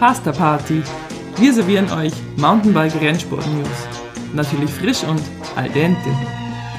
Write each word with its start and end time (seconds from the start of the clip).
Pasta 0.00 0.32
Party. 0.32 0.82
Wir 1.36 1.52
servieren 1.52 1.92
euch 1.92 2.14
Mountainbike 2.38 2.98
Rennsport 3.02 3.46
News. 3.48 3.68
Natürlich 4.34 4.70
frisch 4.70 5.04
und 5.04 5.20
al 5.56 5.68
dente. 5.68 6.08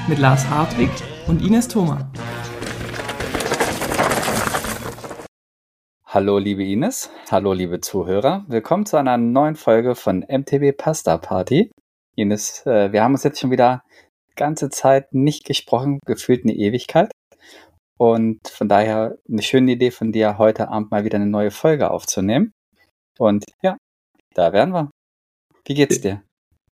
Mit 0.08 0.18
Lars 0.18 0.44
Hartwig 0.50 0.90
und 1.28 1.40
Ines 1.40 1.68
Thoma. 1.68 2.10
Hallo 6.04 6.38
liebe 6.38 6.64
Ines, 6.64 7.10
hallo 7.30 7.52
liebe 7.52 7.80
Zuhörer. 7.80 8.44
Willkommen 8.48 8.86
zu 8.86 8.96
einer 8.96 9.16
neuen 9.18 9.54
Folge 9.54 9.94
von 9.94 10.24
MTB 10.28 10.76
Pasta 10.76 11.16
Party. 11.16 11.70
Ines, 12.16 12.66
äh, 12.66 12.90
wir 12.90 13.04
haben 13.04 13.12
uns 13.12 13.22
jetzt 13.22 13.38
schon 13.38 13.52
wieder 13.52 13.84
ganze 14.34 14.68
Zeit 14.68 15.14
nicht 15.14 15.44
gesprochen, 15.44 16.00
gefühlt 16.04 16.42
eine 16.42 16.54
Ewigkeit. 16.54 17.12
Und 17.96 18.48
von 18.48 18.68
daher 18.68 19.16
eine 19.30 19.42
schöne 19.42 19.70
Idee 19.70 19.92
von 19.92 20.10
dir, 20.10 20.38
heute 20.38 20.70
Abend 20.70 20.90
mal 20.90 21.04
wieder 21.04 21.18
eine 21.18 21.26
neue 21.28 21.52
Folge 21.52 21.92
aufzunehmen. 21.92 22.52
Und 23.18 23.44
ja, 23.62 23.76
da 24.34 24.52
wären 24.52 24.72
wir. 24.72 24.90
Wie 25.66 25.74
geht's 25.74 26.00
dir? 26.00 26.22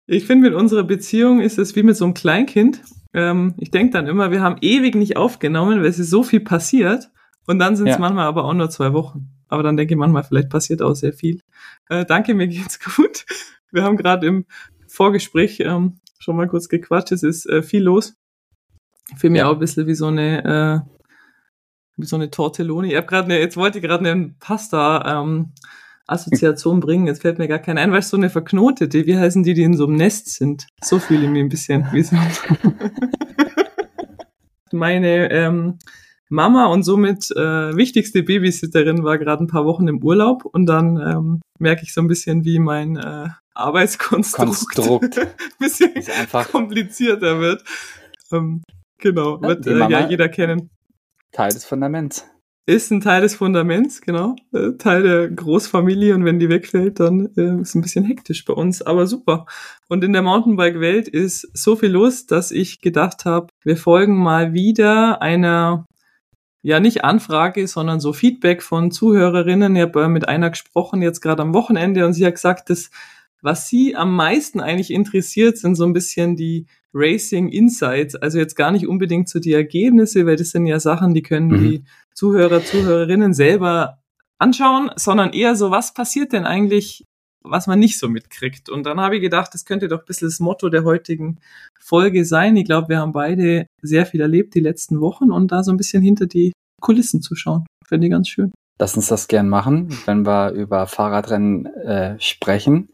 Ich 0.06 0.26
finde, 0.26 0.50
mit 0.50 0.58
unserer 0.58 0.84
Beziehung 0.84 1.40
ist 1.40 1.58
es 1.58 1.74
wie 1.74 1.82
mit 1.82 1.96
so 1.96 2.04
einem 2.04 2.14
Kleinkind. 2.14 2.82
Ähm, 3.12 3.54
ich 3.58 3.70
denke 3.70 3.92
dann 3.92 4.06
immer, 4.06 4.30
wir 4.30 4.40
haben 4.40 4.56
ewig 4.60 4.94
nicht 4.94 5.16
aufgenommen, 5.16 5.80
weil 5.80 5.86
es 5.86 5.98
ist 5.98 6.10
so 6.10 6.22
viel 6.22 6.40
passiert. 6.40 7.10
Und 7.46 7.58
dann 7.58 7.76
sind 7.76 7.88
es 7.88 7.94
ja. 7.94 7.98
manchmal 7.98 8.26
aber 8.26 8.44
auch 8.44 8.54
nur 8.54 8.70
zwei 8.70 8.92
Wochen. 8.92 9.30
Aber 9.48 9.62
dann 9.62 9.76
denke 9.76 9.94
ich 9.94 9.98
manchmal, 9.98 10.24
vielleicht 10.24 10.50
passiert 10.50 10.82
auch 10.82 10.94
sehr 10.94 11.12
viel. 11.12 11.40
Äh, 11.88 12.04
danke, 12.04 12.34
mir 12.34 12.46
geht's 12.46 12.78
gut. 12.96 13.24
Wir 13.72 13.82
haben 13.82 13.96
gerade 13.96 14.26
im 14.26 14.46
Vorgespräch 14.86 15.60
ähm, 15.60 16.00
schon 16.18 16.36
mal 16.36 16.48
kurz 16.48 16.68
gequatscht. 16.68 17.12
Es 17.12 17.22
ist 17.22 17.46
äh, 17.46 17.62
viel 17.62 17.82
los. 17.82 18.14
Für 19.16 19.30
mich 19.30 19.40
ja. 19.40 19.48
auch 19.48 19.54
ein 19.54 19.58
bisschen 19.58 19.86
wie 19.86 19.94
so 19.94 20.06
eine, 20.06 20.84
äh, 20.86 20.90
wie 21.96 22.06
so 22.06 22.16
eine 22.16 22.30
Tortelloni. 22.30 22.90
Ich 22.90 22.96
habe 22.96 23.06
gerade 23.06 23.26
eine, 23.26 23.38
jetzt 23.38 23.56
wollte 23.56 23.78
ich 23.78 23.84
gerade 23.84 24.08
eine 24.08 24.34
Pasta 24.40 25.22
ähm, 25.22 25.52
Assoziation 26.06 26.80
bringen. 26.80 27.06
Jetzt 27.06 27.22
fällt 27.22 27.38
mir 27.38 27.48
gar 27.48 27.58
keine 27.58 27.80
ein, 27.80 27.92
weil 27.92 28.02
so 28.02 28.16
eine 28.16 28.30
verknotete, 28.30 29.06
wie 29.06 29.18
heißen 29.18 29.42
die, 29.42 29.54
die 29.54 29.62
in 29.62 29.76
so 29.76 29.86
einem 29.86 29.96
Nest 29.96 30.30
sind? 30.30 30.66
So 30.82 30.98
fühle 30.98 31.24
ich 31.24 31.30
mich 31.30 31.42
ein 31.42 31.48
bisschen. 31.48 31.86
Wie 31.92 32.02
so 32.02 32.16
Meine 34.72 35.30
ähm, 35.30 35.78
Mama 36.28 36.66
und 36.66 36.82
somit 36.82 37.30
äh, 37.30 37.76
wichtigste 37.76 38.22
Babysitterin 38.22 39.04
war 39.04 39.18
gerade 39.18 39.44
ein 39.44 39.48
paar 39.48 39.64
Wochen 39.64 39.86
im 39.88 40.02
Urlaub 40.02 40.44
und 40.44 40.66
dann 40.66 40.96
ähm, 40.96 41.40
merke 41.58 41.82
ich 41.84 41.94
so 41.94 42.00
ein 42.00 42.08
bisschen, 42.08 42.44
wie 42.44 42.58
mein 42.58 42.96
äh, 42.96 43.28
Arbeitskonstrukt 43.54 44.74
Konstrukt. 44.74 45.18
ein 45.18 45.28
bisschen 45.58 45.92
komplizierter 46.50 47.40
wird. 47.40 47.62
Ähm, 48.32 48.62
genau, 48.98 49.40
wird 49.40 49.66
äh, 49.66 49.78
ja 49.88 50.08
jeder 50.08 50.28
kennen. 50.28 50.70
Teil 51.32 51.52
des 51.52 51.64
Fundaments. 51.64 52.26
Ist 52.68 52.90
ein 52.90 53.00
Teil 53.00 53.22
des 53.22 53.36
Fundaments, 53.36 54.00
genau. 54.00 54.34
Äh, 54.52 54.72
Teil 54.72 55.04
der 55.04 55.30
Großfamilie 55.30 56.12
und 56.16 56.24
wenn 56.24 56.40
die 56.40 56.48
wegfällt, 56.48 56.98
dann 56.98 57.30
äh, 57.36 57.60
ist 57.60 57.76
ein 57.76 57.80
bisschen 57.80 58.04
hektisch 58.04 58.44
bei 58.44 58.54
uns, 58.54 58.82
aber 58.82 59.06
super. 59.06 59.46
Und 59.88 60.02
in 60.02 60.12
der 60.12 60.22
Mountainbike-Welt 60.22 61.06
ist 61.06 61.48
so 61.54 61.76
viel 61.76 61.90
los, 61.90 62.26
dass 62.26 62.50
ich 62.50 62.80
gedacht 62.80 63.24
habe, 63.24 63.46
wir 63.62 63.76
folgen 63.76 64.16
mal 64.16 64.52
wieder 64.52 65.22
einer 65.22 65.86
ja 66.62 66.80
nicht 66.80 67.04
Anfrage, 67.04 67.68
sondern 67.68 68.00
so 68.00 68.12
Feedback 68.12 68.60
von 68.60 68.90
Zuhörerinnen. 68.90 69.76
Ich 69.76 69.82
habe 69.82 70.08
mit 70.08 70.28
einer 70.28 70.50
gesprochen 70.50 71.00
jetzt 71.00 71.20
gerade 71.20 71.42
am 71.42 71.54
Wochenende 71.54 72.04
und 72.04 72.14
sie 72.14 72.26
hat 72.26 72.34
gesagt, 72.34 72.70
dass 72.70 72.90
was 73.42 73.68
sie 73.68 73.94
am 73.94 74.16
meisten 74.16 74.58
eigentlich 74.58 74.90
interessiert, 74.90 75.56
sind 75.56 75.76
so 75.76 75.84
ein 75.84 75.92
bisschen 75.92 76.34
die 76.34 76.66
Racing 76.96 77.48
Insights. 77.48 78.16
Also 78.16 78.38
jetzt 78.38 78.56
gar 78.56 78.72
nicht 78.72 78.88
unbedingt 78.88 79.28
so 79.28 79.38
die 79.38 79.52
Ergebnisse, 79.52 80.26
weil 80.26 80.36
das 80.36 80.50
sind 80.50 80.66
ja 80.66 80.80
Sachen, 80.80 81.12
die 81.12 81.22
können 81.22 81.48
mhm. 81.48 81.58
die 81.58 81.84
Zuhörer, 82.14 82.64
Zuhörerinnen 82.64 83.34
selber 83.34 83.98
anschauen, 84.38 84.90
sondern 84.96 85.32
eher 85.32 85.56
so, 85.56 85.70
was 85.70 85.92
passiert 85.92 86.32
denn 86.32 86.46
eigentlich, 86.46 87.04
was 87.44 87.66
man 87.66 87.78
nicht 87.78 87.98
so 87.98 88.08
mitkriegt. 88.08 88.70
Und 88.70 88.84
dann 88.84 89.00
habe 89.00 89.16
ich 89.16 89.22
gedacht, 89.22 89.52
das 89.52 89.66
könnte 89.66 89.88
doch 89.88 90.00
ein 90.00 90.06
bisschen 90.06 90.28
das 90.28 90.40
Motto 90.40 90.70
der 90.70 90.84
heutigen 90.84 91.38
Folge 91.78 92.24
sein. 92.24 92.56
Ich 92.56 92.64
glaube, 92.64 92.88
wir 92.88 92.98
haben 92.98 93.12
beide 93.12 93.66
sehr 93.82 94.06
viel 94.06 94.22
erlebt 94.22 94.54
die 94.54 94.60
letzten 94.60 95.00
Wochen 95.00 95.30
und 95.30 95.52
da 95.52 95.62
so 95.62 95.70
ein 95.70 95.76
bisschen 95.76 96.02
hinter 96.02 96.26
die 96.26 96.52
Kulissen 96.80 97.20
zu 97.20 97.34
schauen. 97.36 97.66
Finde 97.86 98.06
ich 98.06 98.10
ganz 98.10 98.28
schön. 98.28 98.52
Lass 98.78 98.96
uns 98.96 99.08
das 99.08 99.28
gern 99.28 99.48
machen, 99.48 99.96
wenn 100.04 100.26
wir 100.26 100.50
über 100.50 100.86
Fahrradrennen 100.86 101.66
äh, 101.66 102.20
sprechen. 102.20 102.90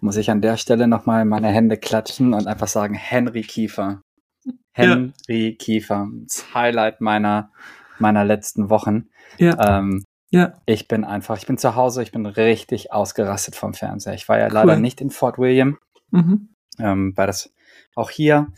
Muss 0.00 0.16
ich 0.16 0.30
an 0.30 0.40
der 0.40 0.56
Stelle 0.56 0.86
nochmal 0.86 1.24
meine 1.24 1.48
Hände 1.48 1.76
klatschen 1.76 2.34
und 2.34 2.46
einfach 2.46 2.68
sagen, 2.68 2.94
Henry 2.94 3.42
Kiefer. 3.42 4.02
Henry 4.72 5.50
ja. 5.50 5.56
Kiefer. 5.56 6.08
Das 6.24 6.54
Highlight 6.54 7.00
meiner, 7.00 7.50
meiner 7.98 8.24
letzten 8.24 8.70
Wochen. 8.70 9.08
Ja. 9.38 9.78
Ähm, 9.78 10.04
ja. 10.30 10.54
Ich 10.66 10.88
bin 10.88 11.04
einfach, 11.04 11.36
ich 11.38 11.46
bin 11.46 11.58
zu 11.58 11.74
Hause, 11.74 12.02
ich 12.02 12.12
bin 12.12 12.26
richtig 12.26 12.92
ausgerastet 12.92 13.56
vom 13.56 13.74
Fernseher. 13.74 14.14
Ich 14.14 14.28
war 14.28 14.38
ja 14.38 14.46
cool. 14.46 14.52
leider 14.52 14.76
nicht 14.76 15.00
in 15.00 15.10
Fort 15.10 15.38
William, 15.38 15.78
mhm. 16.10 16.50
ähm, 16.78 17.12
weil 17.16 17.26
das 17.26 17.52
auch 17.94 18.10
hier 18.10 18.48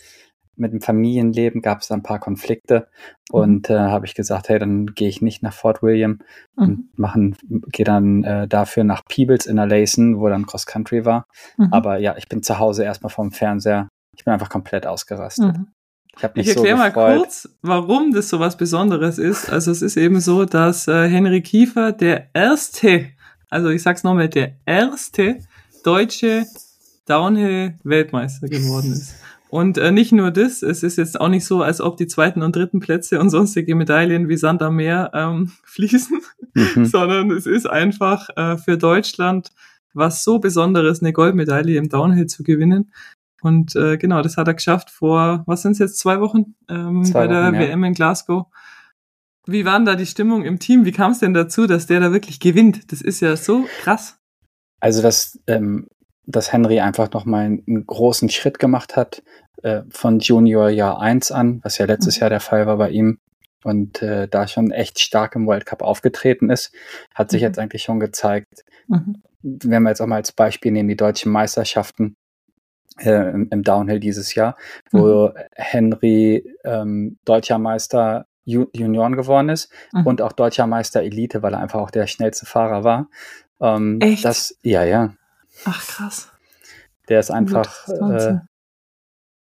mit 0.60 0.72
dem 0.72 0.80
Familienleben 0.80 1.62
gab 1.62 1.80
es 1.80 1.90
ein 1.90 2.02
paar 2.02 2.20
Konflikte 2.20 2.88
mhm. 3.32 3.40
und 3.40 3.70
äh, 3.70 3.78
habe 3.78 4.06
ich 4.06 4.14
gesagt, 4.14 4.48
hey, 4.48 4.58
dann 4.58 4.86
gehe 4.86 5.08
ich 5.08 5.22
nicht 5.22 5.42
nach 5.42 5.52
Fort 5.52 5.82
William 5.82 6.20
mhm. 6.56 6.62
und 6.64 6.98
machen, 6.98 7.36
gehe 7.72 7.84
dann 7.84 8.22
äh, 8.24 8.46
dafür 8.46 8.84
nach 8.84 9.04
Peebles 9.08 9.46
in 9.46 9.56
der 9.56 9.66
Layson, 9.66 10.20
wo 10.20 10.28
dann 10.28 10.46
Cross 10.46 10.66
Country 10.66 11.04
war. 11.04 11.26
Mhm. 11.56 11.68
Aber 11.72 11.98
ja, 11.98 12.16
ich 12.16 12.28
bin 12.28 12.42
zu 12.42 12.58
Hause 12.58 12.84
erstmal 12.84 13.10
vom 13.10 13.32
Fernseher. 13.32 13.88
Ich 14.16 14.24
bin 14.24 14.32
einfach 14.32 14.50
komplett 14.50 14.86
ausgerastet. 14.86 15.56
Mhm. 15.56 15.68
Ich, 16.16 16.24
ich 16.34 16.48
erkläre 16.48 16.76
so 16.76 16.82
mal 16.82 16.92
kurz, 16.92 17.48
warum 17.62 18.12
das 18.12 18.28
so 18.28 18.40
was 18.40 18.56
Besonderes 18.56 19.18
ist. 19.18 19.50
Also 19.50 19.70
es 19.70 19.80
ist 19.80 19.96
eben 19.96 20.20
so, 20.20 20.44
dass 20.44 20.86
äh, 20.86 21.08
Henry 21.08 21.40
Kiefer 21.40 21.92
der 21.92 22.28
erste, 22.34 23.06
also 23.48 23.70
ich 23.70 23.82
sag's 23.82 24.04
nochmal, 24.04 24.28
der 24.28 24.56
erste 24.66 25.38
deutsche 25.82 26.44
Downhill-Weltmeister 27.06 28.48
geworden 28.48 28.92
ist. 28.92 29.14
Und 29.50 29.78
äh, 29.78 29.90
nicht 29.90 30.12
nur 30.12 30.30
das, 30.30 30.62
es 30.62 30.84
ist 30.84 30.96
jetzt 30.96 31.20
auch 31.20 31.28
nicht 31.28 31.44
so, 31.44 31.62
als 31.62 31.80
ob 31.80 31.96
die 31.96 32.06
zweiten 32.06 32.42
und 32.42 32.54
dritten 32.54 32.78
Plätze 32.78 33.18
und 33.18 33.30
sonstige 33.30 33.74
Medaillen 33.74 34.28
wie 34.28 34.36
Sand 34.36 34.62
am 34.62 34.76
Meer 34.76 35.10
ähm, 35.12 35.50
fließen, 35.64 36.20
mhm. 36.54 36.84
sondern 36.84 37.30
es 37.32 37.46
ist 37.46 37.68
einfach 37.68 38.28
äh, 38.36 38.56
für 38.56 38.78
Deutschland 38.78 39.50
was 39.92 40.22
so 40.22 40.38
Besonderes, 40.38 41.02
eine 41.02 41.12
Goldmedaille 41.12 41.76
im 41.76 41.88
Downhill 41.88 42.26
zu 42.26 42.42
gewinnen. 42.44 42.92
Und 43.42 43.74
äh, 43.74 43.96
genau, 43.96 44.22
das 44.22 44.36
hat 44.36 44.48
er 44.48 44.54
geschafft 44.54 44.90
vor, 44.90 45.42
was 45.46 45.62
sind 45.62 45.72
es 45.72 45.78
jetzt, 45.78 45.98
zwei 45.98 46.20
Wochen 46.20 46.54
ähm, 46.68 47.04
zwei 47.04 47.20
bei 47.20 47.26
der 47.26 47.46
Wochen, 47.46 47.54
ja. 47.54 47.60
WM 47.60 47.84
in 47.84 47.94
Glasgow. 47.94 48.46
Wie 49.46 49.64
war 49.64 49.78
denn 49.78 49.86
da 49.86 49.96
die 49.96 50.06
Stimmung 50.06 50.44
im 50.44 50.58
Team? 50.58 50.84
Wie 50.84 50.92
kam 50.92 51.12
es 51.12 51.20
denn 51.20 51.34
dazu, 51.34 51.66
dass 51.66 51.86
der 51.86 52.00
da 52.00 52.12
wirklich 52.12 52.38
gewinnt? 52.38 52.92
Das 52.92 53.00
ist 53.00 53.20
ja 53.20 53.36
so 53.36 53.64
krass. 53.80 54.18
Also 54.80 55.02
das 55.02 55.40
ähm, 55.46 55.88
dass 56.30 56.52
Henry 56.52 56.80
einfach 56.80 57.10
nochmal 57.12 57.44
einen 57.44 57.86
großen 57.86 58.28
Schritt 58.28 58.58
gemacht 58.58 58.96
hat 58.96 59.22
äh, 59.62 59.82
von 59.90 60.20
Junior 60.20 60.68
Jahr 60.68 61.00
1 61.00 61.32
an, 61.32 61.60
was 61.62 61.78
ja 61.78 61.86
letztes 61.86 62.16
mhm. 62.16 62.20
Jahr 62.20 62.30
der 62.30 62.40
Fall 62.40 62.66
war 62.66 62.76
bei 62.76 62.90
ihm. 62.90 63.18
Und 63.62 64.00
äh, 64.00 64.26
da 64.26 64.48
schon 64.48 64.70
echt 64.70 65.00
stark 65.00 65.36
im 65.36 65.46
World 65.46 65.66
Cup 65.66 65.82
aufgetreten 65.82 66.48
ist, 66.48 66.74
hat 67.14 67.30
sich 67.30 67.42
mhm. 67.42 67.48
jetzt 67.48 67.58
eigentlich 67.58 67.82
schon 67.82 68.00
gezeigt. 68.00 68.64
Mhm. 68.88 69.22
Wenn 69.42 69.82
wir 69.82 69.90
jetzt 69.90 70.00
auch 70.00 70.06
mal 70.06 70.16
als 70.16 70.32
Beispiel 70.32 70.72
nehmen, 70.72 70.88
die 70.88 70.96
deutschen 70.96 71.30
Meisterschaften 71.30 72.16
äh, 72.98 73.30
im, 73.30 73.48
im, 73.50 73.62
Downhill 73.62 74.00
dieses 74.00 74.34
Jahr, 74.34 74.56
wo 74.90 75.28
mhm. 75.28 75.32
Henry 75.54 76.44
ähm, 76.64 77.18
deutscher 77.24 77.58
Meister 77.58 78.26
Junioren 78.44 79.16
geworden 79.16 79.50
ist 79.50 79.70
mhm. 79.92 80.06
und 80.06 80.22
auch 80.22 80.32
deutscher 80.32 80.66
Meister 80.66 81.02
Elite, 81.02 81.42
weil 81.42 81.54
er 81.54 81.60
einfach 81.60 81.80
auch 81.80 81.90
der 81.90 82.06
schnellste 82.06 82.46
Fahrer 82.46 82.84
war. 82.84 83.08
Ähm, 83.60 83.98
Echt? 84.00 84.24
Das, 84.24 84.56
ja, 84.62 84.84
ja. 84.84 85.14
Ach 85.64 85.86
krass. 85.86 86.30
Der 87.08 87.20
ist 87.20 87.30
einfach, 87.30 87.88
äh, 87.88 88.38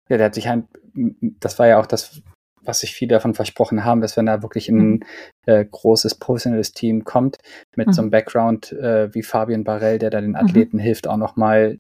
ja, 0.09 0.18
der 0.18 0.25
hat 0.25 0.35
sich 0.35 0.50
ein, 0.50 0.68
das 1.40 1.59
war 1.59 1.67
ja 1.67 1.79
auch 1.79 1.85
das, 1.85 2.22
was 2.66 2.79
sich 2.79 2.93
viele 2.93 3.16
davon 3.16 3.34
versprochen 3.34 3.84
haben, 3.84 4.02
dass 4.02 4.17
wenn 4.17 4.26
da 4.26 4.41
wirklich 4.41 4.70
ein 4.70 4.78
mhm. 4.78 5.03
äh, 5.46 5.66
großes 5.66 6.16
professionelles 6.16 6.73
Team 6.73 7.03
kommt 7.03 7.38
mit 7.76 7.88
mhm. 7.88 7.93
so 7.93 8.02
einem 8.02 8.11
Background 8.11 8.72
äh, 8.73 9.14
wie 9.14 9.23
Fabian 9.23 9.64
Barell, 9.64 9.99
der 9.99 10.09
da 10.09 10.22
den 10.22 10.32
mhm. 10.32 10.35
Athleten 10.35 10.78
mhm. 10.78 10.82
hilft, 10.82 11.08
auch 11.08 11.17
nochmal 11.17 11.79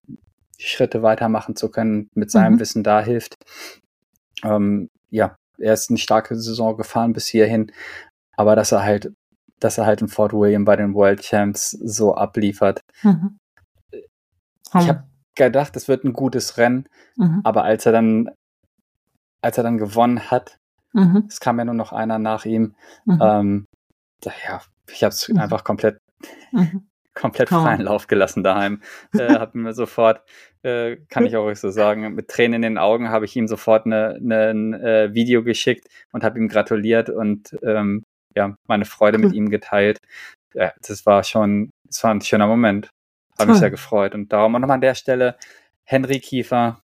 Schritte 0.57 1.01
weitermachen 1.01 1.55
zu 1.55 1.69
können, 1.69 2.09
mit 2.13 2.31
seinem 2.31 2.55
mhm. 2.55 2.59
Wissen 2.59 2.83
da 2.83 3.01
hilft. 3.01 3.35
Ähm, 4.43 4.89
ja, 5.09 5.35
er 5.57 5.73
ist 5.73 5.89
eine 5.89 5.99
starke 5.99 6.35
Saison 6.35 6.77
gefahren 6.77 7.13
bis 7.13 7.27
hierhin, 7.27 7.71
aber 8.35 8.55
dass 8.55 8.71
er 8.71 8.83
halt, 8.83 9.11
dass 9.59 9.77
er 9.77 9.85
halt 9.85 10.01
in 10.01 10.07
Fort 10.07 10.33
William 10.33 10.65
bei 10.65 10.75
den 10.75 10.93
World 10.93 11.21
Champs 11.21 11.71
so 11.71 12.15
abliefert, 12.15 12.81
mhm. 13.03 13.37
Ich 14.81 14.89
habe 14.89 15.03
gedacht, 15.35 15.75
es 15.75 15.87
wird 15.87 16.03
ein 16.03 16.13
gutes 16.13 16.57
Rennen, 16.57 16.87
mhm. 17.15 17.41
aber 17.43 17.63
als 17.63 17.85
er 17.85 17.91
dann, 17.91 18.29
als 19.41 19.57
er 19.57 19.63
dann 19.63 19.77
gewonnen 19.77 20.31
hat, 20.31 20.57
mhm. 20.93 21.25
es 21.27 21.39
kam 21.39 21.59
ja 21.59 21.65
nur 21.65 21.75
noch 21.75 21.91
einer 21.91 22.19
nach 22.19 22.45
ihm, 22.45 22.75
mhm. 23.05 23.19
ähm, 23.21 23.65
ja, 24.23 24.61
ich 24.89 25.03
habe 25.03 25.13
es 25.13 25.27
mhm. 25.29 25.39
einfach 25.39 25.63
komplett, 25.63 25.97
mhm. 26.51 26.87
komplett 27.13 27.49
freien 27.49 27.81
Lauf 27.81 28.07
gelassen 28.07 28.43
daheim. 28.43 28.81
äh, 29.13 29.33
habe 29.33 29.57
mir 29.57 29.73
sofort, 29.73 30.21
äh, 30.63 30.97
kann 31.09 31.25
ich 31.25 31.35
auch 31.35 31.53
so 31.55 31.69
sagen, 31.69 32.15
mit 32.15 32.27
Tränen 32.27 32.55
in 32.55 32.61
den 32.61 32.77
Augen 32.77 33.09
habe 33.09 33.25
ich 33.25 33.35
ihm 33.35 33.47
sofort 33.47 33.85
eine, 33.85 34.15
eine, 34.15 34.49
ein 34.49 34.73
äh, 34.73 35.13
Video 35.13 35.43
geschickt 35.43 35.87
und 36.11 36.23
habe 36.23 36.39
ihm 36.39 36.47
gratuliert 36.47 37.09
und 37.09 37.57
ähm, 37.63 38.03
ja, 38.35 38.55
meine 38.67 38.85
Freude 38.85 39.19
cool. 39.19 39.25
mit 39.25 39.33
ihm 39.33 39.49
geteilt. 39.49 39.99
Ja, 40.53 40.71
das 40.81 41.05
war 41.05 41.23
schon, 41.23 41.69
das 41.85 42.03
war 42.03 42.11
ein 42.11 42.21
schöner 42.21 42.47
Moment. 42.47 42.89
Habe 43.39 43.51
mich 43.51 43.59
sehr 43.59 43.71
gefreut. 43.71 44.15
Und 44.15 44.31
darum 44.31 44.55
auch 44.55 44.59
nochmal 44.59 44.75
an 44.75 44.81
der 44.81 44.95
Stelle 44.95 45.35
Henry 45.83 46.19
Kiefer, 46.19 46.83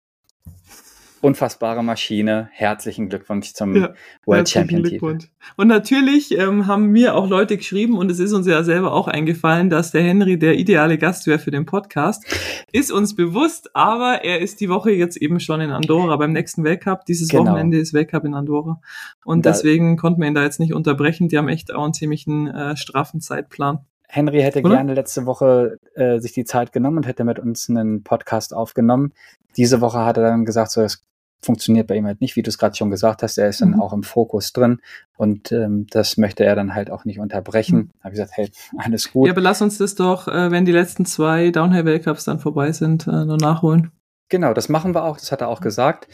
unfassbare 1.21 1.83
Maschine. 1.83 2.49
Herzlichen 2.53 3.09
Glückwunsch 3.09 3.53
zum 3.53 3.75
ja, 3.77 3.95
World 4.25 4.49
Champion 4.49 4.85
Titel. 4.85 5.19
Und 5.56 5.69
natürlich 5.69 6.37
ähm, 6.37 6.67
haben 6.67 6.87
mir 6.87 7.15
auch 7.15 7.29
Leute 7.29 7.56
geschrieben 7.56 7.99
und 7.99 8.11
es 8.11 8.19
ist 8.19 8.33
uns 8.33 8.47
ja 8.47 8.62
selber 8.62 8.93
auch 8.93 9.09
eingefallen, 9.09 9.71
dass 9.71 9.91
der 9.91 10.03
Henry 10.03 10.39
der 10.39 10.59
ideale 10.59 10.99
Gast 10.99 11.27
wäre 11.27 11.39
für 11.39 11.50
den 11.50 11.67
Podcast. 11.67 12.25
Ist 12.73 12.93
uns 12.93 13.15
bewusst, 13.15 13.75
aber 13.75 14.25
er 14.25 14.41
ist 14.41 14.61
die 14.61 14.69
Woche 14.69 14.91
jetzt 14.91 15.17
eben 15.17 15.41
schon 15.41 15.61
in 15.61 15.71
Andorra 15.71 16.17
beim 16.17 16.33
nächsten 16.33 16.65
Weltcup. 16.65 17.05
Dieses 17.06 17.29
genau. 17.29 17.47
Wochenende 17.47 17.79
ist 17.79 17.93
Weltcup 17.93 18.25
in 18.25 18.35
Andorra 18.35 18.81
und 19.25 19.45
da, 19.45 19.50
deswegen 19.50 19.97
konnten 19.97 20.21
wir 20.21 20.29
ihn 20.29 20.35
da 20.35 20.43
jetzt 20.43 20.61
nicht 20.61 20.75
unterbrechen. 20.75 21.29
Die 21.29 21.39
haben 21.39 21.49
echt 21.49 21.75
auch 21.75 21.85
einen 21.85 21.95
ziemlichen 21.95 22.47
äh, 22.49 22.77
straffen 22.77 23.21
Zeitplan. 23.21 23.81
Henry 24.08 24.40
hätte 24.40 24.60
Oder? 24.60 24.76
gerne 24.76 24.94
letzte 24.94 25.26
Woche 25.26 25.78
äh, 25.94 26.19
sich 26.19 26.32
die 26.32 26.44
Zeit 26.44 26.72
genommen 26.72 26.99
und 26.99 27.06
hätte 27.06 27.25
mit 27.25 27.38
uns 27.38 27.69
einen 27.69 28.02
Podcast 28.02 28.55
aufgenommen. 28.55 29.12
Diese 29.56 29.81
Woche 29.81 30.05
hat 30.05 30.16
er 30.16 30.22
dann 30.25 30.44
gesagt, 30.46 30.70
so, 30.70 30.81
es 30.82 31.02
funktioniert 31.40 31.87
bei 31.87 31.94
ihm 31.94 32.06
halt 32.06 32.20
nicht, 32.20 32.34
wie 32.34 32.43
du 32.43 32.49
es 32.49 32.58
gerade 32.58 32.75
schon 32.75 32.90
gesagt 32.90 33.22
hast. 33.22 33.38
Er 33.38 33.49
ist 33.49 33.60
dann 33.60 33.72
mhm. 33.72 33.81
auch 33.81 33.93
im 33.93 34.02
Fokus 34.02 34.52
drin 34.52 34.81
und 35.16 35.52
ähm, 35.52 35.87
das 35.90 36.16
möchte 36.16 36.44
er 36.44 36.56
dann 36.56 36.75
halt 36.75 36.90
auch 36.90 37.05
nicht 37.05 37.20
unterbrechen. 37.20 37.76
Mhm. 37.76 37.90
Habe 38.00 38.10
gesagt, 38.12 38.32
hey, 38.34 38.50
alles 38.76 39.12
gut. 39.12 39.26
Ja, 39.26 39.32
aber 39.32 39.43
lass 39.43 39.62
uns 39.62 39.78
das 39.78 39.94
doch, 39.94 40.26
äh, 40.26 40.50
wenn 40.50 40.64
die 40.64 40.72
letzten 40.72 41.04
zwei 41.04 41.50
Downhill-Weltcups 41.50 42.25
dann 42.25 42.40
vorbei 42.40 42.72
sind, 42.72 43.06
äh, 43.06 43.25
nur 43.25 43.37
nachholen. 43.37 43.93
Genau, 44.31 44.52
das 44.52 44.69
machen 44.69 44.94
wir 44.94 45.04
auch. 45.04 45.19
Das 45.19 45.31
hat 45.31 45.40
er 45.40 45.49
auch 45.49 45.61
gesagt. 45.61 46.08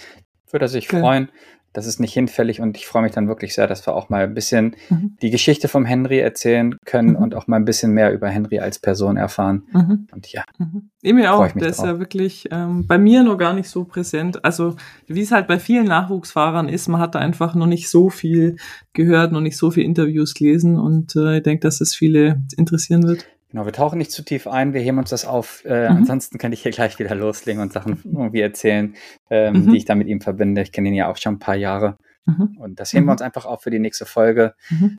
Würde 0.51 0.67
er 0.67 0.69
sich 0.69 0.89
okay. 0.89 1.01
freuen 1.01 1.29
das 1.75 1.87
ist 1.87 1.99
nicht 1.99 2.15
hinfällig 2.15 2.61
und 2.61 2.77
ich 2.77 2.87
freue 2.87 3.03
mich 3.03 3.13
dann 3.13 3.27
wirklich 3.27 3.53
sehr, 3.53 3.67
dass 3.67 3.87
wir 3.87 3.95
auch 3.95 4.09
mal 4.09 4.23
ein 4.23 4.33
bisschen 4.33 4.77
mhm. 4.89 5.17
die 5.21 5.31
Geschichte 5.31 5.67
vom 5.67 5.85
Henry 5.85 6.21
erzählen 6.21 6.77
können 6.85 7.11
mhm. 7.11 7.17
und 7.17 7.35
auch 7.35 7.49
mal 7.49 7.57
ein 7.57 7.65
bisschen 7.65 7.91
mehr 7.93 8.13
über 8.13 8.29
Henry 8.29 8.61
als 8.61 8.79
Person 8.79 9.17
erfahren. 9.17 9.65
Mhm. 9.73 10.07
Und 10.13 10.33
ja. 10.33 10.45
Mhm. 10.59 10.91
Mir 11.03 11.35
auch, 11.35 11.51
der 11.51 11.69
ist 11.69 11.83
ja 11.83 11.99
wirklich 11.99 12.49
ähm, 12.53 12.87
bei 12.87 12.97
mir 12.97 13.25
noch 13.25 13.37
gar 13.37 13.53
nicht 13.53 13.69
so 13.69 13.85
präsent. 13.85 14.45
Also 14.45 14.77
wie 15.09 15.21
es 15.21 15.33
halt 15.33 15.49
bei 15.49 15.59
vielen 15.59 15.87
Nachwuchsfahrern 15.87 16.69
ist, 16.69 16.89
man 16.89 17.01
hat 17.01 17.17
da 17.17 17.19
einfach 17.19 17.57
noch 17.57 17.67
nicht 17.67 17.89
so 17.89 18.09
viel 18.09 18.57
gehört, 18.93 19.33
noch 19.33 19.41
nicht 19.41 19.57
so 19.57 19.73
viele 19.73 19.87
Interviews 19.87 20.35
gelesen 20.35 20.79
und 20.79 21.17
äh, 21.17 21.39
ich 21.39 21.43
denke, 21.43 21.61
dass 21.61 21.81
es 21.81 21.95
viele 21.95 22.41
interessieren 22.57 23.03
wird. 23.03 23.27
Genau, 23.55 23.67
wir 23.67 23.73
tauchen 23.73 23.99
nicht 23.99 24.11
zu 24.11 24.25
tief 24.25 24.49
ein, 24.49 24.75
wir 24.75 24.81
heben 24.81 24.99
uns 24.99 25.11
das 25.11 25.25
auf. 25.25 25.65
Äh, 25.65 25.89
mhm. 25.89 25.99
Ansonsten 25.99 26.39
kann 26.39 26.53
ich 26.53 26.65
hier 26.65 26.73
gleich 26.73 26.99
wieder 26.99 27.15
loslegen 27.15 27.63
und 27.63 27.73
Sachen 27.73 28.01
irgendwie 28.05 28.41
erzählen, 28.41 28.97
ähm, 29.31 29.67
mhm. 29.67 29.71
die 29.71 29.77
ich 29.77 29.85
da 29.85 29.95
mit 29.95 30.09
ihm 30.09 30.21
verbinde. 30.21 30.61
Ich 30.63 30.73
kenne 30.73 30.89
ihn 30.89 30.95
ja 30.97 31.09
auch 31.09 31.17
schon 31.17 31.37
ein 31.37 31.39
paar 31.39 31.55
Jahre. 31.55 31.97
Mhm. 32.27 32.57
Und 32.59 32.81
das 32.81 32.93
heben 32.93 33.05
wir 33.05 33.11
mhm. 33.11 33.13
uns 33.13 33.23
einfach 33.23 33.45
auf 33.45 33.63
für 33.63 33.71
die 33.71 33.79
nächste 33.79 34.07
Folge. 34.07 34.55
Mhm. 34.71 34.99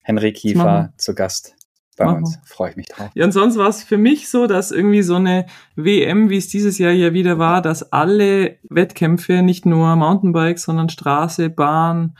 Henry 0.00 0.32
Kiefer 0.32 0.92
zu 0.96 1.14
Gast 1.14 1.54
bei 1.96 2.06
Machen. 2.06 2.24
uns. 2.24 2.40
Freue 2.44 2.70
ich 2.70 2.76
mich 2.76 2.88
drauf. 2.88 3.08
Ja, 3.14 3.24
und 3.24 3.30
sonst 3.30 3.56
war 3.56 3.68
es 3.68 3.84
für 3.84 3.98
mich 3.98 4.28
so, 4.28 4.48
dass 4.48 4.72
irgendwie 4.72 5.02
so 5.02 5.14
eine 5.14 5.46
WM, 5.76 6.28
wie 6.28 6.38
es 6.38 6.48
dieses 6.48 6.78
Jahr 6.78 6.90
ja 6.90 7.12
wieder 7.12 7.38
war, 7.38 7.62
dass 7.62 7.92
alle 7.92 8.56
Wettkämpfe, 8.68 9.42
nicht 9.42 9.64
nur 9.64 9.94
Mountainbike, 9.94 10.58
sondern 10.58 10.88
Straße, 10.88 11.50
Bahn, 11.50 12.16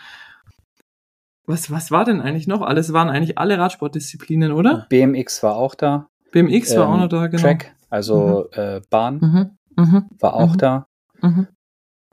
was, 1.47 1.71
was 1.71 1.91
war 1.91 2.05
denn 2.05 2.21
eigentlich 2.21 2.47
noch 2.47 2.63
alles? 2.63 2.93
Waren 2.93 3.09
eigentlich 3.09 3.39
alle 3.39 3.59
Radsportdisziplinen, 3.59 4.53
oder? 4.53 4.87
BMX 4.89 5.43
war 5.43 5.57
auch 5.57 5.75
da. 5.75 6.09
BMX 6.31 6.73
ähm, 6.73 6.79
war 6.79 6.89
auch 6.89 6.99
noch 6.99 7.09
da, 7.09 7.27
genau. 7.27 7.43
Track, 7.43 7.75
also 7.91 8.49
mhm. 8.55 8.61
äh, 8.61 8.81
Bahn, 8.91 9.19
mhm. 9.77 9.85
Mhm. 9.85 10.05
war 10.19 10.35
auch 10.35 10.55
mhm. 10.55 10.59
da. 10.59 10.87
Mhm. 11.21 11.49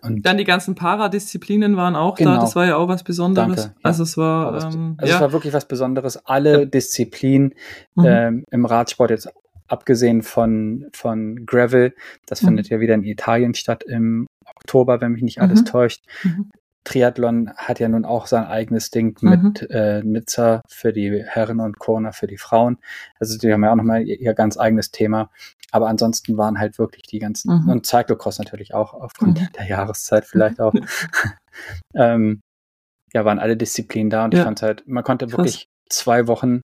Und 0.02 0.26
dann 0.26 0.38
die 0.38 0.46
ganzen 0.46 0.76
Paradisziplinen 0.76 1.76
waren 1.76 1.96
auch 1.96 2.16
genau. 2.16 2.36
da. 2.36 2.42
Das 2.42 2.56
war 2.56 2.66
ja 2.66 2.78
auch 2.78 2.88
was 2.88 3.04
Besonderes. 3.04 3.56
Danke, 3.56 3.76
ja. 3.76 3.80
Also 3.84 4.04
es 4.04 4.18
war, 4.18 4.54
war 4.54 4.74
ähm, 4.74 4.96
also 4.98 5.10
ja. 5.10 5.16
es 5.16 5.22
war 5.22 5.32
wirklich 5.34 5.54
was 5.54 5.68
Besonderes. 5.68 6.26
Alle 6.26 6.60
ja. 6.60 6.66
Disziplinen 6.66 7.54
mhm. 7.96 8.06
ähm, 8.06 8.46
im 8.50 8.66
Radsport 8.66 9.12
jetzt 9.12 9.30
abgesehen 9.68 10.24
von 10.24 10.88
von 10.94 11.46
Gravel, 11.46 11.94
das 12.26 12.40
findet 12.40 12.70
ja 12.70 12.80
wieder 12.80 12.96
in 12.96 13.04
Italien 13.04 13.54
statt 13.54 13.84
im 13.84 14.26
Oktober, 14.46 15.00
wenn 15.00 15.12
mich 15.12 15.22
nicht 15.22 15.42
alles 15.42 15.64
täuscht. 15.64 16.04
Triathlon 16.84 17.52
hat 17.56 17.80
ja 17.80 17.90
nun 17.90 18.06
auch 18.06 18.28
sein 18.28 18.46
eigenes 18.46 18.90
Ding 18.90 19.18
mhm. 19.22 19.30
mit 19.30 19.70
äh, 19.70 20.02
Nizza 20.04 20.62
für 20.68 20.94
die 20.94 21.24
Herren 21.26 21.60
und 21.60 21.78
Kona 21.80 22.12
für 22.12 22.28
die 22.28 22.38
Frauen. 22.38 22.78
Also 23.20 23.38
die 23.38 23.52
haben 23.52 23.64
ja 23.64 23.72
auch 23.72 23.76
nochmal 23.76 24.04
ihr, 24.04 24.20
ihr 24.20 24.34
ganz 24.34 24.58
eigenes 24.58 24.92
Thema. 24.92 25.30
Aber 25.72 25.88
ansonsten 25.88 26.38
waren 26.38 26.60
halt 26.60 26.80
wirklich 26.80 27.04
die 27.04 27.20
ganzen, 27.20 27.64
mhm. 27.64 27.70
und 27.70 27.86
Cyclocross 27.86 28.40
natürlich 28.40 28.74
auch, 28.74 28.94
aufgrund 28.94 29.40
mhm. 29.40 29.48
der 29.58 29.68
Jahreszeit 29.68 30.26
vielleicht 30.26 30.60
auch. 30.60 30.74
ähm, 31.94 32.42
ja, 33.14 33.26
waren 33.26 33.40
alle 33.40 33.58
Disziplinen 33.58 34.10
da 34.10 34.26
und 34.26 34.34
ja. 34.34 34.40
ich 34.40 34.46
fand 34.46 34.62
halt, 34.62 34.88
man 34.88 35.04
konnte 35.04 35.32
wirklich 35.32 35.68
zwei 35.90 36.28
Wochen 36.28 36.62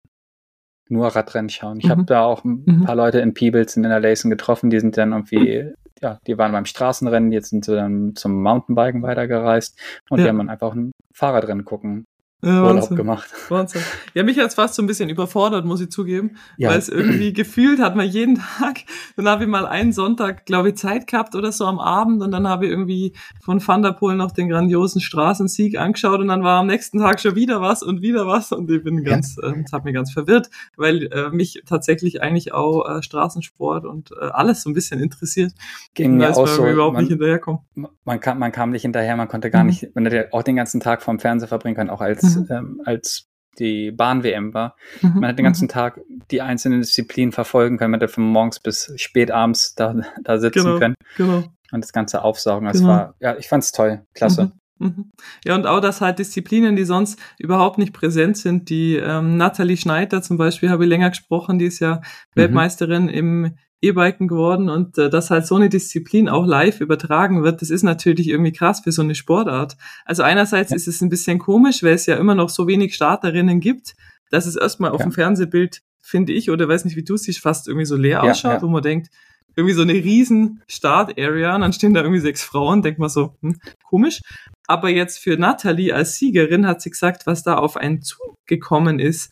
nur 0.88 1.08
Radrennen 1.08 1.50
schauen. 1.50 1.80
Ich 1.80 1.86
mhm. 1.86 1.92
habe 1.92 2.04
da 2.04 2.24
auch 2.24 2.44
ein 2.44 2.64
mhm. 2.66 2.84
paar 2.84 2.96
Leute 2.96 3.20
in 3.20 3.34
Peebles 3.34 3.76
und 3.78 3.84
in 3.84 3.90
der 3.90 4.00
Lacen 4.00 4.30
getroffen, 4.30 4.70
die 4.70 4.80
sind 4.80 4.98
dann 4.98 5.12
irgendwie 5.12 5.74
ja, 6.02 6.20
die 6.28 6.38
waren 6.38 6.52
beim 6.52 6.66
Straßenrennen, 6.66 7.32
jetzt 7.32 7.50
sind 7.50 7.66
sie 7.66 7.76
dann 7.76 8.16
zum 8.16 8.42
Mountainbiken 8.42 9.02
weitergereist 9.02 9.80
und 10.10 10.20
ja. 10.20 10.26
die 10.26 10.30
haben 10.30 10.38
dann 10.38 10.50
einfach 10.50 10.74
ein 10.74 10.92
Fahrradrennen 11.12 11.66
gucken 11.66 12.06
ja, 12.44 12.62
Urlaub 12.62 12.76
Wahnsinn. 12.76 12.98
gemacht. 12.98 13.30
Wahnsinn. 13.50 13.82
Ja, 14.14 14.24
mich 14.24 14.38
hat's 14.38 14.56
fast 14.56 14.76
so 14.76 14.84
ein 14.84 14.88
bisschen 14.88 15.10
überfordert, 15.10 15.66
muss 15.66 15.82
ich 15.82 15.90
zugeben. 15.90 16.38
Ja. 16.58 16.70
Weil 16.70 16.78
es 16.78 16.90
irgendwie 16.90 17.34
gefühlt 17.34 17.80
hat 17.80 17.96
man 17.96 18.08
jeden 18.08 18.36
Tag. 18.60 18.82
Dann 19.16 19.28
habe 19.28 19.46
ich 19.46 19.50
mal 19.50 19.66
einen 19.66 19.94
Sonntag, 19.94 20.46
glaube 20.46 20.70
ich, 20.70 20.76
Zeit 20.76 21.08
gehabt 21.08 21.34
oder 21.34 21.52
so 21.52 21.66
am 21.66 21.80
Abend 21.80 22.22
und 22.22 22.32
dann 22.32 22.48
habe 22.48 22.66
ich 22.66 22.72
irgendwie 22.72 23.14
von 23.42 23.66
Van 23.66 23.82
der 23.82 23.94
Poel 23.94 24.16
noch 24.16 24.32
den 24.32 24.50
grandiosen 24.50 25.02
Straßensieg 25.02 25.80
angeschaut 25.80 26.20
und 26.20 26.28
dann 26.28 26.44
war 26.44 26.60
am 26.60 26.68
nächsten 26.68 27.00
Tag 27.00 27.20
schon 27.20 27.36
wieder 27.36 27.62
was 27.62 27.82
und 27.82 28.02
wieder 28.02 28.28
was 28.28 28.52
und 28.52 28.70
ich 28.70 28.84
bin 28.84 29.04
ganz, 29.04 29.38
ja. 29.42 29.50
äh, 29.50 29.62
das 29.64 29.72
hat 29.72 29.86
mich 29.86 29.96
ganz 29.96 30.12
verwirrt, 30.12 30.50
weil 30.78 31.08
äh, 31.12 31.30
mich 31.30 31.64
tatsächlich 31.66 32.22
eigentlich 32.22 32.54
auch 32.54 32.88
äh, 32.88 33.02
Straßensport 33.02 33.86
und 33.86 34.12
äh, 34.12 34.26
alles 34.26 34.62
so 34.62 34.70
ein 34.70 34.74
bisschen 34.74 35.00
interessiert. 35.00 35.54
Ging 35.96 36.18
mir 36.18 36.36
auch 36.36 36.48
so. 36.48 36.68
überhaupt 36.68 36.94
man, 36.94 37.04
nicht 37.04 37.12
hinterherkommen. 37.12 37.62
Man 38.04 38.20
kam, 38.20 38.38
man 38.38 38.52
kam 38.52 38.70
nicht 38.70 38.84
hinterher, 38.84 39.16
man 39.16 39.28
konnte 39.28 39.50
gar 39.50 39.64
mhm. 39.64 39.70
nicht, 39.70 39.96
man 39.96 40.06
hätte 40.06 40.28
auch 40.32 40.44
den 40.44 40.58
ganzen 40.58 40.80
Tag 40.80 41.02
vorm 41.02 41.18
Fernseher 41.18 41.48
verbringen 41.48 41.76
können, 41.76 41.90
auch 41.90 42.02
als 42.02 42.25
mhm 42.26 42.42
mhm. 42.42 42.48
ähm, 42.50 42.82
als 42.86 43.28
die 43.60 43.92
Bahn-WM 43.92 44.54
war. 44.54 44.76
Mhm. 45.02 45.14
Man 45.16 45.30
hat 45.30 45.40
den 45.40 45.46
ganzen 45.46 45.66
mhm. 45.66 45.70
Tag 45.70 46.02
die 46.32 46.42
einzelnen 46.42 46.82
Disziplinen 46.82 47.32
verfolgen 47.32 47.78
können. 47.78 47.92
Man 47.92 48.00
hätte 48.00 48.12
von 48.12 48.24
morgens 48.24 48.60
bis 48.60 48.92
spät 48.98 49.32
abends 49.32 49.76
da, 49.76 49.96
da 50.24 50.38
sitzen 50.38 50.64
genau, 50.64 50.80
können. 50.80 50.96
Genau. 51.18 51.44
Und 51.72 51.84
das 51.84 51.94
Ganze 51.94 52.24
aufsaugen. 52.24 52.68
Das 52.68 52.78
genau. 52.78 52.90
war, 52.90 53.16
ja, 53.20 53.36
ich 53.38 53.48
fand's 53.48 53.72
toll. 53.72 54.06
Klasse. 54.14 54.52
Mhm. 54.78 54.88
mhm. 54.88 55.12
Ja, 55.46 55.56
und 55.56 55.66
auch, 55.68 55.80
dass 55.80 56.02
halt 56.02 56.20
Disziplinen, 56.20 56.76
die 56.76 56.84
sonst 56.84 57.20
überhaupt 57.40 57.78
nicht 57.78 57.94
präsent 57.94 58.38
sind, 58.38 58.70
die 58.70 58.96
ähm, 58.96 59.38
Nathalie 59.38 59.78
Schneider 59.78 60.22
zum 60.22 60.38
Beispiel, 60.38 60.70
habe 60.70 60.84
ich 60.84 60.90
länger 60.90 61.10
gesprochen, 61.10 61.60
die 61.60 61.66
ist 61.66 61.80
ja 61.80 61.96
mhm. 61.96 62.02
Weltmeisterin 62.36 63.10
im 63.10 63.56
E-Biken 63.86 64.28
geworden 64.28 64.70
und 64.70 64.98
äh, 64.98 65.10
dass 65.10 65.30
halt 65.30 65.46
so 65.46 65.56
eine 65.56 65.70
Disziplin 65.70 66.30
auch 66.30 66.46
live 66.46 66.82
übertragen 66.82 67.44
wird, 67.44 67.62
das 67.62 67.70
ist 67.70 67.84
natürlich 67.84 68.30
irgendwie 68.30 68.52
krass 68.52 68.82
für 68.82 68.92
so 68.92 69.02
eine 69.02 69.16
Sportart. 69.16 69.78
Also 70.06 70.24
einerseits 70.24 70.72
ja. 70.72 70.76
ist 70.76 70.88
es 70.88 71.02
ein 71.02 71.10
bisschen 71.10 71.40
komisch, 71.40 71.84
weil 71.84 71.94
es 71.94 72.06
ja 72.06 72.16
immer 72.18 72.36
noch 72.36 72.50
so 72.50 72.68
wenig 72.68 72.96
Starterinnen 72.96 73.60
gibt, 73.60 73.96
dass 74.32 74.46
es 74.46 74.56
erstmal 74.56 74.92
auf 74.92 75.00
ja. 75.00 75.08
dem 75.08 75.12
Fernsehbild, 75.12 75.82
finde 76.02 76.34
ich, 76.34 76.50
oder 76.50 76.68
weiß 76.68 76.86
nicht, 76.86 76.96
wie 76.96 77.04
du 77.04 77.18
siehst, 77.18 77.40
fast 77.40 77.68
irgendwie 77.68 77.86
so 77.86 77.96
leer 77.96 78.22
ja, 78.24 78.32
ausschaut, 78.32 78.62
wo 78.62 78.68
man 78.68 78.84
denkt, 78.84 79.10
irgendwie 79.56 79.74
so 79.74 79.84
eine 79.84 79.94
riesen 79.94 80.62
Start-Area 80.68 81.56
und 81.56 81.62
dann 81.62 81.74
stehen 81.74 81.94
da 81.94 82.02
irgendwie 82.02 82.20
sechs 82.20 82.44
Frauen, 82.44 82.82
denkt 82.82 83.00
man 83.00 83.10
so, 83.10 83.36
hm, 83.42 83.58
komisch. 83.84 84.22
Aber 84.68 84.90
jetzt 84.90 85.20
für 85.20 85.38
Natalie 85.38 85.94
als 85.94 86.18
Siegerin 86.18 86.68
hat 86.68 86.82
sie 86.82 86.90
gesagt, 86.90 87.26
was 87.26 87.44
da 87.44 87.56
auf 87.56 87.78
einen 87.78 88.02
zugekommen 88.02 89.00
ist 89.00 89.32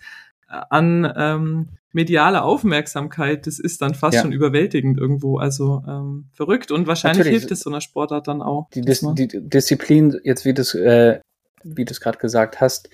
an 0.69 1.12
ähm, 1.15 1.69
mediale 1.91 2.41
Aufmerksamkeit, 2.41 3.48
das 3.48 3.60
ist 3.60 3.81
dann 3.81 3.93
fast 3.93 4.15
ja. 4.15 4.22
schon 4.22 4.31
überwältigend 4.31 5.00
irgendwo. 5.00 5.38
Also 5.38 5.83
ähm, 5.88 6.25
verrückt 6.33 6.72
und 6.72 6.88
wahrscheinlich 6.88 7.19
Natürlich. 7.19 7.39
hilft 7.39 7.51
es 7.51 7.62
so 7.62 7.69
einer 7.69 7.81
Sportart 7.81 8.27
dann 8.27 8.41
auch. 8.41 8.69
Die, 8.74 8.81
Dis 8.81 9.01
die 9.01 9.27
Disziplin, 9.27 10.19
jetzt 10.24 10.45
wie 10.45 10.53
du 10.53 10.62
es 10.62 10.74
äh, 10.74 11.19
wie 11.63 11.86
du 11.86 11.91
es 11.91 12.01
gerade 12.01 12.17
gesagt 12.17 12.62
hast, 12.62 12.89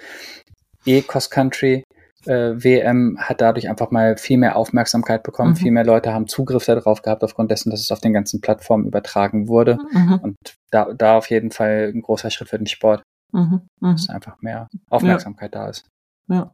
E-Cross-Country 0.86 1.84
äh, 2.26 2.64
WM 2.64 3.18
hat 3.20 3.42
dadurch 3.42 3.70
einfach 3.70 3.92
mal 3.92 4.18
viel 4.18 4.38
mehr 4.38 4.56
Aufmerksamkeit 4.56 5.24
bekommen. 5.24 5.52
Mhm. 5.52 5.56
Viel 5.56 5.72
mehr 5.72 5.86
Leute 5.86 6.14
haben 6.14 6.28
Zugriff 6.28 6.66
darauf 6.66 7.02
gehabt, 7.02 7.24
aufgrund 7.24 7.52
dessen, 7.52 7.70
dass 7.70 7.80
es 7.80 7.92
auf 7.92 8.02
den 8.02 8.14
ganzen 8.14 8.42
Plattformen 8.42 8.86
übertragen 8.86 9.48
wurde. 9.48 9.78
Mhm. 9.92 10.20
Und 10.22 10.36
da, 10.72 10.94
da 10.94 11.18
auf 11.18 11.30
jeden 11.30 11.52
Fall 11.52 11.92
ein 11.94 12.02
großer 12.02 12.30
Schritt 12.30 12.50
für 12.50 12.58
den 12.58 12.68
Sport. 12.68 13.04
Mhm. 13.32 13.62
mhm. 13.80 13.92
Dass 13.92 14.10
einfach 14.10 14.42
mehr 14.42 14.68
Aufmerksamkeit 14.90 15.54
ja. 15.56 15.62
da 15.62 15.70
ist. 15.70 15.86
Ja. 16.28 16.54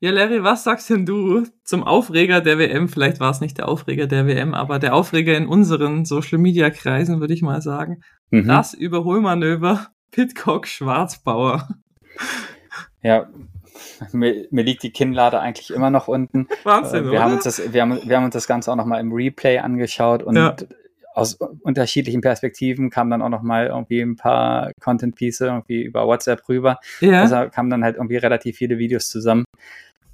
Ja, 0.00 0.10
Larry, 0.10 0.42
was 0.42 0.64
sagst 0.64 0.90
denn 0.90 1.06
du 1.06 1.44
zum 1.64 1.84
Aufreger 1.84 2.40
der 2.40 2.58
WM? 2.58 2.88
Vielleicht 2.88 3.20
war 3.20 3.30
es 3.30 3.40
nicht 3.40 3.58
der 3.58 3.68
Aufreger 3.68 4.06
der 4.06 4.26
WM, 4.26 4.54
aber 4.54 4.78
der 4.78 4.94
Aufreger 4.94 5.36
in 5.36 5.46
unseren 5.46 6.04
Social 6.04 6.38
Media 6.38 6.70
Kreisen, 6.70 7.20
würde 7.20 7.34
ich 7.34 7.42
mal 7.42 7.62
sagen. 7.62 8.02
Mhm. 8.30 8.48
Das 8.48 8.74
Überholmanöver 8.74 9.88
Pitcock 10.10 10.66
Schwarzbauer. 10.66 11.68
Ja, 13.02 13.28
mir, 14.12 14.46
mir, 14.50 14.62
liegt 14.64 14.82
die 14.82 14.92
Kinnlade 14.92 15.40
eigentlich 15.40 15.70
immer 15.70 15.90
noch 15.90 16.08
unten. 16.08 16.48
Wahnsinn, 16.64 17.04
wir 17.04 17.12
oder? 17.12 17.22
Haben 17.24 17.34
uns 17.34 17.44
das, 17.44 17.72
wir, 17.72 17.82
haben, 17.82 18.00
wir 18.04 18.16
haben 18.16 18.24
uns 18.24 18.34
das 18.34 18.46
Ganze 18.46 18.70
auch 18.70 18.76
nochmal 18.76 19.00
im 19.00 19.12
Replay 19.12 19.58
angeschaut 19.58 20.22
und 20.22 20.36
ja. 20.36 20.54
Aus 21.14 21.34
unterschiedlichen 21.34 22.20
Perspektiven 22.20 22.90
kamen 22.90 23.10
dann 23.10 23.22
auch 23.22 23.28
nochmal 23.28 23.66
irgendwie 23.66 24.00
ein 24.00 24.16
paar 24.16 24.72
Content 24.80 25.14
Pieces 25.14 25.40
irgendwie 25.40 25.82
über 25.82 26.06
WhatsApp 26.06 26.48
rüber. 26.48 26.78
Ja. 27.00 27.26
Da 27.26 27.48
kamen 27.48 27.70
dann 27.70 27.84
halt 27.84 27.96
irgendwie 27.96 28.16
relativ 28.16 28.56
viele 28.56 28.78
Videos 28.78 29.08
zusammen. 29.08 29.44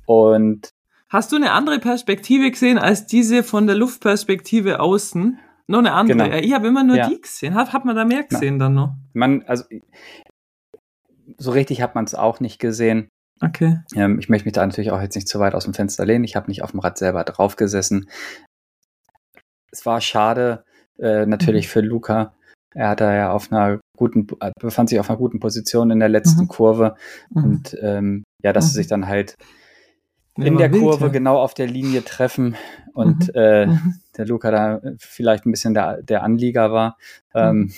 Und 0.06 0.70
Hast 1.10 1.32
du 1.32 1.36
eine 1.36 1.52
andere 1.52 1.78
Perspektive 1.78 2.50
gesehen 2.50 2.78
als 2.78 3.06
diese 3.06 3.42
von 3.42 3.66
der 3.66 3.76
Luftperspektive 3.76 4.80
außen? 4.80 5.38
Noch 5.66 5.78
eine 5.78 5.92
andere. 5.92 6.28
Genau. 6.28 6.36
Ich 6.36 6.52
habe 6.52 6.68
immer 6.68 6.84
nur 6.84 6.96
ja. 6.96 7.08
die 7.08 7.20
gesehen. 7.20 7.54
Hat, 7.54 7.72
hat 7.72 7.84
man 7.86 7.96
da 7.96 8.04
mehr 8.04 8.24
gesehen 8.24 8.58
Na. 8.58 8.66
dann 8.66 8.74
noch? 8.74 8.94
Man, 9.14 9.42
also 9.44 9.64
so 11.38 11.50
richtig 11.50 11.80
hat 11.80 11.94
man 11.94 12.04
es 12.04 12.14
auch 12.14 12.40
nicht 12.40 12.58
gesehen. 12.58 13.08
Okay. 13.40 13.78
Ähm, 13.94 14.18
ich 14.18 14.28
möchte 14.28 14.44
mich 14.46 14.52
da 14.52 14.66
natürlich 14.66 14.90
auch 14.90 15.00
jetzt 15.00 15.14
nicht 15.14 15.28
zu 15.28 15.38
weit 15.40 15.54
aus 15.54 15.64
dem 15.64 15.74
Fenster 15.74 16.04
lehnen. 16.04 16.24
Ich 16.24 16.36
habe 16.36 16.48
nicht 16.48 16.62
auf 16.62 16.72
dem 16.72 16.80
Rad 16.80 16.98
selber 16.98 17.24
drauf 17.24 17.56
gesessen. 17.56 18.10
Es 19.70 19.86
war 19.86 20.00
schade, 20.00 20.64
äh, 20.98 21.26
natürlich 21.26 21.66
mhm. 21.66 21.70
für 21.70 21.80
Luca. 21.80 22.32
Er 22.74 22.90
hat 22.90 23.00
da 23.00 23.14
ja 23.14 23.32
auf 23.32 23.50
einer 23.50 23.80
guten, 23.96 24.26
äh, 24.40 24.52
befand 24.60 24.88
sich 24.88 25.00
auf 25.00 25.10
einer 25.10 25.18
guten 25.18 25.40
Position 25.40 25.90
in 25.90 25.98
der 25.98 26.08
letzten 26.08 26.42
mhm. 26.42 26.48
Kurve. 26.48 26.94
Mhm. 27.30 27.44
Und 27.44 27.76
ähm, 27.80 28.24
ja, 28.42 28.52
dass 28.52 28.68
sie 28.68 28.74
sich 28.74 28.86
dann 28.86 29.06
halt 29.06 29.36
in 30.36 30.56
der 30.56 30.72
wild, 30.72 30.82
Kurve 30.82 31.06
ja. 31.06 31.10
genau 31.10 31.38
auf 31.38 31.54
der 31.54 31.66
Linie 31.66 32.04
treffen 32.04 32.54
und 32.94 33.28
mhm. 33.28 33.34
Äh, 33.34 33.66
mhm. 33.66 33.94
der 34.16 34.26
Luca 34.26 34.50
da 34.50 34.80
vielleicht 34.98 35.46
ein 35.46 35.50
bisschen 35.50 35.74
der, 35.74 36.02
der 36.02 36.22
Anlieger 36.22 36.70
war. 36.72 36.96
Ähm, 37.34 37.56
mhm. 37.56 37.72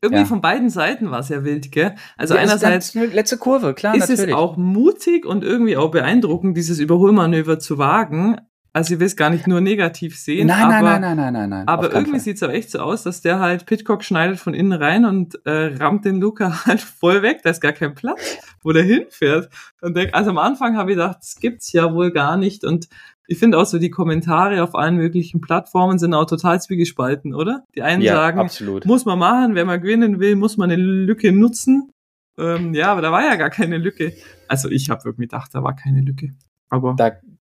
irgendwie 0.00 0.22
ja. 0.22 0.26
von 0.26 0.40
beiden 0.40 0.70
Seiten 0.70 1.10
war 1.10 1.20
es 1.20 1.28
ja 1.28 1.42
wild, 1.44 1.72
gell? 1.72 1.94
Also 2.16 2.34
ja, 2.34 2.40
einerseits 2.40 2.94
letzte 2.94 3.38
Kurve, 3.38 3.74
klar, 3.74 3.96
ist 3.96 4.08
natürlich. 4.08 4.30
es 4.30 4.34
auch 4.34 4.56
mutig 4.56 5.26
und 5.26 5.42
irgendwie 5.42 5.76
auch 5.76 5.90
beeindruckend, 5.90 6.56
dieses 6.56 6.78
Überholmanöver 6.78 7.58
zu 7.58 7.78
wagen. 7.78 8.40
Also 8.74 8.94
ich 8.94 9.00
will 9.00 9.06
es 9.06 9.14
gar 9.14 9.30
nicht 9.30 9.46
nur 9.46 9.60
negativ 9.60 10.18
sehen. 10.18 10.48
Nein, 10.48 10.64
aber, 10.64 10.98
nein, 10.98 11.00
nein, 11.00 11.16
nein, 11.16 11.32
nein, 11.32 11.48
nein. 11.48 11.68
Aber 11.68 11.94
irgendwie 11.94 12.18
sieht 12.18 12.36
es 12.36 12.42
aber 12.42 12.54
echt 12.54 12.72
so 12.72 12.80
aus, 12.80 13.04
dass 13.04 13.20
der 13.20 13.38
halt 13.38 13.66
Pitcock 13.66 14.02
schneidet 14.02 14.40
von 14.40 14.52
innen 14.52 14.72
rein 14.72 15.04
und 15.04 15.38
äh, 15.46 15.76
rammt 15.76 16.04
den 16.04 16.20
Luca 16.20 16.64
halt 16.66 16.80
voll 16.80 17.22
weg. 17.22 17.42
Da 17.44 17.50
ist 17.50 17.60
gar 17.60 17.70
kein 17.70 17.94
Platz, 17.94 18.36
wo 18.64 18.72
der 18.72 18.82
hinfährt. 18.82 19.48
Und 19.80 19.96
denk, 19.96 20.12
also 20.12 20.30
am 20.30 20.38
Anfang 20.38 20.76
habe 20.76 20.90
ich 20.90 20.96
gedacht, 20.96 21.18
das 21.20 21.36
gibt's 21.36 21.72
ja 21.72 21.94
wohl 21.94 22.10
gar 22.10 22.36
nicht. 22.36 22.64
Und 22.64 22.88
ich 23.28 23.38
finde 23.38 23.58
auch 23.58 23.64
so 23.64 23.78
die 23.78 23.90
Kommentare 23.90 24.60
auf 24.60 24.74
allen 24.74 24.96
möglichen 24.96 25.40
Plattformen 25.40 26.00
sind 26.00 26.12
auch 26.12 26.26
total 26.26 26.60
zwiegespalten, 26.60 27.32
oder? 27.32 27.62
Die 27.76 27.82
einen 27.82 28.02
ja, 28.02 28.16
sagen, 28.16 28.40
absolut. 28.40 28.86
muss 28.86 29.04
man 29.04 29.20
machen, 29.20 29.54
wenn 29.54 29.68
man 29.68 29.80
gewinnen 29.80 30.18
will, 30.18 30.34
muss 30.34 30.56
man 30.56 30.72
eine 30.72 30.82
Lücke 30.82 31.30
nutzen. 31.30 31.92
Ähm, 32.36 32.74
ja, 32.74 32.90
aber 32.90 33.02
da 33.02 33.12
war 33.12 33.22
ja 33.22 33.36
gar 33.36 33.50
keine 33.50 33.78
Lücke. 33.78 34.14
Also 34.48 34.68
ich 34.68 34.90
habe 34.90 35.02
irgendwie 35.04 35.26
gedacht, 35.26 35.54
da 35.54 35.62
war 35.62 35.76
keine 35.76 36.00
Lücke. 36.00 36.34
Aber 36.70 36.94
da, 36.98 37.12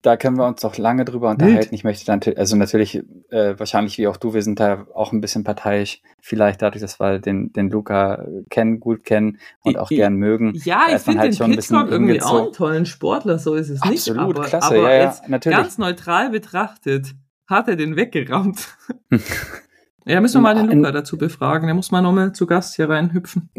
da 0.07 0.17
können 0.17 0.39
wir 0.39 0.47
uns 0.47 0.61
doch 0.61 0.79
lange 0.79 1.05
drüber 1.05 1.31
unterhalten. 1.31 1.59
Wild. 1.59 1.73
Ich 1.73 1.83
möchte 1.83 2.07
dann, 2.07 2.21
also 2.37 2.55
natürlich, 2.55 3.03
äh, 3.31 3.59
wahrscheinlich 3.59 3.99
wie 3.99 4.07
auch 4.07 4.17
du, 4.17 4.35
wir 4.35 4.43
sind 4.43 4.61
da 4.61 4.87
auch 4.95 5.13
ein 5.13 5.21
bisschen 5.21 5.43
parteiisch. 5.43 6.01
Vielleicht 6.21 6.63
dadurch, 6.63 6.81
dass 6.81 7.01
wir 7.01 7.19
den, 7.19 7.53
den 7.53 7.71
Luca 7.71 8.25
kennen, 8.49 8.79
gut 8.79 9.03
kennen 9.03 9.39
und 9.63 9.77
auch 9.77 9.91
ich, 9.91 9.97
gern 9.97 10.15
mögen. 10.15 10.53
Ja, 10.65 10.85
ich 10.95 11.03
finde 11.03 11.23
halt 11.23 11.41
den 11.41 11.51
Pitcock 11.51 11.91
irgendwie 11.91 12.23
auch 12.23 12.45
einen 12.45 12.53
tollen 12.53 12.87
Sportler, 12.87 13.41
so 13.41 13.55
ist 13.55 13.69
es 13.69 13.83
Absolut, 13.83 13.95
nicht. 13.97 14.11
Absolut, 14.11 14.47
klasse, 14.47 14.67
aber 14.67 14.95
ja, 14.95 15.03
ja, 15.03 15.17
natürlich. 15.27 15.59
ganz 15.59 15.79
neutral 15.79 16.31
betrachtet, 16.31 17.15
hat 17.49 17.67
er 17.67 17.75
den 17.75 17.97
weggerammt. 17.97 18.77
Ja, 20.09 20.21
müssen 20.21 20.37
wir 20.37 20.43
mal 20.43 20.55
den 20.55 20.71
Luca 20.71 20.93
dazu 20.93 21.19
befragen. 21.19 21.67
Der 21.67 21.75
muss 21.75 21.91
mal 21.91 22.01
nochmal 22.01 22.31
zu 22.31 22.47
Gast 22.47 22.77
hier 22.77 22.89
reinhüpfen. 22.89 23.51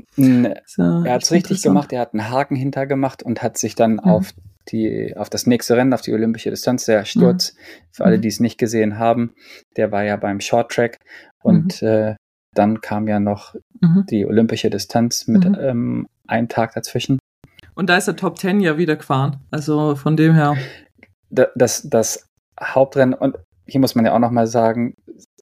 So, 0.65 0.81
er 0.81 1.15
hat 1.15 1.23
es 1.23 1.31
richtig 1.33 1.61
gemacht. 1.61 1.91
Er 1.91 1.99
hat 1.99 2.13
einen 2.13 2.29
Haken 2.29 2.55
hintergemacht 2.55 3.21
und 3.21 3.43
hat 3.43 3.57
sich 3.57 3.75
dann 3.75 3.95
mhm. 3.95 3.99
auf 3.99 4.33
die, 4.71 5.15
auf 5.15 5.29
das 5.29 5.47
nächste 5.47 5.75
Rennen, 5.75 5.93
auf 5.93 6.01
die 6.01 6.13
olympische 6.13 6.49
Distanz, 6.49 6.85
der 6.85 7.05
Sturz, 7.05 7.53
mhm. 7.53 7.59
für 7.91 8.05
alle, 8.05 8.17
mhm. 8.17 8.21
die 8.21 8.27
es 8.27 8.39
nicht 8.39 8.57
gesehen 8.57 8.97
haben, 8.97 9.33
der 9.75 9.91
war 9.91 10.03
ja 10.03 10.15
beim 10.15 10.39
Short 10.39 10.71
Track 10.71 10.99
und 11.41 11.81
mhm. 11.81 11.87
äh, 11.87 12.15
dann 12.53 12.81
kam 12.81 13.07
ja 13.07 13.19
noch 13.19 13.55
mhm. 13.81 14.05
die 14.09 14.25
olympische 14.25 14.69
Distanz 14.69 15.27
mit 15.27 15.45
mhm. 15.45 15.57
ähm, 15.59 16.07
einem 16.27 16.49
Tag 16.49 16.73
dazwischen. 16.73 17.19
Und 17.75 17.89
da 17.89 17.97
ist 17.97 18.07
der 18.07 18.15
Top 18.15 18.37
Ten 18.37 18.59
ja 18.59 18.77
wieder 18.77 18.95
gefahren. 18.95 19.41
Also 19.51 19.95
von 19.95 20.17
dem 20.17 20.33
her. 20.33 20.57
Das, 21.29 21.87
das 21.87 22.27
Hauptrennen, 22.59 23.13
und 23.13 23.35
hier 23.67 23.79
muss 23.79 23.93
man 23.93 24.05
ja 24.05 24.15
auch 24.15 24.19
nochmal 24.19 24.47
sagen, 24.47 24.95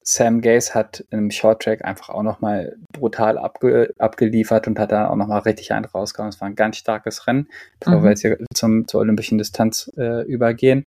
Sam 0.08 0.40
Gaze 0.40 0.72
hat 0.74 1.04
im 1.10 1.30
Short 1.30 1.62
Track 1.62 1.84
einfach 1.84 2.10
auch 2.10 2.22
nochmal 2.22 2.76
brutal 2.92 3.38
abge 3.38 3.92
abgeliefert 3.98 4.68
und 4.68 4.78
hat 4.78 4.92
da 4.92 5.08
auch 5.08 5.16
nochmal 5.16 5.40
richtig 5.40 5.72
einen 5.72 5.84
rausgehauen. 5.84 6.28
Es 6.28 6.40
war 6.40 6.48
ein 6.48 6.54
ganz 6.54 6.76
starkes 6.76 7.26
Rennen, 7.26 7.48
bevor 7.80 7.98
mhm. 7.98 8.02
wir 8.04 8.10
jetzt 8.10 8.20
hier 8.22 8.38
zum, 8.54 8.86
zur 8.86 9.00
olympischen 9.00 9.38
Distanz 9.38 9.90
äh, 9.96 10.22
übergehen. 10.22 10.84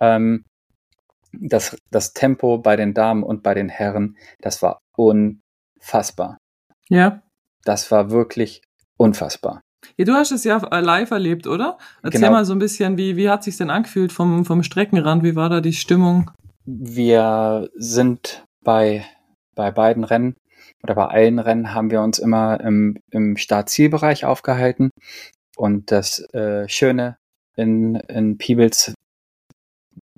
Ähm, 0.00 0.44
das, 1.32 1.76
das 1.90 2.12
Tempo 2.12 2.58
bei 2.58 2.76
den 2.76 2.94
Damen 2.94 3.24
und 3.24 3.42
bei 3.42 3.54
den 3.54 3.68
Herren, 3.68 4.16
das 4.40 4.62
war 4.62 4.78
unfassbar. 4.96 6.38
Ja. 6.88 7.22
Das 7.64 7.90
war 7.90 8.10
wirklich 8.10 8.62
unfassbar. 8.96 9.60
Ja, 9.96 10.04
du 10.04 10.12
hast 10.12 10.30
es 10.30 10.44
ja 10.44 10.56
live 10.78 11.10
erlebt, 11.10 11.46
oder? 11.46 11.78
Erzähl 12.02 12.20
genau. 12.20 12.32
mal 12.32 12.44
so 12.44 12.54
ein 12.54 12.58
bisschen, 12.58 12.96
wie, 12.96 13.16
wie 13.16 13.28
hat 13.28 13.42
sich 13.44 13.56
denn 13.56 13.70
angefühlt 13.70 14.12
vom, 14.12 14.44
vom 14.44 14.62
Streckenrand? 14.62 15.24
Wie 15.24 15.36
war 15.36 15.48
da 15.48 15.60
die 15.60 15.72
Stimmung? 15.72 16.30
Wir 16.66 17.70
sind 17.74 18.44
bei, 18.64 19.04
bei 19.54 19.70
beiden 19.70 20.02
Rennen 20.02 20.34
oder 20.82 20.96
bei 20.96 21.06
allen 21.06 21.38
Rennen 21.38 21.72
haben 21.72 21.90
wir 21.90 22.02
uns 22.02 22.18
immer 22.18 22.60
im, 22.60 22.98
im 23.10 23.36
Start-Zielbereich 23.36 24.24
aufgehalten. 24.24 24.90
Und 25.56 25.90
das 25.92 26.20
äh, 26.34 26.68
Schöne 26.68 27.16
in, 27.54 27.94
in 27.94 28.36
Peebles 28.36 28.94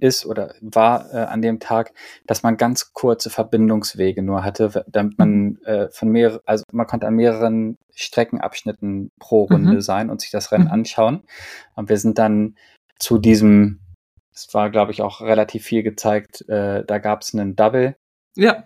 ist 0.01 0.27
oder 0.27 0.55
war 0.61 1.13
äh, 1.13 1.19
an 1.19 1.43
dem 1.43 1.61
Tag, 1.61 1.93
dass 2.27 2.43
man 2.43 2.57
ganz 2.57 2.93
kurze 2.93 3.31
Verbindungswege 3.31 4.23
nur 4.23 4.45
hatte, 4.45 4.85
damit 4.89 5.19
man 5.19 5.59
äh, 5.65 5.89
von 5.91 6.09
mehreren, 6.09 6.41
also 6.47 6.65
man 6.73 6.87
konnte 6.87 7.07
an 7.07 7.15
mehreren 7.15 7.77
Streckenabschnitten 7.95 9.11
pro 9.19 9.45
Runde 9.45 9.75
mhm. 9.75 9.81
sein 9.81 10.09
und 10.09 10.21
sich 10.21 10.31
das 10.31 10.51
Rennen 10.51 10.67
mhm. 10.67 10.73
anschauen. 10.73 11.23
Und 11.75 11.89
wir 11.89 11.99
sind 11.99 12.19
dann 12.19 12.57
zu 12.99 13.19
diesem 13.19 13.81
es 14.47 14.55
war, 14.55 14.71
glaube 14.71 14.93
ich, 14.93 15.03
auch 15.03 15.21
relativ 15.21 15.65
viel 15.65 15.83
gezeigt. 15.83 16.49
Äh, 16.49 16.85
da 16.85 16.99
gab 16.99 17.23
es 17.23 17.35
einen 17.35 17.57
Double. 17.57 17.97
Ja. 18.37 18.65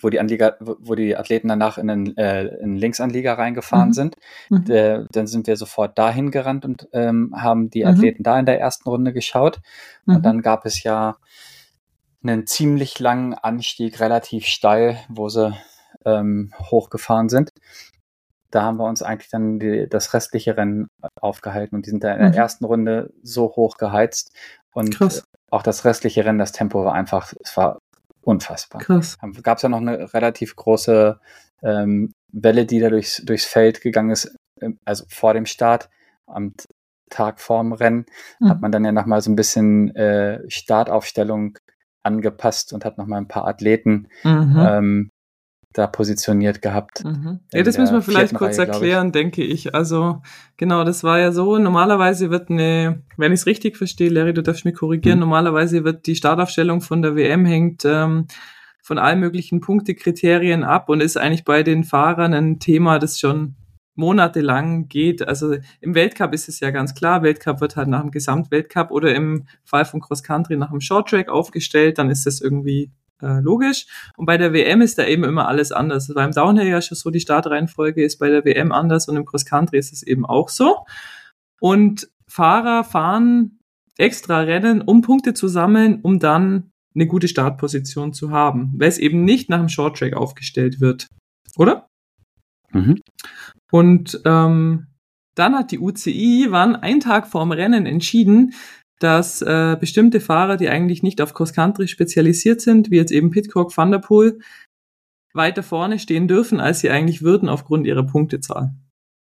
Wo 0.00 0.10
die 0.10 0.20
Anlieger, 0.20 0.56
wo 0.60 0.94
die 0.94 1.16
Athleten 1.16 1.48
danach 1.48 1.78
in 1.78 1.88
einen, 1.88 2.16
äh, 2.16 2.44
in 2.58 2.76
Linksanlieger 2.76 3.38
reingefahren 3.38 3.88
mhm. 3.88 3.92
sind. 3.94 4.16
Mhm. 4.50 4.70
Äh, 4.70 5.04
dann 5.12 5.26
sind 5.26 5.46
wir 5.46 5.56
sofort 5.56 5.98
dahin 5.98 6.30
gerannt 6.30 6.64
und 6.64 6.88
ähm, 6.92 7.34
haben 7.36 7.70
die 7.70 7.84
mhm. 7.84 7.90
Athleten 7.90 8.22
da 8.22 8.38
in 8.38 8.46
der 8.46 8.60
ersten 8.60 8.88
Runde 8.88 9.12
geschaut. 9.12 9.60
Und 10.06 10.18
mhm. 10.18 10.22
dann 10.22 10.42
gab 10.42 10.66
es 10.66 10.82
ja 10.82 11.16
einen 12.22 12.46
ziemlich 12.46 12.98
langen 12.98 13.34
Anstieg, 13.34 13.98
relativ 14.00 14.46
steil, 14.46 14.98
wo 15.08 15.28
sie 15.28 15.56
ähm, 16.04 16.52
hochgefahren 16.70 17.28
sind 17.28 17.50
da 18.52 18.62
haben 18.62 18.76
wir 18.76 18.86
uns 18.86 19.02
eigentlich 19.02 19.30
dann 19.30 19.58
die, 19.58 19.88
das 19.88 20.14
restliche 20.14 20.56
Rennen 20.56 20.88
aufgehalten 21.20 21.74
und 21.74 21.86
die 21.86 21.90
sind 21.90 22.04
da 22.04 22.12
in 22.12 22.20
der 22.20 22.28
mhm. 22.28 22.34
ersten 22.34 22.64
Runde 22.64 23.12
so 23.22 23.46
hoch 23.56 23.78
geheizt 23.78 24.36
und 24.72 24.96
Krass. 24.96 25.24
auch 25.50 25.62
das 25.62 25.84
restliche 25.84 26.24
Rennen, 26.24 26.38
das 26.38 26.52
Tempo 26.52 26.84
war 26.84 26.94
einfach, 26.94 27.32
es 27.40 27.56
war 27.56 27.78
unfassbar. 28.22 28.80
Krass. 28.80 29.18
Gab 29.42 29.58
es 29.58 29.62
ja 29.62 29.68
noch 29.68 29.80
eine 29.80 30.12
relativ 30.14 30.56
große 30.56 31.18
ähm, 31.62 32.12
Welle, 32.32 32.66
die 32.66 32.80
da 32.80 32.88
durchs, 32.90 33.22
durchs 33.24 33.44
Feld 33.44 33.80
gegangen 33.80 34.10
ist, 34.10 34.34
ähm, 34.60 34.78
also 34.84 35.04
vor 35.08 35.34
dem 35.34 35.46
Start, 35.46 35.90
am 36.26 36.54
Tag 37.10 37.40
vorm 37.40 37.72
Rennen, 37.72 38.06
mhm. 38.40 38.48
hat 38.48 38.60
man 38.60 38.72
dann 38.72 38.84
ja 38.84 38.92
nochmal 38.92 39.20
so 39.20 39.30
ein 39.30 39.36
bisschen 39.36 39.94
äh, 39.94 40.40
Startaufstellung 40.48 41.58
angepasst 42.02 42.72
und 42.72 42.84
hat 42.84 42.98
nochmal 42.98 43.20
ein 43.20 43.28
paar 43.28 43.46
Athleten 43.46 44.08
mhm. 44.24 44.56
ähm, 44.58 45.10
da 45.72 45.86
positioniert 45.86 46.62
gehabt. 46.62 47.04
Mhm. 47.04 47.40
Ja, 47.52 47.62
das 47.62 47.78
müssen 47.78 47.94
wir 47.94 48.02
vielleicht 48.02 48.34
kurz 48.34 48.58
Reihe, 48.58 48.68
erklären, 48.68 49.06
ich. 49.06 49.12
denke 49.12 49.42
ich. 49.42 49.74
Also 49.74 50.22
genau, 50.56 50.84
das 50.84 51.02
war 51.04 51.18
ja 51.18 51.32
so, 51.32 51.58
normalerweise 51.58 52.30
wird 52.30 52.50
eine, 52.50 53.02
wenn 53.16 53.32
ich 53.32 53.40
es 53.40 53.46
richtig 53.46 53.76
verstehe, 53.76 54.10
Larry, 54.10 54.34
du 54.34 54.42
darfst 54.42 54.64
mich 54.64 54.74
korrigieren, 54.74 55.18
mhm. 55.18 55.24
normalerweise 55.24 55.84
wird 55.84 56.06
die 56.06 56.16
Startaufstellung 56.16 56.80
von 56.80 57.02
der 57.02 57.16
WM 57.16 57.44
hängt 57.44 57.84
ähm, 57.84 58.26
von 58.82 58.98
allen 58.98 59.20
möglichen 59.20 59.60
Punktekriterien 59.60 60.64
ab 60.64 60.88
und 60.88 61.00
ist 61.00 61.16
eigentlich 61.16 61.44
bei 61.44 61.62
den 61.62 61.84
Fahrern 61.84 62.34
ein 62.34 62.58
Thema, 62.58 62.98
das 62.98 63.18
schon 63.18 63.54
monatelang 63.94 64.88
geht. 64.88 65.26
Also 65.26 65.56
im 65.80 65.94
Weltcup 65.94 66.32
ist 66.32 66.48
es 66.48 66.60
ja 66.60 66.70
ganz 66.70 66.94
klar, 66.94 67.22
Weltcup 67.22 67.60
wird 67.60 67.76
halt 67.76 67.88
nach 67.88 68.00
dem 68.00 68.10
Gesamtweltcup 68.10 68.90
oder 68.90 69.14
im 69.14 69.46
Fall 69.64 69.84
von 69.84 70.00
Cross 70.00 70.22
Country 70.22 70.56
nach 70.56 70.70
dem 70.70 70.80
Short 70.80 71.08
Track 71.08 71.28
aufgestellt, 71.28 71.98
dann 71.98 72.10
ist 72.10 72.26
das 72.26 72.40
irgendwie 72.40 72.90
äh, 73.22 73.40
logisch. 73.40 73.86
Und 74.16 74.26
bei 74.26 74.36
der 74.36 74.52
WM 74.52 74.80
ist 74.80 74.98
da 74.98 75.06
eben 75.06 75.24
immer 75.24 75.48
alles 75.48 75.72
anders. 75.72 76.04
Also 76.04 76.14
beim 76.14 76.32
Downhill 76.32 76.66
ja 76.66 76.82
schon 76.82 76.96
so, 76.96 77.10
die 77.10 77.20
Startreihenfolge 77.20 78.04
ist 78.04 78.18
bei 78.18 78.28
der 78.28 78.44
WM 78.44 78.72
anders 78.72 79.08
und 79.08 79.16
im 79.16 79.24
Cross 79.24 79.46
Country 79.46 79.78
ist 79.78 79.92
es 79.92 80.02
eben 80.02 80.26
auch 80.26 80.48
so. 80.48 80.84
Und 81.60 82.08
Fahrer 82.28 82.84
fahren 82.84 83.58
extra 83.98 84.40
Rennen, 84.40 84.80
um 84.80 85.02
Punkte 85.02 85.34
zu 85.34 85.48
sammeln, 85.48 86.00
um 86.02 86.18
dann 86.18 86.70
eine 86.94 87.06
gute 87.06 87.28
Startposition 87.28 88.12
zu 88.12 88.30
haben, 88.30 88.72
weil 88.76 88.88
es 88.88 88.98
eben 88.98 89.24
nicht 89.24 89.48
nach 89.48 89.58
dem 89.58 89.68
Short 89.68 89.98
Track 89.98 90.14
aufgestellt 90.14 90.80
wird. 90.80 91.08
Oder? 91.56 91.86
Mhm. 92.72 93.00
Und 93.70 94.20
ähm, 94.24 94.86
dann 95.34 95.54
hat 95.54 95.70
die 95.70 95.78
UCI, 95.78 96.48
wann 96.50 96.76
ein 96.76 97.00
Tag 97.00 97.26
vorm 97.26 97.52
Rennen 97.52 97.86
entschieden, 97.86 98.54
dass 99.02 99.42
äh, 99.42 99.76
bestimmte 99.78 100.20
Fahrer, 100.20 100.56
die 100.56 100.68
eigentlich 100.68 101.02
nicht 101.02 101.20
auf 101.20 101.34
Cross 101.34 101.52
Country 101.52 101.88
spezialisiert 101.88 102.60
sind, 102.60 102.90
wie 102.90 102.96
jetzt 102.96 103.12
eben 103.12 103.30
Pitcock, 103.30 103.76
Van 103.76 103.90
der 103.90 103.98
Poel, 103.98 104.38
weiter 105.34 105.62
vorne 105.62 105.98
stehen 105.98 106.28
dürfen, 106.28 106.60
als 106.60 106.80
sie 106.80 106.90
eigentlich 106.90 107.22
würden 107.22 107.48
aufgrund 107.48 107.86
ihrer 107.86 108.04
Punktezahl. 108.04 108.74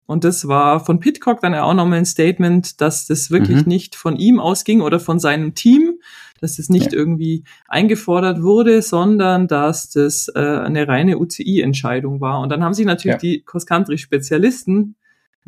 Und 0.06 0.24
das 0.24 0.48
war 0.48 0.82
von 0.82 1.00
Pitcock 1.00 1.42
dann 1.42 1.52
ja 1.52 1.64
auch 1.64 1.74
nochmal 1.74 1.98
ein 1.98 2.06
Statement, 2.06 2.80
dass 2.80 3.06
das 3.06 3.30
wirklich 3.30 3.62
mhm. 3.62 3.68
nicht 3.68 3.94
von 3.94 4.16
ihm 4.16 4.40
ausging 4.40 4.80
oder 4.80 5.00
von 5.00 5.18
seinem 5.18 5.54
Team, 5.54 5.98
dass 6.40 6.56
das 6.56 6.70
nicht 6.70 6.92
ja. 6.92 6.98
irgendwie 6.98 7.44
eingefordert 7.66 8.40
wurde, 8.40 8.80
sondern 8.80 9.48
dass 9.48 9.90
das 9.90 10.28
äh, 10.34 10.38
eine 10.38 10.88
reine 10.88 11.18
UCI-Entscheidung 11.18 12.22
war. 12.22 12.40
Und 12.40 12.48
dann 12.48 12.64
haben 12.64 12.72
sich 12.72 12.86
natürlich 12.86 13.16
ja. 13.16 13.18
die 13.18 13.42
Cross-Country-Spezialisten, 13.44 14.96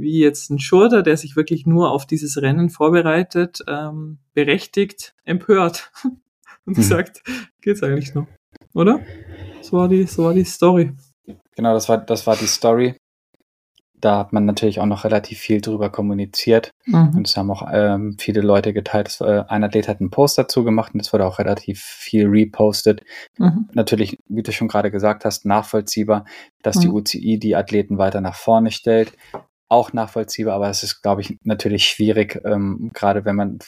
wie 0.00 0.20
jetzt 0.20 0.50
ein 0.50 0.58
Schurter, 0.58 1.02
der 1.02 1.16
sich 1.16 1.36
wirklich 1.36 1.66
nur 1.66 1.90
auf 1.90 2.06
dieses 2.06 2.40
Rennen 2.40 2.70
vorbereitet, 2.70 3.62
ähm, 3.68 4.18
berechtigt, 4.34 5.14
empört 5.24 5.90
und 6.04 6.72
mhm. 6.72 6.74
gesagt, 6.74 7.22
geht's 7.60 7.82
eigentlich 7.82 8.14
noch, 8.14 8.26
oder? 8.74 9.00
So 9.62 9.78
war 9.78 9.88
die, 9.88 10.04
so 10.04 10.24
war 10.24 10.34
die 10.34 10.44
Story. 10.44 10.92
Genau, 11.54 11.74
das 11.74 11.88
war, 11.88 11.98
das 11.98 12.26
war 12.26 12.36
die 12.36 12.46
Story 12.46 12.94
da 14.00 14.18
hat 14.18 14.32
man 14.32 14.44
natürlich 14.44 14.80
auch 14.80 14.86
noch 14.86 15.04
relativ 15.04 15.38
viel 15.38 15.60
drüber 15.60 15.90
kommuniziert 15.90 16.70
mhm. 16.86 17.12
und 17.16 17.28
es 17.28 17.36
haben 17.36 17.50
auch 17.50 17.68
ähm, 17.70 18.16
viele 18.18 18.40
Leute 18.40 18.72
geteilt. 18.72 19.06
Das, 19.06 19.20
äh, 19.20 19.44
ein 19.48 19.64
Athlet 19.64 19.88
hat 19.88 20.00
einen 20.00 20.10
Post 20.10 20.38
dazu 20.38 20.64
gemacht 20.64 20.94
und 20.94 21.00
es 21.00 21.12
wurde 21.12 21.26
auch 21.26 21.38
relativ 21.38 21.80
viel 21.80 22.26
repostet. 22.26 23.02
Mhm. 23.38 23.68
Natürlich, 23.72 24.18
wie 24.28 24.42
du 24.42 24.52
schon 24.52 24.68
gerade 24.68 24.90
gesagt 24.90 25.24
hast, 25.24 25.44
nachvollziehbar, 25.44 26.24
dass 26.62 26.76
mhm. 26.76 26.80
die 26.80 26.88
UCI 26.88 27.38
die 27.38 27.56
Athleten 27.56 27.98
weiter 27.98 28.20
nach 28.20 28.36
vorne 28.36 28.70
stellt. 28.70 29.12
Auch 29.70 29.92
nachvollziehbar, 29.92 30.54
aber 30.54 30.68
es 30.68 30.82
ist, 30.82 31.00
glaube 31.00 31.22
ich, 31.22 31.38
natürlich 31.44 31.84
schwierig, 31.88 32.40
ähm, 32.44 32.90
gerade 32.92 33.24
wenn 33.24 33.36
man, 33.36 33.58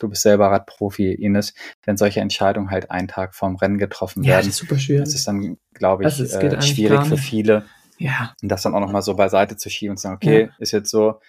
du 0.00 0.08
bist 0.08 0.22
selber 0.22 0.50
Radprofi, 0.50 1.12
Ines, 1.12 1.54
wenn 1.84 1.96
solche 1.96 2.20
Entscheidungen 2.20 2.70
halt 2.70 2.90
einen 2.90 3.08
Tag 3.08 3.34
vorm 3.34 3.56
Rennen 3.56 3.78
getroffen 3.78 4.22
werden. 4.22 4.30
Ja, 4.30 4.38
das 4.38 4.48
ist 4.48 4.56
super 4.56 4.78
schwierig. 4.78 5.04
Das 5.04 5.14
ist 5.14 5.28
dann, 5.28 5.58
glaube 5.74 6.02
ich, 6.02 6.06
also 6.06 6.24
äh, 6.24 6.62
schwierig 6.62 7.06
für 7.06 7.18
viele 7.18 7.66
ja. 8.00 8.34
Und 8.42 8.48
das 8.48 8.62
dann 8.62 8.74
auch 8.74 8.80
nochmal 8.80 9.02
so 9.02 9.14
beiseite 9.14 9.56
zu 9.56 9.68
schieben 9.68 9.92
und 9.92 9.96
zu 9.98 10.04
sagen, 10.04 10.16
okay, 10.16 10.46
ja. 10.46 10.54
ist 10.58 10.72
jetzt 10.72 10.90
so, 10.90 11.20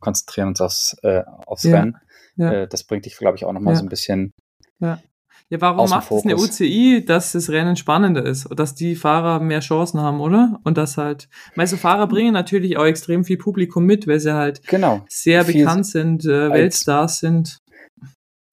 konzentrieren 0.00 0.48
uns 0.48 0.60
aufs, 0.60 0.96
äh, 1.02 1.22
aufs 1.46 1.64
ja. 1.64 1.78
Rennen. 1.78 1.96
Ja. 2.36 2.52
Äh, 2.52 2.68
das 2.68 2.84
bringt 2.84 3.06
dich, 3.06 3.16
glaube 3.16 3.36
ich, 3.36 3.44
auch 3.44 3.52
nochmal 3.52 3.72
ja. 3.72 3.78
so 3.78 3.86
ein 3.86 3.88
bisschen. 3.88 4.32
Ja. 5.50 5.60
Warum 5.60 5.90
macht 5.90 6.10
es 6.10 6.24
eine 6.24 6.36
UCI, 6.36 7.04
dass 7.06 7.32
das 7.32 7.50
Rennen 7.50 7.76
spannender 7.76 8.24
ist 8.24 8.46
und 8.46 8.58
dass 8.58 8.74
die 8.74 8.96
Fahrer 8.96 9.40
mehr 9.40 9.60
Chancen 9.60 10.00
haben, 10.00 10.20
oder? 10.20 10.60
Und 10.64 10.78
dass 10.78 10.96
halt, 10.96 11.28
meiste 11.54 11.76
Fahrer 11.76 12.06
bringen 12.06 12.32
natürlich 12.32 12.76
auch 12.76 12.86
extrem 12.86 13.24
viel 13.24 13.36
Publikum 13.36 13.84
mit, 13.84 14.06
weil 14.06 14.20
sie 14.20 14.34
halt 14.34 14.66
genau. 14.66 15.04
sehr 15.08 15.44
bekannt 15.44 15.86
sind, 15.86 16.24
äh, 16.24 16.50
Weltstars 16.50 17.18
sind. 17.18 17.58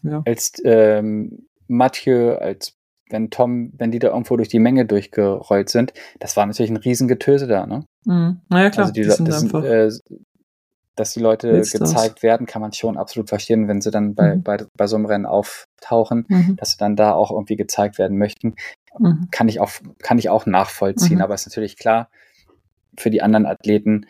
Ja. 0.03 0.21
Als 0.25 0.53
ähm, 0.63 1.47
Mathieu, 1.67 2.35
als 2.35 2.75
wenn 3.09 3.29
Tom, 3.29 3.73
wenn 3.77 3.91
die 3.91 3.99
da 3.99 4.09
irgendwo 4.09 4.37
durch 4.37 4.49
die 4.49 4.59
Menge 4.59 4.85
durchgerollt 4.85 5.69
sind, 5.69 5.93
das 6.19 6.35
war 6.37 6.45
natürlich 6.45 6.71
ein 6.71 6.77
Riesengetöse 6.77 7.47
da, 7.47 7.65
ne? 7.65 7.85
Mhm. 8.05 8.41
Naja, 8.49 8.69
klar. 8.69 8.85
Also 8.85 8.93
die, 8.93 9.01
die 9.01 9.07
das 9.07 9.17
sind, 9.17 9.53
äh, 9.53 9.91
dass 10.95 11.13
die 11.13 11.19
Leute 11.19 11.51
gezeigt 11.59 12.17
das. 12.17 12.23
werden, 12.23 12.47
kann 12.47 12.61
man 12.61 12.73
schon 12.73 12.97
absolut 12.97 13.29
verstehen, 13.29 13.67
wenn 13.67 13.81
sie 13.81 13.91
dann 13.91 14.13
bei, 14.13 14.35
mhm. 14.35 14.43
bei, 14.43 14.57
bei 14.77 14.87
so 14.87 14.95
einem 14.95 15.05
Rennen 15.05 15.25
auftauchen, 15.25 16.25
mhm. 16.27 16.55
dass 16.57 16.71
sie 16.71 16.77
dann 16.77 16.95
da 16.95 17.13
auch 17.13 17.31
irgendwie 17.31 17.55
gezeigt 17.55 17.97
werden 17.97 18.17
möchten. 18.17 18.55
Mhm. 18.97 19.29
Kann 19.31 19.47
ich 19.47 19.59
auch, 19.59 19.71
kann 19.99 20.17
ich 20.17 20.29
auch 20.29 20.45
nachvollziehen, 20.45 21.17
mhm. 21.17 21.21
aber 21.21 21.33
ist 21.33 21.47
natürlich 21.47 21.77
klar, 21.77 22.09
für 22.97 23.09
die 23.09 23.21
anderen 23.21 23.45
Athleten 23.45 24.05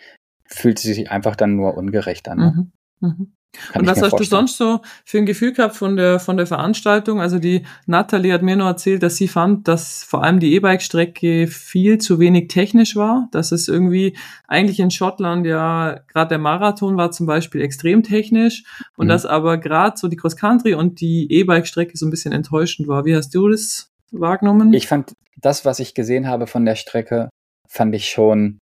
fühlt 0.48 0.80
sie 0.80 0.94
sich 0.94 1.12
einfach 1.12 1.36
dann 1.36 1.56
nur 1.56 1.78
ungerecht 1.78 2.28
an. 2.28 2.72
Ne? 3.00 3.32
Kann 3.54 3.82
und 3.82 3.88
was 3.88 4.02
hast 4.02 4.12
vorstellen. 4.12 4.46
du 4.46 4.48
sonst 4.48 4.58
so 4.58 4.80
für 5.04 5.18
ein 5.18 5.26
Gefühl 5.26 5.52
gehabt 5.52 5.76
von 5.76 5.98
der, 5.98 6.20
von 6.20 6.38
der 6.38 6.48
Veranstaltung? 6.48 7.20
Also 7.20 7.38
die 7.38 7.66
Natalie 7.86 8.34
hat 8.34 8.44
mir 8.44 8.56
nur 8.56 8.68
erzählt, 8.68 9.04
dass 9.04 9.18
sie 9.18 9.28
fand, 9.28 9.68
dass 9.68 10.04
vor 10.04 10.24
allem 10.24 10.40
die 10.40 10.56
E-Bike-Strecke 10.56 11.48
viel 11.48 11.98
zu 11.98 12.20
wenig 12.20 12.48
technisch 12.48 12.96
war. 12.96 13.28
Dass 13.32 13.52
es 13.52 13.68
irgendwie 13.68 14.16
eigentlich 14.48 14.80
in 14.80 14.90
Schottland 14.90 15.46
ja, 15.46 16.00
gerade 16.08 16.30
der 16.30 16.38
Marathon 16.38 16.96
war 16.96 17.12
zum 17.12 17.26
Beispiel 17.26 17.62
extrem 17.62 18.04
technisch 18.04 18.64
und 18.96 19.08
mhm. 19.08 19.10
dass 19.10 19.26
aber 19.26 19.58
gerade 19.58 19.98
so 19.98 20.08
die 20.08 20.16
Cross-Country 20.16 20.74
und 20.74 21.02
die 21.02 21.28
E-Bike-Strecke 21.30 21.98
so 21.98 22.06
ein 22.06 22.12
bisschen 22.12 22.32
enttäuschend 22.32 22.88
war. 22.88 23.04
Wie 23.06 23.16
hast 23.16 23.36
du 23.36 23.50
das 23.50 23.92
wahrgenommen? 24.12 24.74
Ich 24.74 24.88
fand 24.88 25.14
das, 25.42 25.66
was 25.66 25.80
ich 25.80 25.94
gesehen 25.94 26.28
habe 26.28 26.48
von 26.48 26.66
der 26.66 26.76
Strecke, 26.76 27.30
fand 27.68 27.96
ich 27.96 28.10
schon, 28.10 28.60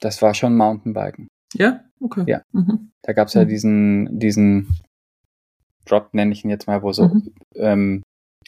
das 0.00 0.20
war 0.20 0.34
schon 0.34 0.56
Mountainbiken. 0.56 1.28
Ja? 1.54 1.80
Okay. 2.00 2.24
Ja. 2.26 2.42
Mhm. 2.52 2.90
Da 3.02 3.12
gab 3.12 3.28
es 3.28 3.34
ja 3.34 3.44
mhm. 3.44 3.48
diesen, 3.48 4.18
diesen 4.18 4.78
Drop, 5.86 6.14
nenne 6.14 6.32
ich 6.32 6.44
ihn 6.44 6.50
jetzt 6.50 6.66
mal, 6.66 6.82
wo 6.82 6.92
so 6.92 7.08
mhm. 7.08 7.34
ähm, 7.54 8.02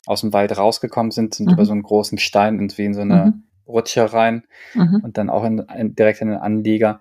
aus 0.06 0.20
dem 0.20 0.32
Wald 0.32 0.56
rausgekommen 0.56 1.10
sind, 1.10 1.34
sind 1.34 1.50
über 1.50 1.62
mhm. 1.62 1.66
so 1.66 1.72
einen 1.72 1.82
großen 1.82 2.18
Stein 2.18 2.58
und 2.58 2.76
wie 2.78 2.84
in 2.84 2.94
so 2.94 3.00
eine 3.00 3.26
mhm. 3.26 3.42
Rutsche 3.66 4.12
rein 4.12 4.44
und 4.74 5.18
dann 5.18 5.28
auch 5.28 5.42
in, 5.42 5.58
in, 5.58 5.96
direkt 5.96 6.20
in 6.20 6.28
den 6.28 6.36
Anlieger. 6.36 7.00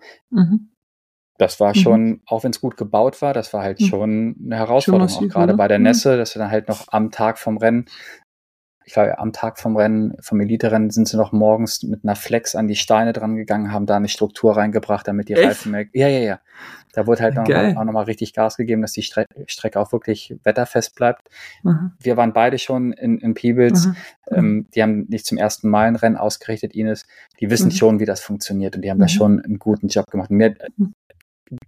Das 1.37 1.59
war 1.59 1.75
schon, 1.75 2.21
auch 2.25 2.43
wenn 2.43 2.49
es 2.49 2.59
gut 2.59 2.75
gebaut 2.75 3.21
war, 3.21 3.33
das 3.33 3.53
war 3.53 3.61
halt 3.61 3.83
schon 3.83 4.35
eine 4.43 4.55
Herausforderung, 4.55 5.09
schon 5.09 5.29
auch 5.29 5.33
gerade 5.33 5.53
bei 5.53 5.67
der 5.67 5.77
Nässe, 5.77 6.17
dass 6.17 6.33
wir 6.33 6.39
dann 6.39 6.49
halt 6.49 6.67
noch 6.67 6.87
am 6.87 7.11
Tag 7.11 7.37
vom 7.37 7.57
Rennen 7.57 7.85
ich 8.85 8.93
glaube, 8.93 9.17
am 9.17 9.33
Tag 9.33 9.59
vom 9.59 9.75
Rennen, 9.75 10.15
vom 10.21 10.39
Elite-Rennen 10.39 10.91
sind 10.91 11.07
sie 11.07 11.17
noch 11.17 11.31
morgens 11.31 11.81
mit 11.81 12.03
einer 12.03 12.15
Flex 12.15 12.55
an 12.55 12.67
die 12.67 12.75
Steine 12.75 13.13
dran 13.13 13.35
gegangen, 13.35 13.71
haben 13.71 13.87
da 13.87 13.95
eine 13.95 14.07
Struktur 14.07 14.55
reingebracht, 14.55 15.07
damit 15.07 15.27
die 15.27 15.33
Echt? 15.33 15.47
Reifen 15.47 15.71
mehr. 15.71 15.85
Ja, 15.93 16.07
ja, 16.07 16.19
ja. 16.19 16.39
Da 16.93 17.07
wurde 17.07 17.23
halt 17.23 17.35
noch, 17.35 17.49
auch 17.49 17.83
nochmal 17.83 18.05
richtig 18.05 18.33
Gas 18.33 18.57
gegeben, 18.57 18.81
dass 18.81 18.93
die 18.93 19.01
Stre 19.01 19.25
Strecke 19.47 19.79
auch 19.79 19.91
wirklich 19.91 20.37
wetterfest 20.43 20.95
bleibt. 20.95 21.27
Mhm. 21.63 21.91
Wir 21.99 22.15
waren 22.15 22.31
beide 22.31 22.57
schon 22.57 22.93
in, 22.93 23.17
in 23.17 23.33
Peebles. 23.33 23.87
Mhm. 23.87 23.95
Ähm, 24.31 24.67
die 24.73 24.81
haben 24.81 25.05
nicht 25.09 25.25
zum 25.25 25.37
ersten 25.37 25.67
Mal 25.67 25.87
ein 25.87 25.95
Rennen 25.95 26.15
ausgerichtet, 26.15 26.73
Ines. 26.73 27.05
Die 27.39 27.49
wissen 27.49 27.67
mhm. 27.67 27.71
schon, 27.71 27.99
wie 27.99 28.05
das 28.05 28.21
funktioniert 28.21 28.75
und 28.75 28.83
die 28.83 28.91
haben 28.91 28.99
da 28.99 29.05
mhm. 29.05 29.09
schon 29.09 29.41
einen 29.41 29.59
guten 29.59 29.87
Job 29.87 30.05
gemacht. 30.11 30.29
Mir, 30.29 30.55
mhm. 30.77 30.93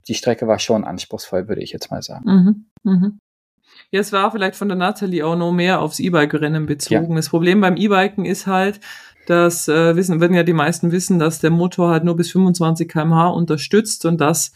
die 0.07 0.13
Strecke 0.13 0.47
war 0.47 0.59
schon 0.59 0.85
anspruchsvoll, 0.85 1.47
würde 1.47 1.61
ich 1.61 1.71
jetzt 1.71 1.91
mal 1.91 2.01
sagen. 2.03 2.65
Mhm. 2.83 2.91
Mhm. 2.91 3.19
Ja, 3.91 4.01
es 4.01 4.11
war 4.11 4.31
vielleicht 4.31 4.55
von 4.55 4.67
der 4.67 4.77
Natalie 4.77 5.25
auch 5.25 5.37
noch 5.37 5.53
mehr 5.53 5.79
aufs 5.79 5.99
E-Bike-Rennen 5.99 6.65
bezogen. 6.65 7.09
Ja. 7.09 7.15
Das 7.15 7.29
Problem 7.29 7.61
beim 7.61 7.77
E-Biken 7.77 8.25
ist 8.25 8.45
halt, 8.45 8.81
dass 9.27 9.67
äh, 9.67 9.95
wissen, 9.95 10.19
werden 10.19 10.35
ja 10.35 10.43
die 10.43 10.53
meisten 10.53 10.91
wissen, 10.91 11.19
dass 11.19 11.39
der 11.39 11.51
Motor 11.51 11.89
halt 11.89 12.03
nur 12.03 12.15
bis 12.15 12.31
25 12.31 12.89
km/h 12.89 13.29
unterstützt 13.29 14.05
und 14.05 14.19
dass 14.19 14.51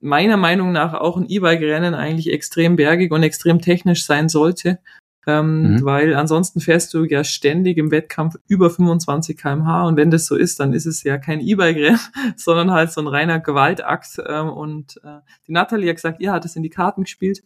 meiner 0.00 0.36
Meinung 0.36 0.72
nach 0.72 0.94
auch 0.94 1.16
ein 1.16 1.28
E-Bike-Rennen 1.28 1.94
eigentlich 1.94 2.32
extrem 2.32 2.76
bergig 2.76 3.10
und 3.10 3.22
extrem 3.22 3.60
technisch 3.60 4.04
sein 4.04 4.28
sollte. 4.28 4.78
Ähm, 5.26 5.76
mhm. 5.76 5.84
Weil 5.84 6.14
ansonsten 6.14 6.60
fährst 6.60 6.92
du 6.92 7.04
ja 7.04 7.24
ständig 7.24 7.78
im 7.78 7.90
Wettkampf 7.90 8.36
über 8.46 8.68
25 8.68 9.36
km/h 9.38 9.86
und 9.86 9.96
wenn 9.96 10.10
das 10.10 10.26
so 10.26 10.36
ist, 10.36 10.60
dann 10.60 10.74
ist 10.74 10.86
es 10.86 11.02
ja 11.02 11.18
kein 11.18 11.40
E-Bike-Rennen, 11.40 11.98
sondern 12.36 12.70
halt 12.70 12.92
so 12.92 13.00
ein 13.00 13.08
reiner 13.08 13.40
Gewaltakt. 13.40 14.20
Ähm, 14.28 14.50
und 14.50 15.00
äh, 15.02 15.20
die 15.48 15.52
Natalie 15.52 15.88
hat 15.88 15.96
gesagt, 15.96 16.20
ihr 16.20 16.30
hat 16.30 16.44
es 16.44 16.54
in 16.54 16.62
die 16.62 16.70
Karten 16.70 17.02
gespielt 17.02 17.42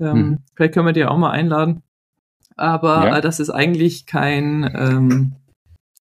ähm, 0.00 0.16
mhm. 0.16 0.38
Vielleicht 0.54 0.74
können 0.74 0.86
wir 0.86 0.92
die 0.92 1.04
auch 1.04 1.18
mal 1.18 1.30
einladen. 1.30 1.82
Aber 2.56 3.06
ja. 3.06 3.18
äh, 3.18 3.20
dass 3.20 3.38
es 3.38 3.50
eigentlich 3.50 4.06
kein 4.06 4.64
ähm, 4.74 5.36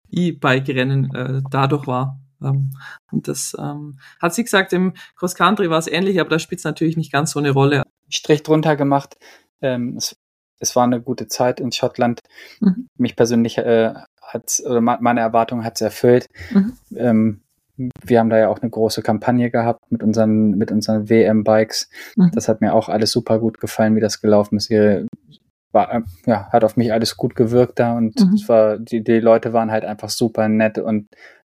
E-Bike-Rennen 0.10 1.13
äh, 1.13 1.41
dadurch 1.50 1.88
war. 1.88 2.20
Ähm, 2.41 2.72
und 3.12 3.28
das 3.28 3.56
ähm, 3.60 4.00
hat 4.20 4.34
sie 4.34 4.44
gesagt, 4.44 4.74
im 4.74 4.94
Cross 5.15 5.36
Country 5.36 5.70
war 5.70 5.80
es 5.80 5.88
ähnlich, 5.88 6.20
aber 6.20 6.30
da 6.30 6.39
spielt 6.39 6.60
es 6.60 6.65
natürlich 6.65 6.98
nicht 6.98 7.12
ganz 7.12 7.32
so 7.32 7.39
eine 7.39 7.52
Rolle. 7.52 7.84
Strich 8.10 8.44
drunter 8.44 8.76
gemacht. 8.76 9.17
Ähm, 9.62 9.96
es, 9.98 10.15
es 10.60 10.76
war 10.76 10.84
eine 10.84 11.02
gute 11.02 11.28
Zeit 11.28 11.60
in 11.60 11.72
Schottland. 11.72 12.20
Mhm. 12.60 12.88
Mich 12.98 13.15
persönlich 13.15 13.58
äh, 13.58 13.94
hat 14.22 14.62
oder 14.65 14.82
meine 14.82 15.20
Erwartungen 15.20 15.63
hat 15.63 15.76
es 15.76 15.82
erfüllt. 15.82 16.28
Mhm. 16.52 17.40
Wir 18.04 18.20
haben 18.20 18.30
da 18.30 18.38
ja 18.38 18.50
auch 18.50 18.60
eine 18.60 18.70
große 18.70 19.02
Kampagne 19.02 19.50
gehabt 19.50 19.91
mit 19.91 20.04
unseren, 20.04 20.52
mit 20.52 20.72
unseren 20.72 21.10
WM-Bikes. 21.10 21.89
Mhm. 22.15 22.32
Das 22.34 22.48
hat 22.48 22.62
mir 22.62 22.74
auch 22.74 22.89
alles 22.89 23.12
super 23.12 23.39
gut 23.39 23.60
gefallen, 23.60 23.96
wie 23.96 24.02
das 24.02 24.22
gelaufen 24.22 24.58
ist. 24.58 24.67
Hier 24.67 25.08
war, 25.72 25.94
äh, 25.94 26.02
ja, 26.26 26.50
hat 26.52 26.63
auf 26.63 26.78
mich 26.78 26.91
alles 26.91 27.17
gut 27.17 27.36
gewirkt 27.36 27.80
da 27.80 27.98
und 27.98 28.20
mhm. 28.20 28.34
es 28.34 28.48
war, 28.50 28.78
die, 28.78 29.04
die 29.04 29.20
Leute 29.20 29.54
waren 29.54 29.72
halt 29.72 29.86
einfach 29.86 30.10
super 30.10 30.48
nett 30.48 30.78
und 30.78 31.08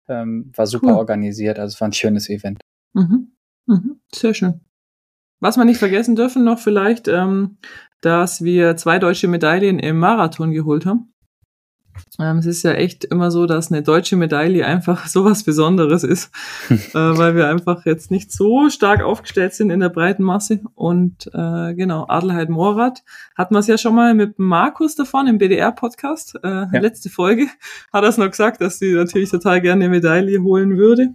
ähm, 0.08 0.52
war 0.54 0.66
super 0.66 0.92
cool. 0.92 0.98
organisiert. 0.98 1.58
Also 1.58 1.74
es 1.74 1.80
war 1.80 1.88
ein 1.88 1.92
schönes 1.92 2.28
Event. 2.28 2.60
Mhm. 2.94 3.32
Mhm. 3.66 4.00
Sehr 4.14 4.34
schön. 4.34 4.60
Was 5.40 5.56
wir 5.56 5.64
nicht 5.64 5.78
vergessen 5.78 6.14
dürfen 6.14 6.44
noch 6.44 6.58
vielleicht, 6.58 7.08
ähm, 7.08 7.58
dass 8.00 8.42
wir 8.42 8.76
zwei 8.76 8.98
deutsche 8.98 9.28
Medaillen 9.28 9.78
im 9.78 9.98
Marathon 9.98 10.52
geholt 10.52 10.86
haben. 10.86 11.11
Ähm, 12.18 12.38
es 12.38 12.46
ist 12.46 12.62
ja 12.62 12.72
echt 12.72 13.04
immer 13.04 13.30
so, 13.30 13.46
dass 13.46 13.70
eine 13.70 13.82
deutsche 13.82 14.16
Medaille 14.16 14.66
einfach 14.66 15.06
sowas 15.08 15.44
Besonderes 15.44 16.04
ist, 16.04 16.30
äh, 16.70 16.94
weil 16.94 17.36
wir 17.36 17.48
einfach 17.48 17.84
jetzt 17.86 18.10
nicht 18.10 18.32
so 18.32 18.70
stark 18.70 19.02
aufgestellt 19.02 19.54
sind 19.54 19.70
in 19.70 19.80
der 19.80 19.88
breiten 19.88 20.22
Masse. 20.22 20.60
Und 20.74 21.28
äh, 21.32 21.74
genau, 21.74 22.06
Adelheid 22.08 22.48
Morat 22.48 23.02
hatten 23.36 23.54
wir 23.54 23.60
es 23.60 23.66
ja 23.66 23.78
schon 23.78 23.94
mal 23.94 24.14
mit 24.14 24.38
Markus 24.38 24.94
davon 24.94 25.26
im 25.26 25.38
BDR-Podcast. 25.38 26.38
Äh, 26.42 26.48
ja. 26.48 26.80
Letzte 26.80 27.10
Folge 27.10 27.46
hat 27.92 28.02
er 28.02 28.08
es 28.08 28.18
noch 28.18 28.30
gesagt, 28.30 28.60
dass 28.60 28.78
sie 28.78 28.94
natürlich 28.94 29.30
total 29.30 29.60
gerne 29.60 29.84
eine 29.84 29.94
Medaille 29.94 30.42
holen 30.42 30.76
würde. 30.76 31.14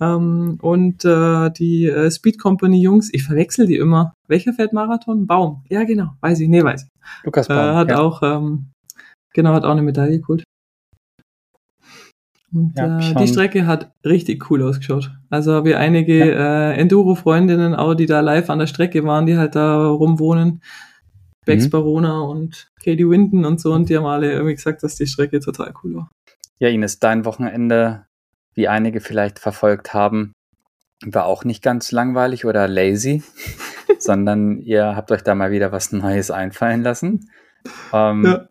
Ähm, 0.00 0.58
und 0.62 1.04
äh, 1.04 1.50
die 1.50 1.86
äh, 1.86 2.10
Speed 2.10 2.38
Company 2.38 2.80
Jungs, 2.80 3.10
ich 3.12 3.24
verwechsel 3.24 3.66
die 3.66 3.76
immer. 3.76 4.14
Welcher 4.28 4.52
fährt 4.52 4.72
Marathon? 4.72 5.26
Baum. 5.26 5.64
Ja, 5.68 5.84
genau. 5.84 6.10
Weiß 6.20 6.38
ich. 6.40 6.48
Nee, 6.48 6.62
weiß 6.62 6.84
ich. 6.84 7.24
Lukas 7.24 7.48
Baum. 7.48 7.58
Äh, 7.58 7.74
hat 7.74 7.90
ja. 7.90 7.98
auch 7.98 8.22
ähm, 8.22 8.66
Genau, 9.34 9.52
hat 9.52 9.64
auch 9.64 9.70
eine 9.70 9.82
Medaille 9.82 10.20
geholt. 10.20 10.44
Und 12.52 12.72
ja, 12.76 12.98
äh, 12.98 13.14
die 13.14 13.28
Strecke 13.28 13.66
hat 13.66 13.92
richtig 14.04 14.50
cool 14.50 14.62
ausgeschaut. 14.62 15.10
Also 15.28 15.52
habe 15.52 15.70
ich 15.70 15.76
einige 15.76 16.30
ja. 16.30 16.70
äh, 16.70 16.76
Enduro-Freundinnen 16.76 17.74
auch, 17.74 17.94
die 17.94 18.06
da 18.06 18.20
live 18.20 18.48
an 18.48 18.58
der 18.58 18.66
Strecke 18.66 19.04
waren, 19.04 19.26
die 19.26 19.36
halt 19.36 19.54
da 19.54 19.86
rumwohnen, 19.86 20.62
Bex 21.44 21.66
mhm. 21.66 21.70
Barona 21.70 22.20
und 22.20 22.70
Katie 22.82 23.08
Winton 23.08 23.44
und 23.44 23.60
so 23.60 23.72
und 23.72 23.88
die 23.88 23.96
haben 23.96 24.06
alle 24.06 24.32
irgendwie 24.32 24.54
gesagt, 24.54 24.82
dass 24.82 24.96
die 24.96 25.06
Strecke 25.06 25.40
total 25.40 25.74
cool 25.82 25.94
war. 25.96 26.10
Ja, 26.58 26.68
Ines, 26.68 26.98
dein 26.98 27.24
Wochenende, 27.24 28.06
wie 28.54 28.68
einige 28.68 29.00
vielleicht 29.00 29.38
verfolgt 29.38 29.92
haben, 29.94 30.32
war 31.04 31.26
auch 31.26 31.44
nicht 31.44 31.62
ganz 31.62 31.92
langweilig 31.92 32.44
oder 32.44 32.66
lazy, 32.66 33.22
sondern 33.98 34.58
ihr 34.58 34.96
habt 34.96 35.12
euch 35.12 35.22
da 35.22 35.34
mal 35.34 35.50
wieder 35.50 35.70
was 35.70 35.92
Neues 35.92 36.30
einfallen 36.30 36.82
lassen. 36.82 37.30
Ähm, 37.92 38.24
ja. 38.24 38.48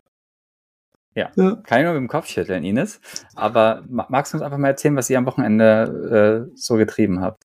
Ja, 1.18 1.30
ja. 1.34 1.56
kann 1.64 1.80
ich 1.80 1.84
nur 1.84 1.94
mit 1.94 2.02
dem 2.02 2.08
Kopf 2.08 2.28
schütteln, 2.28 2.62
Ines. 2.62 3.00
Aber 3.34 3.82
magst 3.88 4.32
du 4.32 4.36
uns 4.36 4.44
einfach 4.44 4.56
mal 4.56 4.68
erzählen, 4.68 4.94
was 4.94 5.10
ihr 5.10 5.18
am 5.18 5.26
Wochenende 5.26 6.46
äh, 6.48 6.56
so 6.56 6.76
getrieben 6.76 7.20
habt? 7.20 7.42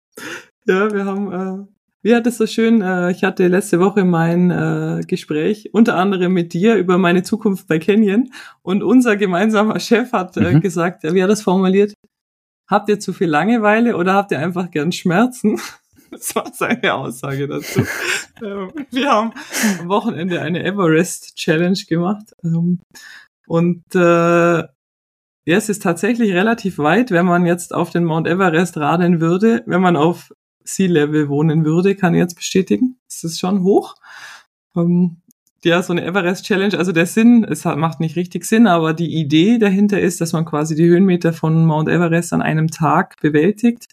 Ja, 0.66 0.92
wir 0.92 1.06
haben, 1.06 1.32
äh, 1.32 1.66
wie 2.02 2.14
hat 2.14 2.26
es 2.26 2.36
so 2.36 2.46
schön, 2.46 2.82
äh, 2.82 3.10
ich 3.12 3.24
hatte 3.24 3.48
letzte 3.48 3.80
Woche 3.80 4.04
mein 4.04 4.50
äh, 4.50 5.00
Gespräch, 5.06 5.70
unter 5.72 5.96
anderem 5.96 6.34
mit 6.34 6.52
dir, 6.52 6.74
über 6.74 6.98
meine 6.98 7.22
Zukunft 7.22 7.66
bei 7.66 7.78
Canyon. 7.78 8.30
Und 8.60 8.82
unser 8.82 9.16
gemeinsamer 9.16 9.80
Chef 9.80 10.12
hat 10.12 10.36
äh, 10.36 10.52
mhm. 10.52 10.60
gesagt, 10.60 11.04
wie 11.04 11.22
hat 11.22 11.30
das 11.30 11.40
formuliert? 11.40 11.94
Habt 12.68 12.90
ihr 12.90 13.00
zu 13.00 13.14
viel 13.14 13.28
Langeweile 13.28 13.96
oder 13.96 14.12
habt 14.12 14.32
ihr 14.32 14.38
einfach 14.38 14.70
gern 14.70 14.92
Schmerzen? 14.92 15.58
Das 16.12 16.36
war 16.36 16.52
seine 16.52 16.92
Aussage 16.92 17.48
dazu. 17.48 17.80
ähm, 18.42 18.70
wir 18.90 19.10
haben 19.10 19.32
am 19.80 19.88
Wochenende 19.88 20.42
eine 20.42 20.62
Everest 20.62 21.36
Challenge 21.36 21.78
gemacht. 21.88 22.34
Ähm, 22.44 22.80
und 23.46 23.84
äh, 23.94 24.64
ja, 25.44 25.56
es 25.56 25.68
ist 25.68 25.82
tatsächlich 25.82 26.32
relativ 26.32 26.78
weit, 26.78 27.10
wenn 27.10 27.26
man 27.26 27.46
jetzt 27.46 27.74
auf 27.74 27.90
den 27.90 28.04
Mount 28.04 28.28
Everest 28.28 28.76
radeln 28.76 29.20
würde. 29.20 29.64
Wenn 29.66 29.80
man 29.80 29.96
auf 29.96 30.32
Sea 30.62 30.88
Level 30.88 31.28
wohnen 31.28 31.64
würde, 31.64 31.96
kann 31.96 32.14
ich 32.14 32.20
jetzt 32.20 32.36
bestätigen. 32.36 32.98
Es 33.08 33.24
ist 33.24 33.40
schon 33.40 33.64
hoch. 33.64 33.96
Ähm, 34.76 35.16
ja, 35.64 35.82
so 35.82 35.92
eine 35.92 36.04
Everest 36.04 36.44
Challenge, 36.44 36.76
also 36.76 36.92
der 36.92 37.06
Sinn, 37.06 37.44
es 37.44 37.64
hat, 37.64 37.76
macht 37.76 38.00
nicht 38.00 38.16
richtig 38.16 38.44
Sinn, 38.44 38.66
aber 38.66 38.94
die 38.94 39.14
Idee 39.14 39.58
dahinter 39.58 40.00
ist, 40.00 40.20
dass 40.20 40.32
man 40.32 40.44
quasi 40.44 40.74
die 40.74 40.88
Höhenmeter 40.88 41.32
von 41.32 41.66
Mount 41.66 41.88
Everest 41.88 42.32
an 42.32 42.42
einem 42.42 42.68
Tag 42.68 43.20
bewältigt. 43.20 43.86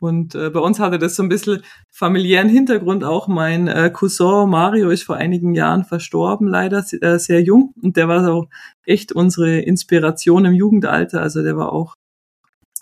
Und 0.00 0.34
äh, 0.34 0.50
bei 0.50 0.60
uns 0.60 0.78
hatte 0.78 0.98
das 0.98 1.16
so 1.16 1.22
ein 1.22 1.28
bisschen 1.28 1.62
familiären 1.90 2.48
Hintergrund 2.48 3.04
auch. 3.04 3.28
Mein 3.28 3.68
äh, 3.68 3.90
Cousin 3.92 4.48
Mario 4.48 4.90
ist 4.90 5.04
vor 5.04 5.16
einigen 5.16 5.54
Jahren 5.54 5.84
verstorben, 5.84 6.48
leider 6.48 6.84
äh, 7.00 7.18
sehr 7.18 7.42
jung. 7.42 7.72
Und 7.80 7.96
der 7.96 8.08
war 8.08 8.24
so 8.24 8.48
echt 8.84 9.12
unsere 9.12 9.58
Inspiration 9.60 10.44
im 10.44 10.52
Jugendalter. 10.52 11.22
Also 11.22 11.42
der 11.42 11.56
war 11.56 11.72
auch 11.72 11.94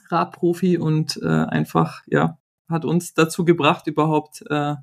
Radprofi 0.08 0.78
und 0.78 1.20
äh, 1.22 1.28
einfach, 1.28 2.02
ja, 2.06 2.38
hat 2.68 2.84
uns 2.84 3.14
dazu 3.14 3.44
gebracht, 3.44 3.86
überhaupt 3.86 4.42
äh, 4.48 4.74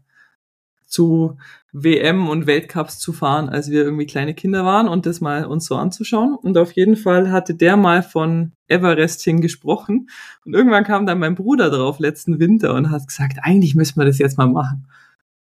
zu 0.91 1.37
WM 1.73 2.27
und 2.27 2.47
Weltcups 2.47 2.99
zu 2.99 3.13
fahren, 3.13 3.49
als 3.49 3.71
wir 3.71 3.83
irgendwie 3.83 4.05
kleine 4.05 4.33
Kinder 4.33 4.65
waren 4.65 4.89
und 4.89 5.05
das 5.05 5.21
mal 5.21 5.45
uns 5.45 5.65
so 5.65 5.75
anzuschauen. 5.75 6.35
Und 6.35 6.57
auf 6.57 6.73
jeden 6.73 6.97
Fall 6.97 7.31
hatte 7.31 7.55
der 7.55 7.77
mal 7.77 8.03
von 8.03 8.51
Everesting 8.67 9.41
gesprochen. 9.41 10.09
Und 10.45 10.53
irgendwann 10.53 10.83
kam 10.83 11.05
dann 11.05 11.19
mein 11.19 11.35
Bruder 11.35 11.69
drauf 11.69 11.99
letzten 11.99 12.39
Winter 12.39 12.73
und 12.73 12.91
hat 12.91 13.07
gesagt, 13.07 13.37
eigentlich 13.41 13.73
müssen 13.73 13.99
wir 13.99 14.05
das 14.05 14.17
jetzt 14.17 14.37
mal 14.37 14.47
machen. 14.47 14.87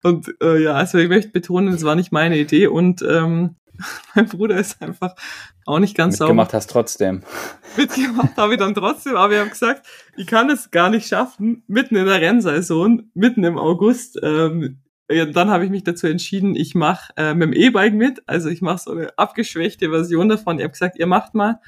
Und 0.01 0.34
äh, 0.41 0.63
ja, 0.63 0.73
also 0.73 0.97
ich 0.97 1.10
möchte 1.10 1.31
betonen, 1.31 1.73
es 1.73 1.84
war 1.84 1.95
nicht 1.95 2.12
meine 2.12 2.38
Idee 2.38 2.67
und 2.67 3.03
ähm, 3.03 3.55
mein 4.15 4.27
Bruder 4.27 4.58
ist 4.58 4.81
einfach 4.81 5.15
auch 5.65 5.79
nicht 5.79 5.95
ganz 5.95 6.17
sauber. 6.17 6.34
Mitgemacht 6.34 6.53
hast 6.53 6.69
trotzdem. 6.69 7.21
Mitgemacht 7.77 8.38
habe 8.38 8.53
ich 8.53 8.60
dann 8.60 8.73
trotzdem, 8.73 9.15
aber 9.15 9.34
ich 9.34 9.39
habe 9.39 9.49
gesagt, 9.49 9.86
ich 10.15 10.27
kann 10.27 10.49
es 10.49 10.71
gar 10.71 10.89
nicht 10.89 11.08
schaffen, 11.08 11.63
mitten 11.67 11.95
in 11.95 12.05
der 12.05 12.21
Rennsaison, 12.21 13.10
mitten 13.13 13.43
im 13.43 13.58
August, 13.58 14.19
ähm, 14.21 14.79
ja, 15.09 15.25
dann 15.25 15.49
habe 15.49 15.65
ich 15.65 15.71
mich 15.71 15.83
dazu 15.83 16.07
entschieden, 16.07 16.55
ich 16.55 16.73
mache 16.73 17.13
äh, 17.15 17.33
mit 17.33 17.49
dem 17.49 17.53
E-Bike 17.53 17.93
mit. 17.93 18.23
Also 18.25 18.49
ich 18.49 18.61
mache 18.61 18.79
so 18.79 18.91
eine 18.91 19.17
abgeschwächte 19.17 19.89
Version 19.89 20.29
davon. 20.29 20.57
Ich 20.57 20.63
habe 20.63 20.71
gesagt, 20.71 20.97
ihr 20.97 21.07
macht 21.07 21.35
mal. 21.35 21.59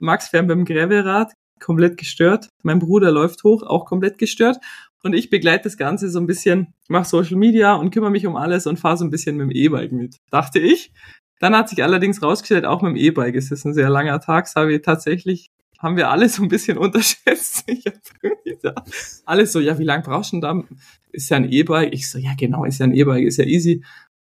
Max 0.00 0.28
fährt 0.28 0.46
mit 0.46 0.56
dem 0.56 0.64
Gravelrad, 0.64 1.32
komplett 1.60 1.96
gestört. 1.96 2.48
Mein 2.62 2.80
Bruder 2.80 3.12
läuft 3.12 3.44
hoch, 3.44 3.62
auch 3.62 3.84
komplett 3.86 4.18
gestört. 4.18 4.58
Und 5.04 5.14
ich 5.14 5.30
begleite 5.30 5.64
das 5.64 5.76
Ganze 5.76 6.08
so 6.10 6.18
ein 6.18 6.26
bisschen, 6.26 6.74
mache 6.88 7.08
Social 7.08 7.36
Media 7.36 7.74
und 7.74 7.90
kümmere 7.92 8.10
mich 8.10 8.26
um 8.26 8.36
alles 8.36 8.66
und 8.66 8.78
fahre 8.78 8.96
so 8.96 9.04
ein 9.04 9.10
bisschen 9.10 9.36
mit 9.36 9.50
dem 9.50 9.50
E-Bike 9.50 9.92
mit, 9.92 10.16
dachte 10.30 10.58
ich. 10.58 10.92
Dann 11.40 11.56
hat 11.56 11.68
sich 11.68 11.82
allerdings 11.82 12.22
rausgestellt, 12.22 12.64
auch 12.64 12.82
mit 12.82 12.90
dem 12.90 12.96
E-Bike 12.96 13.34
ist 13.34 13.50
es 13.50 13.64
ein 13.64 13.74
sehr 13.74 13.90
langer 13.90 14.20
Tag, 14.20 14.44
das 14.44 14.54
habe 14.54 14.72
ich 14.74 14.82
tatsächlich 14.82 15.50
haben 15.82 15.96
wir 15.96 16.10
alle 16.10 16.28
so 16.28 16.42
ein 16.42 16.48
bisschen 16.48 16.78
unterschätzt. 16.78 17.64
alles 19.24 19.52
so, 19.52 19.60
ja, 19.60 19.78
wie 19.78 19.84
lange 19.84 20.04
brauchst 20.04 20.32
du 20.32 20.36
denn 20.36 20.40
da? 20.40 20.64
Ist 21.10 21.28
ja 21.28 21.36
ein 21.36 21.50
E-Bike. 21.50 21.92
Ich 21.92 22.08
so, 22.08 22.18
ja, 22.18 22.30
genau, 22.38 22.64
ist 22.64 22.78
ja 22.78 22.84
ein 22.84 22.94
E-Bike, 22.94 23.26
ist 23.26 23.38
ja 23.38 23.44
easy. 23.44 23.84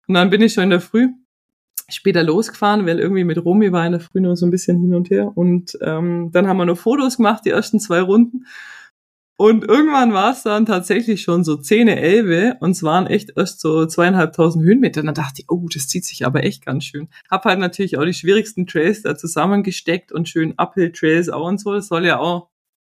Und 0.07 0.15
dann 0.15 0.29
bin 0.29 0.41
ich 0.41 0.53
schon 0.53 0.65
in 0.65 0.69
der 0.69 0.81
Früh 0.81 1.07
später 1.87 2.23
losgefahren, 2.23 2.85
weil 2.85 2.99
irgendwie 2.99 3.23
mit 3.23 3.43
Romy 3.43 3.71
war 3.71 3.85
in 3.85 3.93
der 3.93 4.01
Früh 4.01 4.19
nur 4.19 4.35
so 4.35 4.45
ein 4.45 4.51
bisschen 4.51 4.79
hin 4.81 4.93
und 4.93 5.09
her. 5.09 5.31
Und 5.35 5.77
ähm, 5.81 6.29
dann 6.31 6.47
haben 6.47 6.57
wir 6.57 6.65
nur 6.65 6.75
Fotos 6.75 7.17
gemacht, 7.17 7.43
die 7.45 7.51
ersten 7.51 7.79
zwei 7.79 8.01
Runden. 8.01 8.45
Und 9.37 9.65
irgendwann 9.65 10.13
war 10.13 10.31
es 10.31 10.43
dann 10.43 10.65
tatsächlich 10.65 11.21
schon 11.21 11.43
so 11.43 11.57
10, 11.57 11.89
11 11.89 12.55
und 12.61 12.71
es 12.71 12.83
waren 12.83 13.05
echt 13.05 13.33
erst 13.35 13.59
so 13.59 13.85
zweieinhalbtausend 13.85 14.63
Höhenmeter. 14.63 15.01
Und 15.01 15.07
dann 15.07 15.15
dachte 15.15 15.41
ich, 15.41 15.51
oh, 15.51 15.67
das 15.73 15.89
zieht 15.89 16.05
sich 16.05 16.25
aber 16.25 16.45
echt 16.45 16.65
ganz 16.65 16.85
schön. 16.85 17.09
Hab 17.29 17.43
halt 17.43 17.59
natürlich 17.59 17.97
auch 17.97 18.05
die 18.05 18.13
schwierigsten 18.13 18.65
Trails 18.65 19.01
da 19.01 19.17
zusammengesteckt 19.17 20.13
und 20.13 20.29
schön 20.29 20.57
Uphill-Trails 20.57 21.29
auch 21.29 21.47
und 21.47 21.59
so. 21.59 21.73
Das 21.73 21.87
soll 21.87 22.05
ja 22.05 22.17
auch 22.19 22.49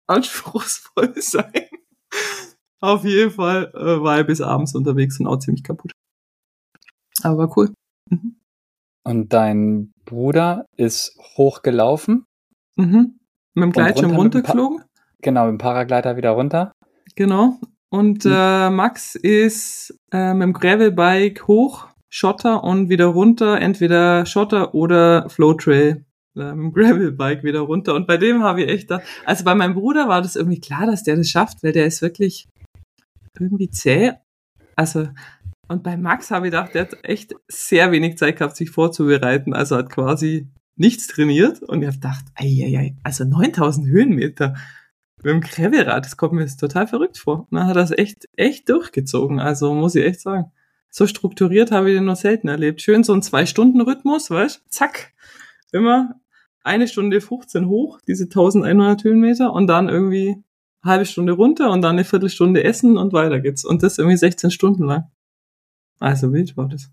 anspruchsvoll 0.07 1.13
sein. 1.21 1.69
Auf 2.81 3.05
jeden 3.05 3.31
Fall 3.31 3.71
äh, 3.73 4.03
war 4.03 4.17
er 4.17 4.23
bis 4.25 4.41
abends 4.41 4.75
unterwegs 4.75 5.17
und 5.21 5.27
auch 5.27 5.39
ziemlich 5.39 5.63
kaputt. 5.63 5.93
Aber 7.21 7.37
war 7.37 7.57
cool. 7.57 7.73
Mhm. 8.09 8.35
Und 9.05 9.31
dein 9.31 9.93
Bruder 10.03 10.65
ist 10.75 11.17
hochgelaufen? 11.37 12.25
Mhm. 12.75 13.19
Mit 13.53 13.63
dem 13.63 13.71
Gleitschirm 13.71 14.11
runtergeflogen? 14.11 14.83
Genau, 15.23 15.45
mit 15.45 15.53
dem 15.53 15.57
Paraglider 15.57 16.17
wieder 16.17 16.31
runter. 16.31 16.73
Genau. 17.15 17.57
Und 17.89 18.25
hm. 18.25 18.31
äh, 18.31 18.69
Max 18.69 19.15
ist 19.15 19.97
äh, 20.11 20.33
mit 20.33 20.43
dem 20.43 20.53
Gravelbike 20.53 21.47
hoch, 21.47 21.87
Schotter 22.09 22.63
und 22.63 22.89
wieder 22.89 23.05
runter, 23.05 23.59
entweder 23.59 24.25
Schotter 24.25 24.75
oder 24.75 25.29
Flowtrail. 25.29 26.05
Äh, 26.35 26.39
dem 26.39 26.73
Gravelbike 26.73 27.43
wieder 27.43 27.61
runter. 27.61 27.93
Und 27.93 28.07
bei 28.07 28.17
dem 28.17 28.43
habe 28.43 28.63
ich 28.63 28.69
echt 28.69 28.91
da, 28.91 29.01
also 29.25 29.43
bei 29.43 29.55
meinem 29.55 29.75
Bruder 29.75 30.07
war 30.09 30.21
das 30.21 30.35
irgendwie 30.35 30.59
klar, 30.59 30.85
dass 30.85 31.03
der 31.03 31.15
das 31.15 31.29
schafft, 31.29 31.63
weil 31.63 31.71
der 31.71 31.85
ist 31.85 32.01
wirklich 32.01 32.47
irgendwie 33.39 33.69
zäh. 33.69 34.13
Also, 34.75 35.07
und 35.67 35.83
bei 35.83 35.95
Max 35.95 36.31
habe 36.31 36.47
ich 36.47 36.51
gedacht, 36.51 36.73
der 36.73 36.83
hat 36.83 36.97
echt 37.03 37.35
sehr 37.47 37.91
wenig 37.91 38.17
Zeit 38.17 38.37
gehabt, 38.37 38.55
sich 38.55 38.71
vorzubereiten. 38.71 39.53
Also 39.53 39.77
hat 39.77 39.89
quasi 39.89 40.49
nichts 40.75 41.07
trainiert. 41.07 41.61
Und 41.61 41.81
ich 41.81 41.87
habe 41.87 41.97
gedacht, 41.97 42.25
ei, 42.35 42.63
ei, 42.65 42.77
ei, 42.77 42.95
also 43.03 43.23
9000 43.23 43.87
Höhenmeter 43.87 44.55
mit 45.23 45.33
dem 45.33 45.41
Gravelrad, 45.41 46.05
das 46.05 46.17
kommt 46.17 46.33
mir 46.33 46.41
jetzt 46.41 46.59
total 46.59 46.87
verrückt 46.87 47.17
vor. 47.17 47.47
Und 47.49 47.57
dann 47.57 47.67
hat 47.67 47.75
das 47.75 47.91
echt, 47.91 48.27
echt 48.35 48.69
durchgezogen. 48.69 49.39
Also 49.39 49.73
muss 49.73 49.95
ich 49.95 50.05
echt 50.05 50.21
sagen. 50.21 50.51
So 50.89 51.07
strukturiert 51.07 51.71
habe 51.71 51.89
ich 51.89 51.97
den 51.97 52.05
noch 52.05 52.15
selten 52.15 52.47
erlebt. 52.47 52.81
Schön 52.81 53.03
so 53.03 53.13
ein 53.13 53.21
Zwei-Stunden-Rhythmus, 53.21 54.29
weißt 54.29 54.63
Zack. 54.69 55.13
Immer 55.71 56.19
eine 56.63 56.87
Stunde 56.87 57.19
15 57.19 57.67
hoch, 57.67 57.99
diese 58.07 58.25
1100 58.25 59.03
Höhenmeter 59.03 59.53
und 59.53 59.67
dann 59.67 59.89
irgendwie 59.89 60.43
halbe 60.83 61.05
Stunde 61.05 61.33
runter 61.33 61.71
und 61.71 61.81
dann 61.81 61.95
eine 61.95 62.03
Viertelstunde 62.03 62.63
essen 62.63 62.97
und 62.97 63.13
weiter 63.13 63.39
geht's. 63.39 63.65
Und 63.65 63.83
das 63.83 63.97
irgendwie 63.97 64.17
16 64.17 64.51
Stunden 64.51 64.83
lang. 64.83 65.09
Also 65.99 66.31
wild 66.33 66.55
war 66.57 66.67
das. 66.67 66.91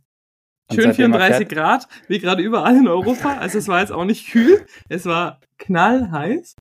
Schön 0.72 0.94
34 0.94 1.48
Grad, 1.48 1.88
wie 2.06 2.20
gerade 2.20 2.42
überall 2.42 2.76
in 2.76 2.86
Europa. 2.86 3.38
Also 3.38 3.58
es 3.58 3.66
war 3.66 3.80
jetzt 3.80 3.90
auch 3.90 4.04
nicht 4.04 4.30
kühl, 4.30 4.64
es 4.88 5.04
war 5.04 5.40
knallheiß. 5.58 6.54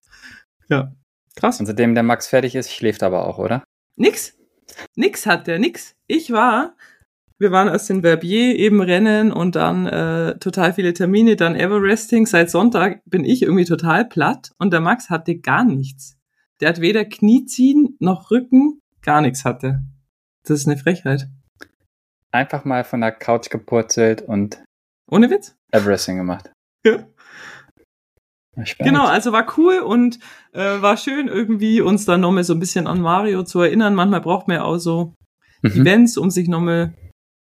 Ja, 0.68 0.94
Krass. 1.40 1.60
Und 1.60 1.68
seitdem 1.68 1.96
der 1.96 2.04
Max 2.04 2.28
fertig 2.28 2.56
ist, 2.56 2.74
schläft 2.74 3.02
aber 3.02 3.26
auch, 3.26 3.38
oder? 3.38 3.64
Nix. 3.96 4.38
Nix 4.96 5.26
hat 5.26 5.48
der, 5.48 5.58
nix. 5.58 5.96
Ich 6.06 6.32
war, 6.32 6.76
wir 7.38 7.52
waren 7.52 7.70
erst 7.70 7.90
in 7.90 8.02
Verbier 8.02 8.58
eben 8.58 8.82
rennen 8.82 9.32
und 9.32 9.56
dann 9.56 9.88
äh, 9.88 10.38
total 10.40 10.74
viele 10.74 10.94
Termine, 10.94 11.38
dann 11.38 11.56
Everesting. 11.56 12.26
Seit 12.26 12.50
Sonntag 12.50 13.02
bin 13.06 13.24
ich 13.24 13.42
irgendwie 13.42 13.64
total 13.64 14.04
platt 14.04 14.52
und 14.58 14.74
der 14.74 14.82
Max 14.82 15.10
hatte 15.10 15.38
gar 15.38 15.64
nichts. 15.64 16.18
Der 16.60 16.68
hat 16.68 16.82
weder 16.82 17.06
Knieziehen 17.06 17.96
noch 18.00 18.32
Rücken, 18.32 18.82
gar 19.02 19.22
nichts 19.22 19.46
hatte. 19.46 19.82
Das 20.44 20.60
ist 20.60 20.68
eine 20.68 20.78
Frechheit. 20.78 21.30
Einfach 22.32 22.66
mal 22.66 22.84
von 22.84 23.00
der 23.00 23.14
Couch 23.14 23.50
gepurzelt 23.50 24.22
und 24.22 24.62
ohne 25.10 25.30
Witz 25.30 25.56
Everesting 25.72 26.18
gemacht. 26.18 26.52
Ja. 26.86 27.08
Genau, 28.80 29.06
also 29.06 29.32
war 29.32 29.46
cool 29.58 29.80
und 29.80 30.20
äh, 30.54 30.82
war 30.82 30.98
schön 30.98 31.28
irgendwie 31.28 31.82
uns 31.82 32.06
dann 32.06 32.22
nochmal 32.22 32.44
so 32.44 32.54
ein 32.54 32.60
bisschen 32.60 32.88
an 32.88 33.02
Mario 33.02 33.44
zu 33.44 33.62
erinnern. 33.62 33.96
Manchmal 33.96 34.22
braucht 34.22 34.48
man 34.48 34.58
ja 34.58 34.64
auch 34.64 34.78
so 34.78 35.14
mhm. 35.62 35.72
Events, 35.82 36.18
um 36.18 36.30
sich 36.30 36.48
nochmal, 36.48 36.94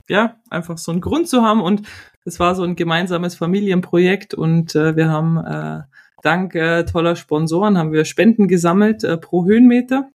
ja, 0.08 0.36
einfach 0.50 0.78
so 0.78 0.92
einen 0.92 1.00
Grund 1.00 1.28
zu 1.28 1.42
haben 1.42 1.60
und 1.60 1.82
es 2.24 2.40
war 2.40 2.54
so 2.54 2.64
ein 2.64 2.76
gemeinsames 2.76 3.36
Familienprojekt 3.36 4.34
und 4.34 4.74
äh, 4.74 4.96
wir 4.96 5.08
haben 5.08 5.38
äh, 5.38 5.82
dank 6.22 6.54
äh, 6.54 6.84
toller 6.84 7.16
Sponsoren 7.16 7.78
haben 7.78 7.92
wir 7.92 8.04
Spenden 8.04 8.48
gesammelt 8.48 9.04
äh, 9.04 9.16
pro 9.16 9.44
Höhenmeter 9.44 10.10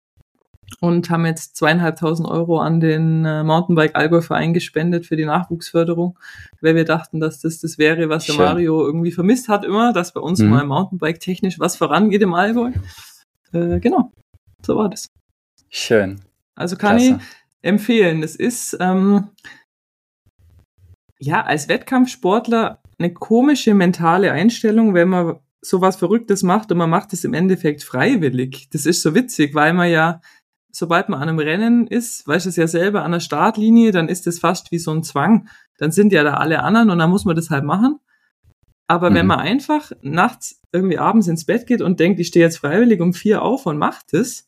und 0.82 1.12
haben 1.12 1.28
jetzt 1.28 1.56
zweieinhalbtausend 1.56 2.28
Euro 2.28 2.60
an 2.60 2.80
den 2.80 3.24
äh, 3.24 3.44
Mountainbike 3.44 3.96
Allgäu 3.96 4.22
Verein 4.22 4.52
gespendet 4.52 5.06
für 5.06 5.16
die 5.16 5.26
Nachwuchsförderung, 5.26 6.18
weil 6.60 6.76
wir 6.76 6.86
dachten, 6.86 7.20
dass 7.20 7.40
das 7.40 7.60
das 7.60 7.78
wäre, 7.78 8.10
was 8.10 8.26
der 8.26 8.36
Mario 8.36 8.84
irgendwie 8.84 9.12
vermisst 9.12 9.48
hat 9.48 9.64
immer, 9.64 9.94
dass 9.94 10.12
bei 10.12 10.20
uns 10.20 10.40
mhm. 10.40 10.50
mal 10.50 10.66
Mountainbike 10.66 11.20
technisch 11.20 11.60
was 11.60 11.78
vorangeht 11.78 12.24
im 12.24 12.34
Allgäu. 12.34 12.72
Äh, 13.54 13.80
genau, 13.80 14.12
so 14.66 14.76
war 14.76 14.90
das. 14.90 15.08
Schön. 15.70 16.20
Also 16.56 16.76
kann 16.76 16.98
Klasse. 16.98 17.20
ich 17.20 17.68
empfehlen. 17.70 18.24
Es 18.24 18.36
ist 18.36 18.76
ähm, 18.80 19.30
ja 21.20 21.44
als 21.44 21.70
Wettkampfsportler 21.70 22.80
eine 22.98 23.14
komische 23.14 23.76
mentale 23.76 24.32
Einstellung, 24.32 24.96
wenn 24.96 25.10
man 25.10 25.36
sowas 25.62 25.96
Verrücktes 25.96 26.42
macht 26.42 26.72
und 26.72 26.80
man 26.80 26.90
macht 26.90 27.14
es 27.14 27.24
im 27.24 27.36
Endeffekt 27.36 27.84
freiwillig. 27.84 28.70
Das 28.72 28.88
ist 28.88 29.04
so 29.04 29.14
witzig, 29.14 29.54
weil 29.54 29.74
man 29.74 29.92
ja, 29.92 30.22
sobald 30.72 31.10
man 31.10 31.22
an 31.22 31.30
einem 31.30 31.40
Rennen 31.40 31.88
ist, 31.88 32.28
weißt 32.28 32.46
du 32.46 32.50
es 32.50 32.56
ja 32.56 32.68
selber 32.68 33.04
an 33.04 33.12
der 33.12 33.20
Startlinie, 33.20 33.92
dann 33.92 34.10
ist 34.10 34.28
es 34.28 34.40
fast 34.40 34.72
wie 34.72 34.80
so 34.80 34.92
ein 34.92 35.04
Zwang. 35.04 35.48
Dann 35.78 35.92
sind 35.92 36.12
ja 36.14 36.24
da 36.24 36.36
alle 36.36 36.64
anderen 36.64 36.90
und 36.90 37.00
dann 37.00 37.10
muss 37.10 37.26
man 37.26 37.36
das 37.36 37.50
halt 37.50 37.64
machen. 37.64 38.00
Aber 38.88 39.10
mhm. 39.10 39.16
wenn 39.16 39.28
man 39.28 39.40
einfach 39.40 39.92
nachts 40.02 40.62
irgendwie 40.72 40.98
abends 40.98 41.28
ins 41.28 41.46
Bett 41.46 41.68
geht 41.68 41.82
und 41.82 42.00
denkt, 42.00 42.20
ich 42.20 42.28
stehe 42.28 42.46
jetzt 42.46 42.58
freiwillig 42.58 43.02
um 43.02 43.14
vier 43.14 43.42
auf 43.42 43.66
und 43.66 43.78
macht 43.78 44.14
es, 44.14 44.48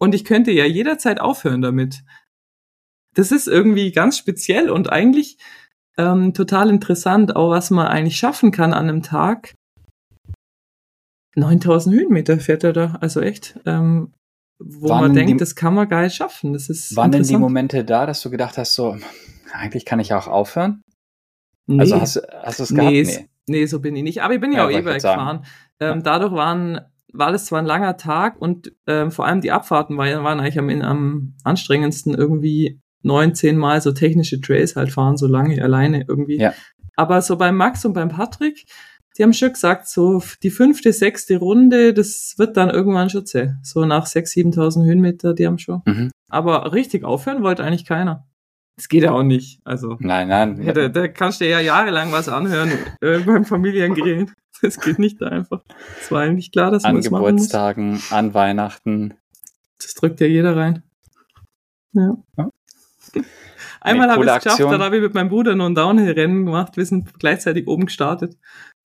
und 0.00 0.14
ich 0.14 0.24
könnte 0.24 0.50
ja 0.50 0.64
jederzeit 0.64 1.20
aufhören 1.20 1.60
damit. 1.60 2.02
Das 3.14 3.32
ist 3.32 3.46
irgendwie 3.46 3.92
ganz 3.92 4.16
speziell 4.16 4.70
und 4.70 4.90
eigentlich 4.90 5.36
ähm, 5.98 6.32
total 6.32 6.70
interessant, 6.70 7.36
auch 7.36 7.50
was 7.50 7.70
man 7.70 7.86
eigentlich 7.86 8.16
schaffen 8.16 8.50
kann 8.50 8.72
an 8.72 8.88
einem 8.88 9.02
Tag. 9.02 9.54
9000 11.36 11.94
Höhenmeter 11.94 12.40
fährt 12.40 12.64
er 12.64 12.72
da, 12.72 12.96
also 13.00 13.20
echt, 13.20 13.60
ähm, 13.66 14.12
wo 14.62 14.90
waren 14.90 15.00
man 15.00 15.14
denkt, 15.14 15.30
die, 15.30 15.36
das 15.36 15.54
kann 15.54 15.74
man 15.74 15.88
geil 15.88 16.10
schaffen. 16.10 16.52
Das 16.52 16.68
ist 16.68 16.94
waren 16.96 17.10
denn 17.10 17.22
die 17.22 17.36
Momente 17.36 17.84
da, 17.84 18.06
dass 18.06 18.20
du 18.22 18.30
gedacht 18.30 18.58
hast, 18.58 18.74
so, 18.74 18.96
eigentlich 19.52 19.84
kann 19.84 20.00
ich 20.00 20.12
auch 20.12 20.28
aufhören? 20.28 20.82
Nee. 21.66 21.80
Also 21.80 22.00
hast, 22.00 22.22
hast 22.42 22.58
du 22.58 22.62
es 22.64 22.68
gehabt? 22.70 22.90
Nee, 22.90 23.02
nee. 23.02 23.28
nee, 23.46 23.66
so 23.66 23.80
bin 23.80 23.96
ich 23.96 24.02
nicht. 24.02 24.22
Aber 24.22 24.34
ich 24.34 24.40
bin 24.40 24.52
ja, 24.52 24.58
ja 24.58 24.64
auch 24.66 24.70
E-Bike 24.70 25.02
gefahren. 25.02 25.44
Ähm, 25.80 26.02
dadurch 26.02 26.32
waren, 26.32 26.80
war 27.12 27.32
das 27.32 27.46
zwar 27.46 27.60
ein 27.60 27.66
langer 27.66 27.96
Tag 27.96 28.40
und 28.40 28.72
ähm, 28.86 29.10
vor 29.10 29.26
allem 29.26 29.40
die 29.40 29.50
Abfahrten 29.50 29.96
waren, 29.96 30.24
waren 30.24 30.40
eigentlich 30.40 30.58
am, 30.58 30.68
am 30.82 31.34
anstrengendsten 31.44 32.14
irgendwie 32.14 32.80
neun, 33.02 33.34
zehn 33.34 33.56
Mal 33.56 33.80
so 33.80 33.92
technische 33.92 34.40
Trails 34.40 34.76
halt 34.76 34.92
fahren, 34.92 35.16
so 35.16 35.26
lange 35.26 35.62
alleine 35.62 36.04
irgendwie. 36.06 36.38
Ja. 36.38 36.52
Aber 36.96 37.22
so 37.22 37.36
beim 37.36 37.56
Max 37.56 37.84
und 37.84 37.94
beim 37.94 38.08
Patrick, 38.08 38.66
die 39.16 39.22
haben 39.22 39.32
schon 39.32 39.52
gesagt, 39.52 39.88
so 39.88 40.22
die 40.42 40.50
fünfte, 40.50 40.92
sechste 40.92 41.38
Runde, 41.38 41.92
das 41.92 42.34
wird 42.38 42.56
dann 42.56 42.70
irgendwann 42.70 43.10
schon 43.10 43.26
zäh. 43.26 43.54
So 43.62 43.84
nach 43.84 44.06
sechs, 44.06 44.32
siebentausend 44.32 44.86
Höhenmeter, 44.86 45.34
die 45.34 45.46
haben 45.46 45.58
schon. 45.58 45.82
Mhm. 45.84 46.10
Aber 46.28 46.72
richtig 46.72 47.04
aufhören 47.04 47.42
wollte 47.42 47.64
eigentlich 47.64 47.84
keiner. 47.84 48.26
Das 48.76 48.88
geht 48.88 49.02
ja 49.02 49.12
auch 49.12 49.22
nicht. 49.22 49.60
Also. 49.64 49.96
Nein, 50.00 50.28
nein. 50.28 50.62
Ja, 50.62 50.72
da, 50.72 50.88
da 50.88 51.08
kannst 51.08 51.40
du 51.40 51.48
ja 51.48 51.60
jahrelang 51.60 52.12
was 52.12 52.28
anhören 52.28 52.72
äh, 53.00 53.18
beim 53.18 53.44
Familiengrillen. 53.44 54.32
Das 54.62 54.78
geht 54.78 54.98
nicht 54.98 55.22
einfach. 55.22 55.62
Es 56.00 56.10
war 56.10 56.22
eigentlich 56.22 56.52
klar, 56.52 56.70
dass 56.70 56.82
man 56.82 56.96
das 56.96 57.10
machen 57.10 57.20
muss. 57.22 57.28
An 57.28 57.36
Geburtstagen, 57.36 58.02
an 58.10 58.34
Weihnachten. 58.34 59.14
Das 59.78 59.94
drückt 59.94 60.20
ja 60.20 60.26
jeder 60.26 60.56
rein. 60.56 60.82
Ja. 61.92 62.16
ja. 62.36 62.50
Einmal 63.80 64.10
habe 64.10 64.24
ich 64.24 64.30
es 64.30 64.44
geschafft, 64.44 64.60
dann 64.60 64.82
habe 64.82 64.96
ich 64.96 65.02
mit 65.02 65.14
meinem 65.14 65.30
Bruder 65.30 65.54
nur 65.54 65.66
ein 65.66 65.74
Downhill-Rennen 65.74 66.44
gemacht. 66.44 66.76
Wir 66.76 66.84
sind 66.84 67.18
gleichzeitig 67.18 67.66
oben 67.66 67.86
gestartet. 67.86 68.36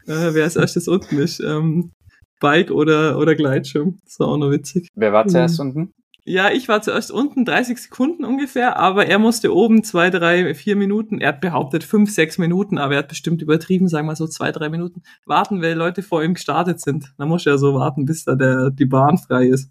Äh, 0.08 0.34
wer 0.34 0.44
als 0.44 0.56
erstes 0.56 0.88
unten 0.88 1.18
ist. 1.18 1.40
Ähm, 1.40 1.92
Bike 2.40 2.72
oder, 2.72 3.18
oder 3.18 3.36
Gleitschirm. 3.36 4.00
Das 4.04 4.20
war 4.20 4.28
auch 4.28 4.38
noch 4.38 4.52
witzig. 4.52 4.90
Wer 4.96 5.14
war 5.14 5.28
zuerst 5.28 5.60
mhm. 5.60 5.70
unten? 5.70 5.94
Ja, 6.28 6.50
ich 6.50 6.68
war 6.68 6.82
zuerst 6.82 7.12
unten, 7.12 7.46
30 7.46 7.78
Sekunden 7.78 8.26
ungefähr, 8.26 8.78
aber 8.78 9.06
er 9.06 9.20
musste 9.20 9.54
oben 9.54 9.84
zwei, 9.84 10.10
drei, 10.10 10.56
vier 10.56 10.76
Minuten, 10.76 11.22
er 11.22 11.30
hat 11.30 11.42
behauptet 11.42 11.84
fünf, 11.84 12.12
sechs 12.12 12.40
Minuten, 12.40 12.80
aber 12.80 12.94
er 12.96 13.00
hat 13.00 13.10
bestimmt 13.10 13.44
übertrieben, 13.44 13.88
sagen 13.88 14.08
wir 14.08 14.16
so 14.16 14.26
zwei, 14.26 14.52
drei 14.52 14.70
Minuten, 14.70 15.04
warten, 15.28 15.62
weil 15.62 15.76
Leute 15.76 16.02
vor 16.02 16.24
ihm 16.24 16.34
gestartet 16.34 16.82
sind. 16.82 17.14
Da 17.20 17.28
muss 17.28 17.46
er 17.46 17.60
so 17.60 17.76
warten, 17.76 18.06
bis 18.06 18.26
da 18.26 18.34
der, 18.34 18.72
die 18.72 18.88
Bahn 18.88 19.20
frei 19.20 19.46
ist. 19.46 19.70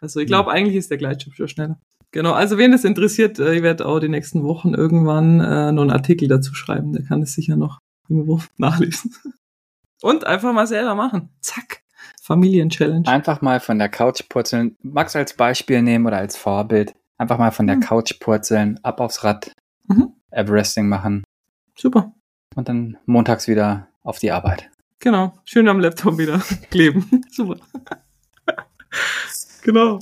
Also 0.00 0.20
ich 0.20 0.28
glaube, 0.28 0.50
mhm. 0.50 0.56
eigentlich 0.56 0.76
ist 0.76 0.92
der 0.92 0.98
Gleitschirm 0.98 1.32
schon 1.34 1.48
schneller. 1.48 1.80
Genau, 2.12 2.32
also 2.32 2.56
wen 2.56 2.70
das 2.70 2.84
interessiert, 2.84 3.40
äh, 3.40 3.54
ich 3.54 3.62
werde 3.62 3.86
auch 3.86 3.98
die 3.98 4.08
nächsten 4.08 4.44
Wochen 4.44 4.74
irgendwann 4.74 5.40
äh, 5.40 5.72
noch 5.72 5.82
einen 5.82 5.90
Artikel 5.90 6.28
dazu 6.28 6.54
schreiben. 6.54 6.92
Der 6.92 7.02
kann 7.02 7.22
es 7.22 7.32
sicher 7.32 7.56
noch 7.56 7.80
irgendwo 8.08 8.40
nachlesen. 8.58 9.12
Und 10.02 10.26
einfach 10.26 10.52
mal 10.52 10.66
selber 10.66 10.94
machen. 10.94 11.30
Zack. 11.40 11.82
Familienchallenge. 12.22 13.06
Einfach 13.08 13.42
mal 13.42 13.60
von 13.60 13.78
der 13.78 13.88
Couch 13.88 14.22
purzeln. 14.28 14.76
Max 14.82 15.16
als 15.16 15.34
Beispiel 15.34 15.82
nehmen 15.82 16.06
oder 16.06 16.18
als 16.18 16.36
Vorbild. 16.36 16.94
Einfach 17.18 17.38
mal 17.38 17.50
von 17.50 17.66
der 17.66 17.76
mhm. 17.76 17.80
Couch 17.80 18.18
purzeln, 18.18 18.80
ab 18.82 19.00
aufs 19.00 19.24
Rad, 19.24 19.52
mhm. 19.88 20.14
Everesting 20.30 20.88
machen. 20.88 21.24
Super. 21.76 22.12
Und 22.54 22.68
dann 22.68 22.98
montags 23.06 23.46
wieder 23.46 23.88
auf 24.02 24.18
die 24.18 24.30
Arbeit. 24.30 24.70
Genau. 25.00 25.34
Schön 25.44 25.68
am 25.68 25.80
Laptop 25.80 26.18
wieder 26.18 26.40
kleben. 26.70 27.22
Super. 27.30 27.56
genau. 29.62 29.98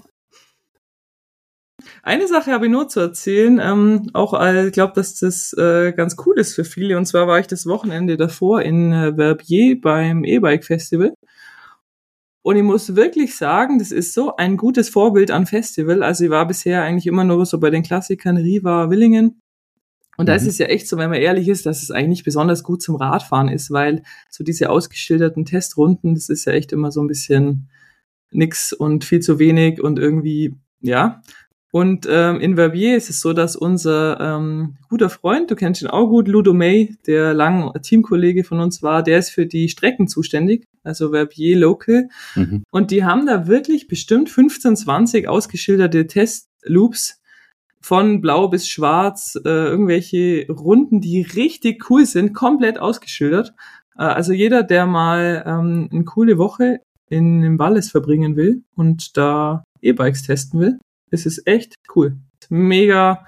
Eine 2.09 2.27
Sache 2.27 2.53
habe 2.53 2.65
ich 2.65 2.73
nur 2.73 2.89
zu 2.89 3.01
erzählen, 3.01 3.61
ähm, 3.63 4.09
auch 4.15 4.33
ich 4.65 4.73
glaube, 4.73 4.95
dass 4.95 5.17
das 5.17 5.53
äh, 5.53 5.93
ganz 5.93 6.17
cool 6.25 6.39
ist 6.39 6.55
für 6.55 6.65
viele. 6.65 6.97
Und 6.97 7.05
zwar 7.05 7.29
war 7.29 7.39
ich 7.39 7.49
das 7.49 7.67
Wochenende 7.67 8.17
davor 8.17 8.63
in 8.63 8.95
äh, 8.95 9.15
Verbier 9.15 9.79
beim 9.79 10.25
E-Bike 10.25 10.65
Festival. 10.65 11.13
Und 12.41 12.57
ich 12.57 12.63
muss 12.63 12.97
wirklich 12.97 13.37
sagen, 13.37 13.79
das 13.79 13.93
ist 13.93 14.15
so 14.15 14.37
ein 14.37 14.57
gutes 14.57 14.89
Vorbild 14.89 15.31
an 15.31 15.45
Festival. 15.45 16.03
Also 16.03 16.25
ich 16.25 16.31
war 16.31 16.49
bisher 16.49 16.83
eigentlich 16.83 17.07
immer 17.07 17.25
nur 17.25 17.45
so 17.45 17.61
bei 17.61 17.69
den 17.69 17.83
Klassikern 17.83 18.39
Riva, 18.39 18.89
Willingen. 18.89 19.43
Und 20.17 20.31
da 20.31 20.35
ist 20.35 20.45
mhm. 20.45 20.49
es 20.49 20.57
ja 20.57 20.65
echt 20.65 20.89
so, 20.89 20.97
wenn 20.97 21.11
man 21.11 21.21
ehrlich 21.21 21.47
ist, 21.47 21.67
dass 21.67 21.83
es 21.83 21.91
eigentlich 21.91 22.25
besonders 22.25 22.63
gut 22.63 22.81
zum 22.81 22.97
Radfahren 22.97 23.51
ist, 23.51 23.71
weil 23.71 24.03
so 24.31 24.45
diese 24.45 24.71
ausgeschilderten 24.71 25.45
Testrunden, 25.45 26.15
das 26.15 26.31
ist 26.31 26.47
ja 26.47 26.55
echt 26.55 26.73
immer 26.73 26.91
so 26.91 27.03
ein 27.03 27.07
bisschen 27.07 27.69
nix 28.31 28.73
und 28.73 29.05
viel 29.05 29.21
zu 29.21 29.39
wenig 29.39 29.83
und 29.83 29.99
irgendwie, 29.99 30.55
ja. 30.81 31.21
Und 31.71 32.07
ähm, 32.11 32.41
in 32.41 32.57
Verbier 32.57 32.97
ist 32.97 33.11
es 33.11 33.21
so, 33.21 33.35
dass 33.35 33.55
unser 33.55 34.19
ähm, 34.21 34.77
guter 34.89 35.11
Freund, 35.11 35.51
du 35.51 35.55
kennst 35.55 35.83
ihn 35.83 35.89
auch 35.89 36.07
gut, 36.09 36.27
Ludo 36.27 36.55
May, 36.55 36.97
der 37.07 37.35
lang 37.35 37.73
Teamkollege 37.83 38.43
von 38.43 38.61
uns 38.61 38.83
war, 38.83 39.03
der 39.03 39.19
ist 39.19 39.31
für 39.31 39.45
die 39.45 39.69
Strecken 39.69 40.09
zuständig, 40.09 40.65
also 40.83 41.11
Verbier 41.11 41.59
Local. 41.59 42.09
Mhm. 42.35 42.63
Und 42.71 42.91
die 42.91 43.05
haben 43.05 43.27
da 43.27 43.47
wirklich 43.47 43.87
bestimmt 43.87 44.31
15, 44.31 44.77
20 44.77 45.29
ausgeschilderte 45.29 46.07
Testloops 46.07 47.21
von 47.81 48.23
blau 48.23 48.49
bis 48.49 48.67
schwarz, 48.67 49.39
äh, 49.45 49.49
irgendwelche 49.49 50.47
Runden, 50.51 51.03
die 51.03 51.21
richtig 51.21 51.91
cool 51.91 52.07
sind, 52.07 52.33
komplett 52.33 52.79
ausgeschildert. 52.79 53.55
Äh, 53.97 54.05
also 54.05 54.33
jeder, 54.33 54.63
der 54.63 54.87
mal 54.87 55.45
ähm, 55.47 55.89
eine 55.93 56.05
coole 56.05 56.39
Woche 56.39 56.81
in 57.11 57.43
dem 57.43 57.59
Wallis 57.59 57.91
verbringen 57.91 58.37
will 58.37 58.63
und 58.75 59.17
da 59.17 59.65
E-Bikes 59.81 60.23
testen 60.23 60.61
will, 60.61 60.79
es 61.11 61.27
ist 61.27 61.47
echt 61.47 61.75
cool. 61.95 62.17
Mega 62.49 63.27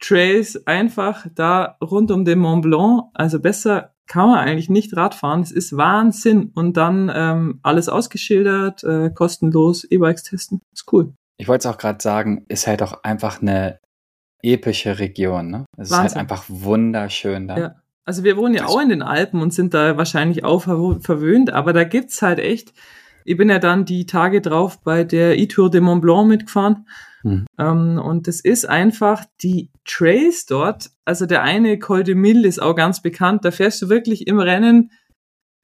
Trails 0.00 0.66
einfach 0.66 1.26
da 1.34 1.76
rund 1.82 2.10
um 2.10 2.24
den 2.24 2.38
Mont 2.38 2.62
Blanc. 2.62 3.04
Also 3.14 3.40
besser 3.40 3.94
kann 4.06 4.28
man 4.28 4.38
eigentlich 4.38 4.70
nicht 4.70 4.96
Radfahren. 4.96 5.42
Es 5.42 5.50
ist 5.50 5.76
Wahnsinn. 5.76 6.50
Und 6.54 6.76
dann 6.76 7.10
ähm, 7.14 7.60
alles 7.62 7.88
ausgeschildert, 7.88 8.84
äh, 8.84 9.10
kostenlos 9.10 9.84
E-Bikes 9.84 10.22
testen. 10.22 10.60
Ist 10.72 10.92
cool. 10.92 11.12
Ich 11.36 11.48
wollte 11.48 11.68
es 11.68 11.74
auch 11.74 11.78
gerade 11.78 12.02
sagen, 12.02 12.44
ist 12.48 12.66
halt 12.66 12.82
auch 12.82 13.02
einfach 13.04 13.42
eine 13.42 13.78
epische 14.42 14.98
Region. 14.98 15.50
Ne? 15.50 15.66
Es 15.76 15.90
Wahnsinn. 15.90 16.06
ist 16.06 16.14
halt 16.14 16.16
einfach 16.16 16.44
wunderschön 16.48 17.48
da. 17.48 17.58
Ja. 17.58 17.74
Also 18.04 18.24
wir 18.24 18.38
wohnen 18.38 18.54
ja 18.54 18.64
auch 18.64 18.80
in 18.80 18.88
den 18.88 19.02
Alpen 19.02 19.42
und 19.42 19.52
sind 19.52 19.74
da 19.74 19.98
wahrscheinlich 19.98 20.42
auch 20.42 20.62
verwöhnt, 20.62 21.52
aber 21.52 21.74
da 21.74 21.84
gibt's 21.84 22.22
halt 22.22 22.38
echt 22.38 22.72
ich 23.28 23.36
bin 23.36 23.50
ja 23.50 23.58
dann 23.58 23.84
die 23.84 24.06
Tage 24.06 24.40
drauf 24.40 24.80
bei 24.82 25.04
der 25.04 25.38
E-Tour 25.38 25.70
de 25.70 25.82
Mont 25.82 26.00
Blanc 26.00 26.28
mitgefahren. 26.28 26.86
Mhm. 27.22 27.46
Ähm, 27.58 28.00
und 28.02 28.26
das 28.26 28.40
ist 28.40 28.66
einfach 28.66 29.24
die 29.42 29.70
Trails 29.84 30.46
dort. 30.46 30.90
Also 31.04 31.26
der 31.26 31.42
eine 31.42 31.78
Col 31.78 32.04
de 32.04 32.14
Mille 32.14 32.48
ist 32.48 32.60
auch 32.60 32.74
ganz 32.74 33.02
bekannt. 33.02 33.44
Da 33.44 33.50
fährst 33.50 33.82
du 33.82 33.90
wirklich 33.90 34.26
im 34.26 34.38
Rennen 34.40 34.92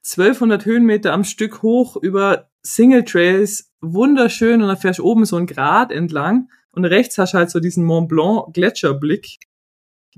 1200 0.03 0.63
Höhenmeter 0.65 1.11
am 1.11 1.23
Stück 1.23 1.63
hoch 1.63 1.97
über 1.97 2.49
Single 2.61 3.03
Trails. 3.03 3.71
Wunderschön. 3.81 4.61
Und 4.61 4.67
dann 4.67 4.77
fährst 4.77 4.99
du 4.99 5.03
oben 5.03 5.25
so 5.25 5.37
ein 5.37 5.47
Grat 5.47 5.91
entlang. 5.91 6.49
Und 6.69 6.85
rechts 6.85 7.17
hast 7.17 7.33
du 7.33 7.39
halt 7.39 7.49
so 7.49 7.59
diesen 7.59 7.83
Mont 7.83 8.09
Blanc 8.09 8.53
Gletscherblick. 8.53 9.39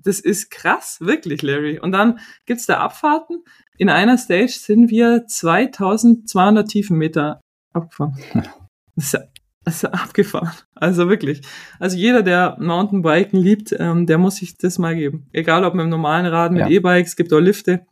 Das 0.03 0.19
ist 0.19 0.51
krass, 0.51 0.97
wirklich, 0.99 1.41
Larry. 1.41 1.79
Und 1.79 1.93
dann 1.93 2.19
gibt's 2.45 2.65
da 2.65 2.79
Abfahrten. 2.79 3.43
In 3.77 3.89
einer 3.89 4.17
Stage 4.17 4.53
sind 4.53 4.89
wir 4.89 5.25
2200 5.27 6.67
Tiefenmeter 6.67 7.41
abgefahren. 7.73 8.17
Das 8.95 9.05
ist, 9.05 9.13
ja, 9.13 9.19
das 9.63 9.75
ist 9.75 9.81
ja 9.83 9.89
abgefahren. 9.91 10.51
Also 10.73 11.07
wirklich. 11.07 11.41
Also 11.79 11.95
jeder, 11.97 12.23
der 12.23 12.57
Mountainbiken 12.59 13.39
liebt, 13.39 13.75
ähm, 13.77 14.07
der 14.07 14.17
muss 14.17 14.37
sich 14.37 14.57
das 14.57 14.79
mal 14.79 14.95
geben. 14.95 15.29
Egal 15.33 15.63
ob 15.65 15.75
mit 15.75 15.83
dem 15.83 15.91
normalen 15.91 16.25
Rad, 16.25 16.51
mit 16.51 16.61
ja. 16.61 16.67
E-Bikes, 16.67 17.15
gibt 17.15 17.31
auch 17.31 17.39
Lifte. 17.39 17.85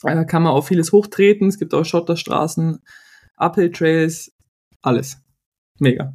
Da 0.00 0.22
kann 0.22 0.44
man 0.44 0.52
auch 0.52 0.62
vieles 0.62 0.92
hochtreten. 0.92 1.48
Es 1.48 1.58
gibt 1.58 1.74
auch 1.74 1.84
Schotterstraßen, 1.84 2.78
Uphill 3.36 3.72
Trails, 3.72 4.30
alles. 4.80 5.20
Mega. 5.80 6.14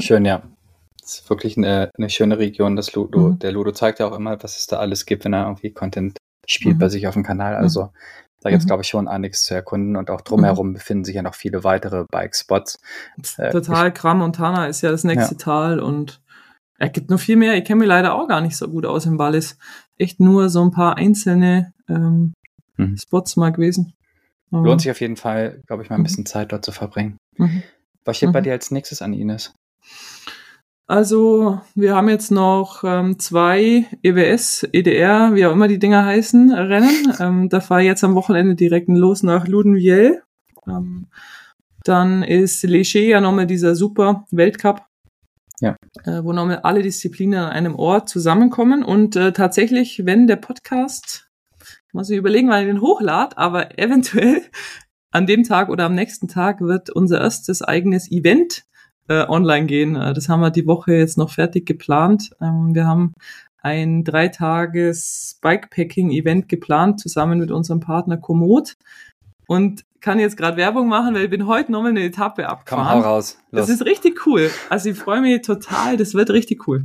Schön, 0.00 0.24
ja. 0.24 0.42
Das 1.00 1.20
ist 1.20 1.30
wirklich 1.30 1.56
eine, 1.56 1.92
eine 1.96 2.10
schöne 2.10 2.38
Region, 2.38 2.74
das 2.74 2.92
Ludo. 2.94 3.28
Mhm. 3.28 3.38
Der 3.38 3.52
Ludo 3.52 3.70
zeigt 3.70 4.00
ja 4.00 4.08
auch 4.08 4.16
immer, 4.16 4.42
was 4.42 4.58
es 4.58 4.66
da 4.66 4.78
alles 4.78 5.06
gibt, 5.06 5.24
wenn 5.24 5.34
er 5.34 5.44
irgendwie 5.44 5.70
Content 5.70 6.18
spielt 6.48 6.76
mhm. 6.76 6.80
bei 6.80 6.88
sich 6.88 7.06
auf 7.06 7.14
dem 7.14 7.22
Kanal. 7.22 7.56
Mhm. 7.56 7.62
Also 7.62 7.90
da 8.40 8.50
gibt 8.50 8.60
es, 8.60 8.64
mhm. 8.64 8.68
glaube 8.68 8.82
ich, 8.82 8.88
schon 8.88 9.08
einiges 9.08 9.44
zu 9.44 9.54
erkunden 9.54 9.96
und 9.96 10.10
auch 10.10 10.20
drumherum 10.20 10.68
mhm. 10.68 10.74
befinden 10.74 11.04
sich 11.04 11.16
ja 11.16 11.22
noch 11.22 11.34
viele 11.34 11.64
weitere 11.64 12.04
Bike-Spots. 12.10 12.78
Äh, 13.36 13.50
Total, 13.50 13.92
Kram 13.92 14.18
Montana 14.18 14.66
ist 14.66 14.80
ja 14.82 14.90
das 14.90 15.04
nächste 15.04 15.34
ja. 15.34 15.38
Tal 15.38 15.80
und 15.80 16.20
es 16.78 16.92
gibt 16.92 17.10
noch 17.10 17.18
viel 17.18 17.36
mehr. 17.36 17.56
Ich 17.56 17.64
kenne 17.64 17.80
mich 17.80 17.88
leider 17.88 18.14
auch 18.14 18.28
gar 18.28 18.40
nicht 18.40 18.56
so 18.56 18.68
gut 18.68 18.86
aus 18.86 19.06
im 19.06 19.18
Wallis. 19.18 19.58
Echt 19.96 20.20
nur 20.20 20.48
so 20.48 20.62
ein 20.62 20.70
paar 20.70 20.96
einzelne 20.96 21.72
ähm, 21.88 22.34
mhm. 22.76 22.96
Spots 22.96 23.36
mal 23.36 23.50
gewesen. 23.50 23.94
Aber 24.52 24.62
Lohnt 24.62 24.80
sich 24.80 24.90
auf 24.90 25.00
jeden 25.00 25.16
Fall, 25.16 25.60
glaube 25.66 25.82
ich, 25.82 25.90
mal 25.90 25.96
ein 25.96 26.04
bisschen 26.04 26.24
Zeit 26.24 26.52
dort 26.52 26.64
zu 26.64 26.72
verbringen. 26.72 27.18
Was 28.04 28.16
steht 28.16 28.32
bei 28.32 28.40
dir 28.40 28.52
als 28.52 28.70
nächstes 28.70 29.02
an, 29.02 29.12
Ines? 29.12 29.54
Also 30.88 31.60
wir 31.74 31.94
haben 31.94 32.08
jetzt 32.08 32.30
noch 32.30 32.82
ähm, 32.82 33.18
zwei 33.18 33.84
EWS, 34.02 34.66
EDR, 34.72 35.34
wie 35.34 35.44
auch 35.44 35.52
immer 35.52 35.68
die 35.68 35.78
Dinger 35.78 36.06
heißen, 36.06 36.50
Rennen. 36.50 37.12
Ähm, 37.20 37.50
da 37.50 37.60
fahre 37.60 37.82
ich 37.82 37.88
jetzt 37.88 38.04
am 38.04 38.14
Wochenende 38.14 38.54
direkt 38.54 38.88
los 38.88 39.22
nach 39.22 39.46
Ludenviel. 39.46 40.22
Ähm, 40.66 41.08
dann 41.84 42.22
ist 42.22 42.62
Leger 42.62 43.00
ja 43.00 43.20
nochmal 43.20 43.46
dieser 43.46 43.74
super 43.74 44.24
Weltcup, 44.30 44.80
ja. 45.60 45.76
äh, 46.04 46.24
wo 46.24 46.32
nochmal 46.32 46.60
alle 46.62 46.82
Disziplinen 46.82 47.38
an 47.38 47.50
einem 47.50 47.74
Ort 47.74 48.08
zusammenkommen. 48.08 48.82
Und 48.82 49.14
äh, 49.14 49.32
tatsächlich, 49.32 50.06
wenn 50.06 50.26
der 50.26 50.36
Podcast, 50.36 51.28
muss 51.92 52.08
ich 52.08 52.16
überlegen, 52.16 52.48
wann 52.48 52.62
ich 52.62 52.66
den 52.66 52.80
hochlad, 52.80 53.36
aber 53.36 53.78
eventuell 53.78 54.40
an 55.10 55.26
dem 55.26 55.44
Tag 55.44 55.68
oder 55.68 55.84
am 55.84 55.94
nächsten 55.94 56.28
Tag 56.28 56.62
wird 56.62 56.88
unser 56.88 57.20
erstes 57.20 57.60
eigenes 57.60 58.10
Event 58.10 58.64
äh, 59.08 59.26
online 59.28 59.66
gehen. 59.66 59.96
Äh, 59.96 60.14
das 60.14 60.28
haben 60.28 60.40
wir 60.40 60.50
die 60.50 60.66
Woche 60.66 60.94
jetzt 60.94 61.18
noch 61.18 61.30
fertig 61.30 61.66
geplant. 61.66 62.30
Ähm, 62.40 62.74
wir 62.74 62.86
haben 62.86 63.14
ein 63.60 64.04
dreitages 64.04 65.38
Bikepacking-Event 65.42 66.48
geplant, 66.48 67.00
zusammen 67.00 67.40
mit 67.40 67.50
unserem 67.50 67.80
Partner 67.80 68.16
Komoot. 68.16 68.76
Und 69.46 69.84
kann 70.00 70.18
jetzt 70.18 70.36
gerade 70.36 70.56
Werbung 70.56 70.88
machen, 70.88 71.14
weil 71.14 71.24
ich 71.24 71.30
bin 71.30 71.46
heute 71.46 71.72
nochmal 71.72 71.90
eine 71.90 72.04
Etappe 72.04 72.48
abgefahren. 72.48 72.86
Komm, 72.86 73.04
hau 73.04 73.14
raus. 73.14 73.38
Los. 73.50 73.66
Das 73.66 73.68
ist 73.68 73.84
richtig 73.84 74.26
cool. 74.26 74.50
Also 74.68 74.90
ich 74.90 74.98
freue 74.98 75.20
mich 75.20 75.42
total. 75.42 75.96
Das 75.96 76.14
wird 76.14 76.30
richtig 76.30 76.68
cool. 76.68 76.84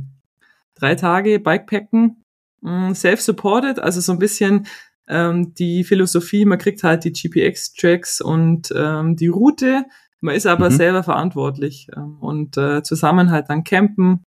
Drei 0.74 0.96
Tage 0.96 1.38
Bikepacken, 1.38 2.22
mm, 2.62 2.92
self-supported, 2.92 3.78
also 3.78 4.00
so 4.00 4.12
ein 4.12 4.18
bisschen 4.18 4.66
ähm, 5.06 5.54
die 5.54 5.84
Philosophie, 5.84 6.44
man 6.44 6.58
kriegt 6.58 6.82
halt 6.82 7.04
die 7.04 7.12
GPX-Tracks 7.12 8.20
und 8.20 8.72
ähm, 8.74 9.16
die 9.16 9.28
Route 9.28 9.84
man 10.24 10.34
ist 10.34 10.46
aber 10.46 10.70
mhm. 10.70 10.74
selber 10.74 11.02
verantwortlich 11.02 11.88
ähm, 11.94 12.16
und 12.18 12.56
äh, 12.56 12.82
zusammen 12.82 13.30
halt 13.30 13.50
dann 13.50 13.62
campen 13.62 14.24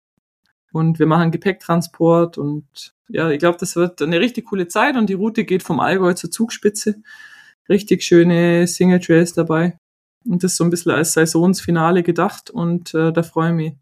und 0.73 1.01
wir 1.01 1.07
machen 1.07 1.33
Gepäcktransport 1.33 2.39
und 2.39 2.95
ja, 3.09 3.29
ich 3.29 3.41
glaube, 3.41 3.59
das 3.59 3.75
wird 3.75 4.01
eine 4.01 4.21
richtig 4.21 4.47
coole 4.47 4.69
Zeit 4.69 4.97
und 4.97 5.11
die 5.11 5.15
Route 5.15 5.45
geht 5.45 5.65
vom 5.65 5.81
Allgäu 5.81 6.15
zur 6.15 6.31
Zugspitze. 6.31 7.03
Richtig 7.69 8.05
schöne 8.05 8.69
Single 8.69 9.01
Trails 9.01 9.33
dabei 9.33 9.79
und 10.25 10.45
das 10.45 10.55
so 10.55 10.63
ein 10.63 10.71
bisschen 10.71 10.93
als 10.93 11.13
Saisonsfinale 11.13 12.05
gedacht 12.05 12.51
und 12.51 12.95
äh, 12.95 13.13
da 13.13 13.25
freue 13.25 13.49
ich 13.49 13.57
mich. 13.57 13.73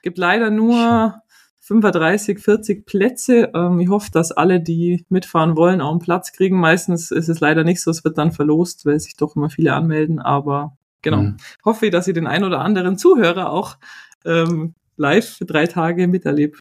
Gibt 0.00 0.16
leider 0.16 0.48
nur 0.48 1.20
35, 1.60 2.38
40 2.38 2.86
Plätze. 2.86 3.52
Ähm, 3.54 3.78
ich 3.80 3.90
hoffe, 3.90 4.10
dass 4.10 4.32
alle, 4.32 4.58
die 4.58 5.04
mitfahren 5.10 5.54
wollen, 5.54 5.82
auch 5.82 5.90
einen 5.90 5.98
Platz 5.98 6.32
kriegen. 6.32 6.58
Meistens 6.58 7.10
ist 7.10 7.28
es 7.28 7.40
leider 7.40 7.62
nicht 7.62 7.82
so, 7.82 7.90
es 7.90 8.04
wird 8.04 8.16
dann 8.16 8.32
verlost, 8.32 8.86
weil 8.86 8.98
sich 8.98 9.16
doch 9.16 9.36
immer 9.36 9.50
viele 9.50 9.74
anmelden, 9.74 10.18
aber 10.18 10.77
Genau. 11.02 11.22
Mhm. 11.22 11.36
Hoffe, 11.64 11.90
dass 11.90 12.08
ich 12.08 12.14
den 12.14 12.26
ein 12.26 12.44
oder 12.44 12.60
anderen 12.60 12.98
Zuhörer 12.98 13.50
auch 13.50 13.76
ähm, 14.24 14.74
live 14.96 15.28
für 15.28 15.44
drei 15.44 15.66
Tage 15.66 16.08
miterlebe. 16.08 16.58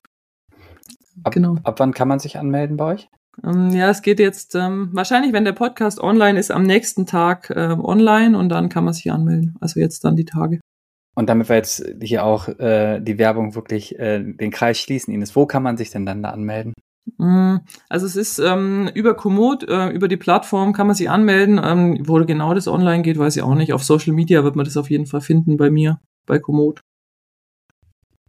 Ab, 1.23 1.33
genau. 1.33 1.57
ab 1.63 1.79
wann 1.79 1.93
kann 1.93 2.07
man 2.07 2.19
sich 2.19 2.37
anmelden 2.37 2.77
bei 2.77 2.93
euch? 2.93 3.09
Ähm, 3.43 3.71
ja, 3.71 3.89
es 3.89 4.01
geht 4.01 4.19
jetzt 4.19 4.55
ähm, 4.55 4.89
wahrscheinlich, 4.93 5.33
wenn 5.33 5.45
der 5.45 5.53
Podcast 5.53 5.99
online 5.99 6.39
ist, 6.39 6.51
am 6.51 6.63
nächsten 6.63 7.05
Tag 7.05 7.49
äh, 7.49 7.75
online 7.79 8.37
und 8.37 8.49
dann 8.49 8.69
kann 8.69 8.83
man 8.83 8.93
sich 8.93 9.11
anmelden. 9.11 9.55
Also 9.59 9.79
jetzt 9.79 10.03
dann 10.03 10.15
die 10.15 10.25
Tage. 10.25 10.59
Und 11.15 11.29
damit 11.29 11.49
wir 11.49 11.55
jetzt 11.55 11.83
hier 12.01 12.23
auch 12.23 12.47
äh, 12.47 12.99
die 12.99 13.17
Werbung 13.17 13.55
wirklich 13.55 13.97
äh, 13.97 14.23
den 14.23 14.51
Kreis 14.51 14.79
schließen, 14.79 15.13
Ines, 15.13 15.35
wo 15.35 15.47
kann 15.47 15.63
man 15.63 15.77
sich 15.77 15.89
denn 15.89 16.05
dann 16.05 16.21
da 16.21 16.29
anmelden? 16.29 16.73
Mm, 17.17 17.57
also 17.89 18.05
es 18.05 18.15
ist 18.15 18.39
ähm, 18.39 18.89
über 18.93 19.15
Komoot, 19.15 19.63
äh, 19.63 19.89
über 19.89 20.07
die 20.07 20.17
Plattform 20.17 20.73
kann 20.73 20.87
man 20.87 20.95
sich 20.95 21.09
anmelden. 21.09 21.59
Ähm, 21.63 21.99
wo 22.07 22.23
genau 22.25 22.53
das 22.53 22.67
online 22.67 23.03
geht, 23.03 23.17
weiß 23.17 23.35
ich 23.37 23.43
auch 23.43 23.55
nicht. 23.55 23.73
Auf 23.73 23.83
Social 23.83 24.13
Media 24.13 24.43
wird 24.43 24.55
man 24.55 24.65
das 24.65 24.77
auf 24.77 24.89
jeden 24.89 25.05
Fall 25.05 25.21
finden 25.21 25.57
bei 25.57 25.69
mir, 25.69 25.99
bei 26.25 26.39
Komoot. 26.39 26.81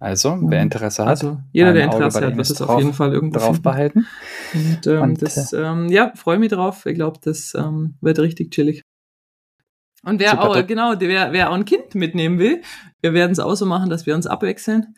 Also, 0.00 0.38
wer 0.42 0.62
Interesse 0.62 1.02
hat, 1.02 1.08
also 1.08 1.40
jeder, 1.52 1.72
der 1.72 1.86
Interesse 1.86 2.24
hat, 2.24 2.36
wird 2.36 2.48
das 2.48 2.62
auf 2.62 2.78
jeden 2.78 2.92
Fall 2.92 3.12
irgendwo 3.12 3.40
drauf 3.40 3.56
finden. 3.56 3.62
behalten. 3.62 4.06
Und, 4.54 4.86
ähm, 4.86 5.02
Und 5.02 5.22
das, 5.22 5.52
äh, 5.52 5.60
ähm, 5.60 5.88
ja, 5.88 6.12
freue 6.14 6.38
mich 6.38 6.52
drauf. 6.52 6.86
Ich 6.86 6.94
glaube, 6.94 7.18
das 7.20 7.52
ähm, 7.54 7.96
wird 8.00 8.20
richtig 8.20 8.52
chillig. 8.52 8.82
Und 10.04 10.20
wer 10.20 10.30
Super, 10.30 10.50
auch, 10.50 10.66
genau, 10.66 10.94
wer, 10.98 11.32
wer 11.32 11.50
auch 11.50 11.54
ein 11.54 11.64
Kind 11.64 11.96
mitnehmen 11.96 12.38
will, 12.38 12.62
wir 13.02 13.12
werden 13.12 13.32
es 13.32 13.40
auch 13.40 13.54
so 13.56 13.66
machen, 13.66 13.90
dass 13.90 14.06
wir 14.06 14.14
uns 14.14 14.28
abwechseln. 14.28 14.94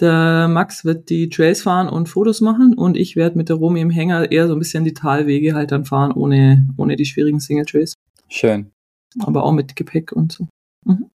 Der 0.00 0.46
Max 0.48 0.84
wird 0.84 1.10
die 1.10 1.28
Trails 1.28 1.62
fahren 1.62 1.88
und 1.88 2.08
Fotos 2.08 2.40
machen 2.40 2.74
und 2.74 2.96
ich 2.96 3.16
werde 3.16 3.36
mit 3.36 3.48
der 3.48 3.56
Romy 3.56 3.80
im 3.80 3.90
Hänger 3.90 4.30
eher 4.30 4.46
so 4.46 4.54
ein 4.54 4.58
bisschen 4.60 4.84
die 4.84 4.94
Talwege 4.94 5.54
halt 5.54 5.72
dann 5.72 5.84
fahren, 5.84 6.12
ohne, 6.12 6.68
ohne 6.76 6.94
die 6.94 7.04
schwierigen 7.04 7.40
Single 7.40 7.64
Trails. 7.64 7.94
Schön. 8.28 8.70
Aber 9.20 9.42
auch 9.42 9.52
mit 9.52 9.74
Gepäck 9.74 10.12
und 10.12 10.32
so. 10.32 10.46
Mhm. 10.84 11.10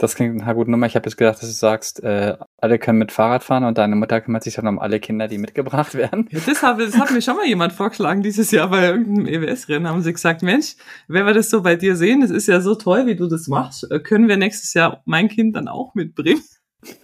Das 0.00 0.14
klingt 0.14 0.40
eine 0.40 0.54
gute 0.54 0.70
Nummer. 0.70 0.86
Ich 0.86 0.94
habe 0.94 1.08
jetzt 1.08 1.16
gedacht, 1.16 1.42
dass 1.42 1.48
du 1.48 1.54
sagst, 1.54 2.04
äh, 2.04 2.36
alle 2.60 2.78
können 2.78 2.98
mit 2.98 3.10
Fahrrad 3.10 3.42
fahren 3.42 3.64
und 3.64 3.78
deine 3.78 3.96
Mutter 3.96 4.20
kümmert 4.20 4.44
sich 4.44 4.54
dann 4.54 4.68
um 4.68 4.78
alle 4.78 5.00
Kinder, 5.00 5.26
die 5.26 5.38
mitgebracht 5.38 5.94
werden. 5.96 6.28
Ja, 6.30 6.38
das, 6.46 6.62
hat, 6.62 6.78
das 6.78 6.96
hat 6.96 7.10
mir 7.10 7.20
schon 7.20 7.34
mal 7.34 7.46
jemand 7.46 7.72
vorgeschlagen 7.72 8.22
dieses 8.22 8.52
Jahr 8.52 8.70
bei 8.70 8.86
irgendeinem 8.86 9.26
EWS-Rennen. 9.26 9.88
Haben 9.88 10.02
sie 10.02 10.12
gesagt, 10.12 10.42
Mensch, 10.42 10.76
wenn 11.08 11.26
wir 11.26 11.34
das 11.34 11.50
so 11.50 11.62
bei 11.62 11.74
dir 11.74 11.96
sehen, 11.96 12.20
das 12.20 12.30
ist 12.30 12.46
ja 12.46 12.60
so 12.60 12.76
toll, 12.76 13.06
wie 13.06 13.16
du 13.16 13.26
das 13.26 13.48
machst, 13.48 13.90
äh, 13.90 13.98
können 13.98 14.28
wir 14.28 14.36
nächstes 14.36 14.72
Jahr 14.72 15.02
mein 15.04 15.28
Kind 15.28 15.56
dann 15.56 15.66
auch 15.66 15.94
mitbringen? 15.96 16.42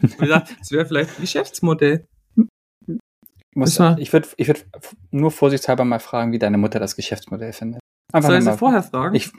Das 0.00 0.70
wäre 0.70 0.87
vielleicht 0.87 1.18
ein 1.18 1.22
Geschäftsmodell. 1.22 2.06
Muss, 3.54 3.78
ich 3.98 4.12
würde 4.12 4.28
ich 4.37 4.48
würd 4.48 4.66
nur 5.12 5.30
vorsichtshalber 5.30 5.84
mal 5.84 6.00
fragen, 6.00 6.32
wie 6.32 6.40
deine 6.40 6.58
Mutter 6.58 6.80
das 6.80 6.96
Geschäftsmodell 6.96 7.52
findet. 7.52 7.80
Einfach 8.12 8.30
Soll 8.30 8.38
ich 8.38 8.44
sie 8.44 8.56
vorher 8.56 8.82
fragen? 8.82 9.14
Ich, 9.14 9.30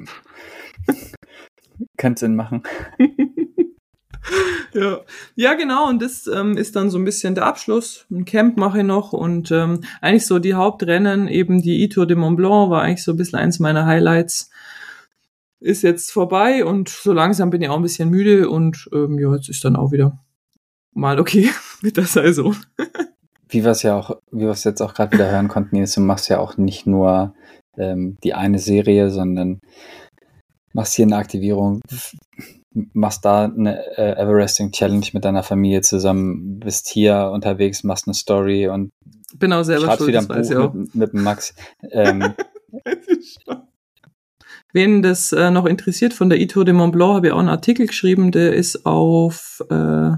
könnte 1.98 2.21
Sinn 2.21 2.36
machen. 2.36 2.63
ja. 4.74 5.02
ja, 5.36 5.54
genau. 5.56 5.89
Und 5.89 6.02
das 6.02 6.28
ähm, 6.28 6.56
ist 6.56 6.78
dann 6.78 6.89
so 6.89 6.98
ein 6.98 7.04
bisschen 7.04 7.36
der 7.36 7.45
Abschluss. 7.45 8.06
Ein 8.10 8.24
Camp 8.24 8.58
mache 8.58 8.80
ich 8.80 8.84
noch 8.86 9.12
und 9.12 9.52
ähm, 9.52 9.82
eigentlich 10.02 10.26
so 10.26 10.39
die 10.39 10.54
Hauptrennen, 10.54 11.28
eben 11.28 11.62
die 11.62 11.84
E-Tour 11.84 12.06
de 12.06 12.15
Mont 12.15 12.38
Blanc 12.38 12.69
war 12.69 12.84
eigentlich 12.84 13.04
so 13.04 13.12
ein 13.12 13.17
bisschen 13.17 13.39
eins 13.39 13.60
meiner 13.60 13.86
Highlights 13.86 14.50
ist 15.60 15.82
jetzt 15.82 16.12
vorbei 16.12 16.63
und 16.63 16.89
so 16.89 17.12
langsam 17.12 17.50
bin 17.50 17.62
ich 17.62 17.69
auch 17.69 17.78
ein 17.78 17.82
bisschen 17.82 18.10
müde 18.10 18.50
und 18.50 18.88
ähm, 18.93 19.17
ja, 19.17 19.34
jetzt 19.34 19.50
ist 19.50 19.65
dann 19.65 19.76
auch 19.76 19.91
wieder 19.91 20.19
mal 20.96 21.20
okay 21.20 21.50
mit 21.82 21.98
der 21.98 22.06
Saison. 22.06 22.56
wie 23.50 23.64
wir 23.64 23.72
es 23.72 23.84
ja 23.84 23.96
auch, 23.96 24.18
wie 24.32 24.42
wir 24.42 24.50
es 24.50 24.64
jetzt 24.64 24.82
auch 24.82 24.96
gerade 24.96 25.12
wieder 25.12 25.30
hören 25.30 25.48
konnten, 25.48 25.76
Nils, 25.76 25.94
du 25.94 26.02
machst 26.02 26.30
ja 26.30 26.40
auch 26.40 26.58
nicht 26.58 26.88
nur 26.88 27.36
ähm, 27.78 28.18
die 28.24 28.34
eine 28.34 28.58
Serie, 28.58 29.12
sondern 29.12 29.60
machst 30.74 30.96
hier 30.96 31.06
eine 31.06 31.18
Aktivierung, 31.18 31.82
machst 32.94 33.24
da 33.24 33.46
eine 33.46 33.98
äh, 33.98 34.22
Everesting 34.22 34.72
Challenge 34.72 35.06
mit 35.14 35.24
deiner 35.24 35.44
Familie 35.44 35.82
zusammen, 35.82 36.60
bist 36.60 36.88
hier 36.90 37.30
unterwegs, 37.32 37.84
machst 37.84 38.08
eine 38.08 38.14
Story 38.14 38.68
und 38.68 38.90
bin 39.38 39.54
auch 39.54 39.64
selber 39.64 39.96
schuld, 39.96 40.08
wieder 40.08 40.20
ein 40.20 40.28
Buch 40.28 40.74
mit, 40.74 40.96
mit 40.96 41.14
Max. 41.14 41.54
Ähm, 41.92 42.34
Wen 44.74 45.02
das 45.02 45.32
äh, 45.32 45.52
noch 45.52 45.66
interessiert, 45.66 46.14
von 46.14 46.30
der 46.30 46.39
E-Tour 46.39 46.66
de 46.66 46.74
Mont 46.74 46.91
Blanc 46.91 47.16
habe 47.16 47.28
ich 47.28 47.34
auch 47.34 47.39
einen 47.39 47.48
Artikel 47.48 47.88
geschrieben, 47.88 48.32
der 48.32 48.54
ist 48.54 48.86
auf 48.86 49.64
äh, 49.70 50.12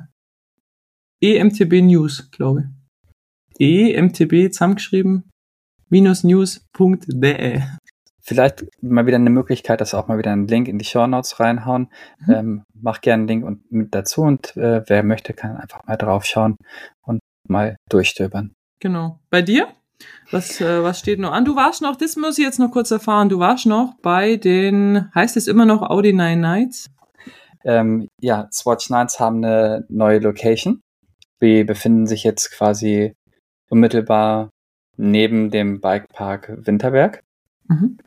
EMTB 1.22 1.82
News, 1.82 2.30
glaube 2.32 2.70
ich. 3.60 3.96
EMTB 3.96 4.52
zusammengeschrieben, 4.52 5.30
minus 5.90 6.24
news.de. 6.24 7.62
Vielleicht 8.22 8.66
mal 8.82 9.08
wieder 9.08 9.16
eine 9.16 9.30
Möglichkeit, 9.30 9.82
dass 9.82 9.96
auch 9.96 10.08
mal 10.08 10.20
wieder 10.20 10.32
einen 10.32 10.48
Link 10.48 10.68
in 10.68 10.78
die 10.78 10.86
Show 10.86 11.08
Notes 11.08 11.40
reinhauen. 11.40 11.90
Mhm. 12.28 12.34
Ähm, 12.34 12.64
mach 12.74 13.02
gerne 13.02 13.22
einen 13.22 13.28
Link 13.28 13.46
und 13.46 13.72
mit 13.72 13.96
dazu 13.96 14.22
und 14.22 14.56
äh, 14.58 14.84
wer 14.88 15.02
möchte, 15.02 15.34
kann 15.34 15.58
einfach 15.58 15.84
mal 15.88 15.96
draufschauen 15.96 16.58
und 17.04 17.20
mal 17.48 17.78
durchstöbern. 17.90 18.54
Genau. 18.80 19.20
Bei 19.32 19.42
dir? 19.42 19.70
Was, 20.30 20.62
äh, 20.62 20.84
was 20.84 21.00
steht 21.00 21.20
noch 21.20 21.32
an? 21.32 21.46
Du 21.46 21.56
warst 21.56 21.82
noch, 21.82 21.96
das 21.96 22.16
muss 22.16 22.38
ich 22.38 22.44
jetzt 22.44 22.60
noch 22.60 22.70
kurz 22.70 22.92
erfahren, 22.92 23.30
du 23.30 23.40
warst 23.40 23.66
noch 23.66 23.96
bei 24.04 24.36
den, 24.36 25.10
heißt 25.16 25.36
es 25.38 25.48
immer 25.48 25.66
noch 25.66 25.82
Audi 25.82 26.14
Nine 26.14 26.38
Nights? 26.38 26.92
Ähm, 27.64 28.08
ja, 28.22 28.48
Swatch 28.52 28.92
Nights 28.92 29.20
haben 29.20 29.44
eine 29.44 29.86
neue 29.90 30.20
Location. 30.20 30.82
Wir 31.40 31.66
befinden 31.66 32.08
sich 32.08 32.24
jetzt 32.24 32.52
quasi 32.52 33.14
unmittelbar 33.70 34.50
neben 34.98 35.52
dem 35.52 35.80
Bikepark 35.82 36.54
Winterberg. 36.66 37.24
Mhm. 37.68 37.98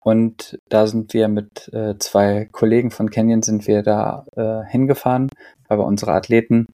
Und 0.00 0.58
da 0.68 0.86
sind 0.86 1.14
wir 1.14 1.28
mit 1.28 1.68
äh, 1.72 1.96
zwei 1.98 2.46
Kollegen 2.52 2.90
von 2.90 3.10
Canyon 3.10 3.42
sind 3.42 3.66
wir 3.66 3.82
da 3.82 4.26
äh, 4.36 4.68
hingefahren, 4.70 5.30
weil 5.66 5.78
wir 5.78 5.86
unsere 5.86 6.12
Athleten 6.12 6.66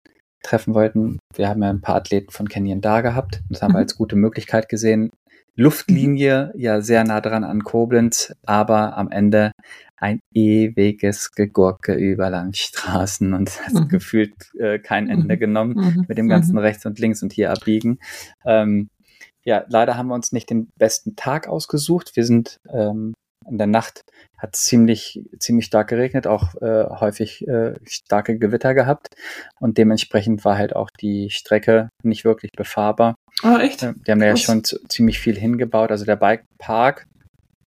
treffen 0.43 0.75
wollten. 0.75 1.19
Wir 1.35 1.49
haben 1.49 1.63
ja 1.63 1.71
ein 1.71 1.81
paar 1.81 1.97
Athleten 1.97 2.33
von 2.33 2.49
Canyon 2.49 2.81
da 2.81 3.03
gehabt. 3.03 3.43
Das 3.49 3.63
haben 3.63 3.71
mhm. 3.73 3.77
wir 3.77 3.81
als 3.81 3.97
gute 3.97 4.17
Möglichkeit 4.17 4.69
gesehen. 4.69 5.11
Luftlinie 5.55 6.51
mhm. 6.55 6.61
ja 6.61 6.81
sehr 6.81 7.05
nah 7.05 7.21
dran 7.21 7.45
an 7.45 7.63
Koblenz, 7.63 8.35
aber 8.47 8.97
am 8.97 9.11
Ende 9.11 9.53
ein 10.01 10.21
ewiges 10.35 11.33
Gegurke 11.33 11.95
über 11.95 12.31
Landstraßen 12.31 13.35
und 13.35 13.51
hat 13.67 13.75
mhm. 13.75 13.89
gefühlt 13.89 14.35
äh, 14.59 14.79
kein 14.79 15.09
Ende 15.09 15.37
mhm. 15.37 15.41
genommen 15.41 15.75
mhm. 15.77 16.05
mit 16.09 16.19
dem 16.19 16.29
ganzen 16.29 16.53
mhm. 16.53 16.59
rechts 16.59 16.87
und 16.87 16.99
links 16.99 17.23
und 17.23 17.33
hier 17.33 17.53
abbiegen. 17.53 17.99
Ähm, 18.45 18.89
ja, 19.45 19.65
leider 19.69 19.97
haben 19.97 20.09
wir 20.09 20.15
uns 20.15 20.33
nicht 20.33 20.51
den 20.51 20.69
besten 20.77 21.17
Tag 21.17 21.49
ausgesucht. 21.49 22.17
Wir 22.17 22.25
sind 22.25 22.59
ähm, 22.73 23.15
in 23.49 23.59
der 23.59 23.67
Nacht 23.67 24.03
hat 24.39 24.55
ziemlich, 24.55 25.23
ziemlich 25.39 25.67
stark 25.67 25.89
geregnet, 25.89 26.27
auch 26.27 26.55
äh, 26.63 26.85
häufig 26.89 27.47
äh, 27.49 27.75
starke 27.85 28.39
Gewitter 28.39 28.75
gehabt. 28.75 29.09
Und 29.59 29.77
dementsprechend 29.77 30.45
war 30.45 30.57
halt 30.57 30.77
auch 30.77 30.89
die 31.01 31.31
Strecke 31.31 31.89
nicht 32.03 32.25
wirklich 32.25 32.53
befahrbar. 32.53 33.17
Ah, 33.43 33.61
echt? 33.61 33.83
Äh, 33.83 33.95
die 34.07 34.13
haben 34.13 34.23
ja 34.23 34.37
schon 34.37 34.63
ziemlich 34.65 35.19
viel 35.19 35.39
hingebaut. 35.39 35.91
Also 35.91 36.05
der 36.05 36.17
Bikepark 36.17 37.07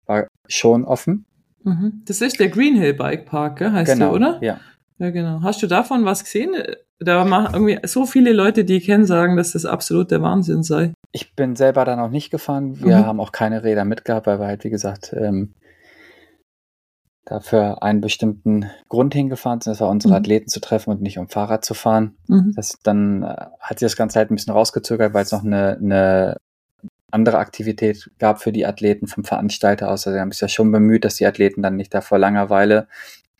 war 0.07 0.29
schon 0.49 0.85
offen. 0.85 1.27
Mhm. 1.67 2.03
Das 2.07 2.21
ist 2.21 2.39
der 2.39 2.49
Green 2.49 2.77
Hill 2.77 2.95
Bike 2.95 3.27
Park, 3.27 3.61
heißt 3.61 3.93
genau, 3.93 4.07
der, 4.07 4.15
oder? 4.15 4.39
Ja. 4.41 4.61
Ja, 4.99 5.11
genau. 5.11 5.41
Hast 5.43 5.63
du 5.63 5.67
davon 5.67 6.05
was 6.05 6.25
gesehen? 6.25 6.55
Da 6.99 7.25
machen 7.27 7.53
irgendwie 7.53 7.87
so 7.87 8.07
viele 8.07 8.33
Leute, 8.33 8.65
die 8.65 8.77
ich 8.77 8.87
kenne, 8.87 9.05
sagen, 9.05 9.37
dass 9.37 9.53
das 9.53 9.67
absolut 9.67 10.11
der 10.11 10.23
Wahnsinn 10.23 10.63
sei. 10.63 10.95
Ich 11.13 11.35
bin 11.35 11.55
selber 11.55 11.85
da 11.85 11.97
noch 11.97 12.09
nicht 12.09 12.31
gefahren. 12.31 12.81
Wir 12.81 12.99
mhm. 12.99 13.07
haben 13.07 13.21
auch 13.21 13.33
keine 13.33 13.63
Räder 13.65 13.85
mitgehabt, 13.85 14.27
weil 14.27 14.41
wir 14.41 14.47
halt, 14.47 14.65
wie 14.65 14.71
gesagt, 14.71 15.13
ähm, 15.13 15.53
dafür 17.27 17.83
einen 17.83 18.01
bestimmten 18.01 18.71
Grund 18.89 19.13
hingefahren 19.13 19.61
sind. 19.61 19.73
Das 19.73 19.81
war 19.81 19.91
unsere 19.91 20.15
mhm. 20.15 20.21
Athleten 20.21 20.49
zu 20.49 20.61
treffen 20.61 20.91
und 20.91 21.03
nicht 21.03 21.19
um 21.19 21.29
Fahrrad 21.29 21.65
zu 21.65 21.75
fahren. 21.75 22.17
Mhm. 22.29 22.53
Das, 22.55 22.79
dann 22.83 23.23
äh, 23.23 23.47
hat 23.61 23.81
sich 23.81 23.87
das 23.87 23.97
Ganze 23.97 24.19
halt 24.19 24.31
ein 24.31 24.37
bisschen 24.37 24.55
rausgezögert, 24.55 25.13
weil 25.13 25.25
es 25.25 25.33
noch 25.33 25.45
eine, 25.45 25.77
eine 25.77 26.37
andere 27.11 27.39
Aktivität 27.39 28.11
gab 28.19 28.43
für 28.43 28.53
die 28.53 28.67
Athleten 28.67 29.07
vom 29.07 29.25
Veranstalter 29.25 29.89
aus. 29.89 30.07
Also 30.07 30.17
sie 30.17 30.21
haben 30.21 30.33
sich 30.33 30.41
ja 30.41 30.49
schon 30.49 30.73
bemüht, 30.73 31.05
dass 31.05 31.17
die 31.17 31.27
Athleten 31.27 31.63
dann 31.63 31.77
nicht 31.77 31.95
da 31.95 32.01
vor 32.01 32.19
Langeweile 32.19 32.89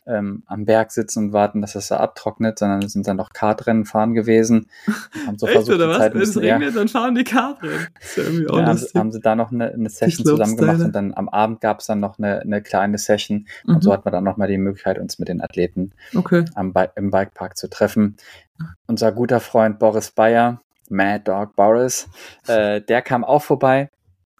ähm, 0.07 0.43
am 0.45 0.65
Berg 0.65 0.91
sitzen 0.91 1.25
und 1.25 1.33
warten, 1.33 1.61
dass 1.61 1.75
es 1.75 1.89
da 1.89 1.97
abtrocknet, 1.97 2.59
sondern 2.59 2.87
sind 2.87 3.07
dann 3.07 3.17
noch 3.17 3.31
Kartrennen 3.31 3.85
fahren 3.85 4.13
gewesen. 4.13 4.67
Haben 5.27 5.37
so 5.37 5.45
Echt, 5.45 5.55
versucht, 5.55 5.75
oder 5.75 5.89
was? 5.89 5.97
Zeit 5.97 6.13
Wenn 6.13 6.21
es 6.21 6.37
regnet, 6.37 6.75
dann 6.75 6.87
fahren 6.87 7.15
die 7.15 7.23
Kartrennen. 7.25 7.87
Das 7.99 8.17
ist 8.17 8.39
ja 8.39 8.49
auch 8.49 8.57
ja, 8.57 8.65
haben, 8.67 8.79
haben, 8.95 9.11
sie 9.11 9.19
da 9.19 9.35
noch 9.35 9.51
eine, 9.51 9.71
eine 9.71 9.89
Session 9.89 10.25
zusammen 10.25 10.55
gemacht 10.55 10.79
und 10.79 10.95
dann 10.95 11.13
am 11.13 11.27
Abend 11.29 11.61
gab 11.61 11.81
es 11.81 11.87
dann 11.87 11.99
noch 11.99 12.17
eine, 12.17 12.39
eine 12.39 12.61
kleine 12.61 12.97
Session 12.97 13.47
mhm. 13.65 13.75
und 13.75 13.83
so 13.83 13.91
hat 13.91 14.05
man 14.05 14.13
dann 14.13 14.23
nochmal 14.23 14.47
die 14.47 14.57
Möglichkeit, 14.57 14.97
uns 14.97 15.19
mit 15.19 15.27
den 15.27 15.41
Athleten 15.41 15.91
okay. 16.15 16.45
am 16.55 16.73
im 16.95 17.11
Bikepark 17.11 17.57
zu 17.57 17.69
treffen. 17.69 18.15
Unser 18.87 19.11
guter 19.11 19.39
Freund 19.39 19.77
Boris 19.77 20.11
Bayer, 20.11 20.61
Mad 20.89 21.23
Dog 21.25 21.55
Boris, 21.55 22.07
äh, 22.47 22.81
der 22.87 23.01
kam 23.01 23.23
auch 23.23 23.41
vorbei, 23.41 23.89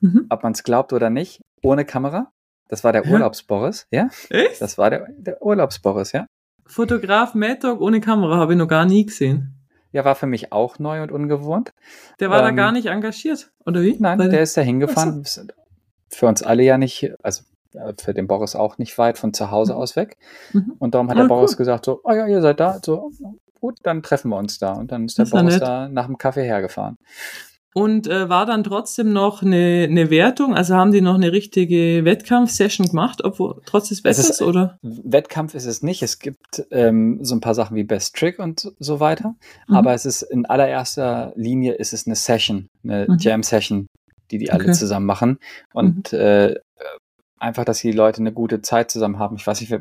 mhm. 0.02 0.28
ob 0.30 0.44
man 0.44 0.54
es 0.54 0.64
glaubt 0.64 0.94
oder 0.94 1.10
nicht, 1.10 1.42
ohne 1.64 1.86
Kamera. 1.86 2.32
Das 2.70 2.84
war 2.84 2.92
der? 2.92 3.06
Urlaubsboris, 3.06 3.88
ja? 3.92 4.10
Echt? 4.30 4.62
Das 4.62 4.78
war 4.78 4.90
der, 4.90 5.08
der 5.18 5.42
Urlaubsboris, 5.42 6.12
ja? 6.12 6.28
Fotograf 6.66 7.34
Mad 7.34 7.60
Dog 7.62 7.80
ohne 7.80 8.02
Kamera 8.02 8.38
habe 8.38 8.54
ich 8.54 8.60
noch 8.60 8.68
gar 8.68 8.86
nie 8.86 9.06
gesehen. 9.06 9.54
Ja, 9.94 10.04
war 10.04 10.16
für 10.16 10.28
mich 10.28 10.52
auch 10.52 10.80
neu 10.80 11.02
und 11.02 11.12
ungewohnt. 11.12 11.72
Der 12.20 12.30
war 12.30 12.40
ähm, 12.40 12.46
da 12.46 12.52
gar 12.52 12.72
nicht 12.74 12.88
engagiert, 12.88 13.52
oder 13.66 13.82
wie? 13.82 13.96
Nein, 13.98 14.20
Weil 14.20 14.30
der 14.30 14.44
ist 14.44 14.58
da 14.58 14.62
hingefahren. 14.62 15.24
So. 15.24 15.44
Für 16.10 16.28
uns 16.28 16.44
alle 16.44 16.64
ja 16.64 16.78
nicht, 16.78 17.14
also 17.24 17.44
für 18.00 18.14
den 18.14 18.28
Boris 18.28 18.56
auch 18.56 18.78
nicht 18.78 18.98
weit 18.98 19.18
von 19.18 19.34
zu 19.34 19.50
Hause 19.50 19.74
mhm. 19.74 19.80
aus 19.80 19.96
weg. 19.96 20.18
Mhm. 20.52 20.74
Und 20.78 20.94
darum 20.94 21.10
hat 21.10 21.18
ah, 21.18 21.22
der 21.22 21.28
Boris 21.28 21.52
cool. 21.52 21.58
gesagt 21.58 21.86
so, 21.86 22.02
oh 22.04 22.12
ja, 22.12 22.28
ihr 22.28 22.42
seid 22.42 22.60
da, 22.60 22.80
so 22.84 23.12
gut, 23.68 23.80
dann 23.84 24.04
treffen 24.04 24.30
wir 24.30 24.38
uns 24.38 24.60
da. 24.60 24.74
Und 24.74 24.92
dann 24.92 25.06
ist 25.06 25.18
der 25.18 25.24
ist 25.24 25.32
Boris 25.32 25.60
da 25.60 25.90
nach 25.90 26.06
dem 26.06 26.18
Kaffee 26.18 26.44
hergefahren 26.44 26.98
und 27.78 28.08
äh, 28.08 28.28
war 28.28 28.48
dann 28.48 28.64
trotzdem 28.64 29.14
noch 29.14 29.44
eine, 29.44 29.86
eine 29.88 30.10
Wertung? 30.10 30.56
Also 30.56 30.74
haben 30.74 30.92
die 30.92 31.02
noch 31.02 31.14
eine 31.14 31.32
richtige 31.32 32.04
Wettkampfsession 32.06 32.88
gemacht, 32.88 33.24
obwohl 33.24 33.62
trotz 33.68 33.90
des 33.90 34.04
Wetters, 34.04 34.32
ist, 34.32 34.42
oder? 34.42 34.80
Wettkampf 34.82 35.54
ist 35.54 35.68
es 35.68 35.84
nicht. 35.84 36.02
Es 36.02 36.18
gibt 36.18 36.66
ähm, 36.72 37.20
so 37.22 37.36
ein 37.36 37.40
paar 37.40 37.54
Sachen 37.54 37.76
wie 37.76 37.84
Best 37.84 38.16
Trick 38.16 38.40
und 38.40 38.72
so 38.80 39.00
weiter. 39.00 39.36
Mhm. 39.68 39.76
Aber 39.76 39.94
es 39.94 40.08
ist 40.08 40.24
in 40.24 40.48
allererster 40.48 41.34
Linie 41.36 41.74
ist 41.74 41.94
es 41.94 42.08
eine 42.08 42.16
Session, 42.16 42.68
eine 42.84 43.06
mhm. 43.08 43.18
Jam-Session, 43.20 43.86
die 44.32 44.40
die 44.40 44.50
alle 44.50 44.64
okay. 44.64 44.74
zusammen 44.74 45.06
machen. 45.06 45.38
Und 45.72 46.14
mhm. 46.14 46.18
äh, 46.18 46.56
einfach, 47.38 47.64
dass 47.64 47.78
die 47.82 47.92
Leute 47.92 48.22
eine 48.22 48.34
gute 48.34 48.62
Zeit 48.64 48.90
zusammen 48.90 49.20
haben. 49.20 49.36
Ich 49.36 49.46
weiß 49.46 49.62
nicht, 49.62 49.72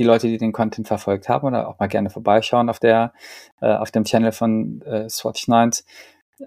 die 0.00 0.04
Leute, 0.04 0.28
die 0.28 0.38
den 0.38 0.52
Content 0.52 0.88
verfolgt 0.88 1.28
haben 1.28 1.46
oder 1.46 1.68
auch 1.68 1.78
mal 1.78 1.86
gerne 1.86 2.08
vorbeischauen 2.08 2.70
auf 2.70 2.78
der 2.78 3.12
äh, 3.60 3.74
auf 3.74 3.90
dem 3.90 4.04
Channel 4.04 4.32
von 4.32 4.80
äh, 4.82 5.08
Swatch 5.10 5.46
9 5.46 5.72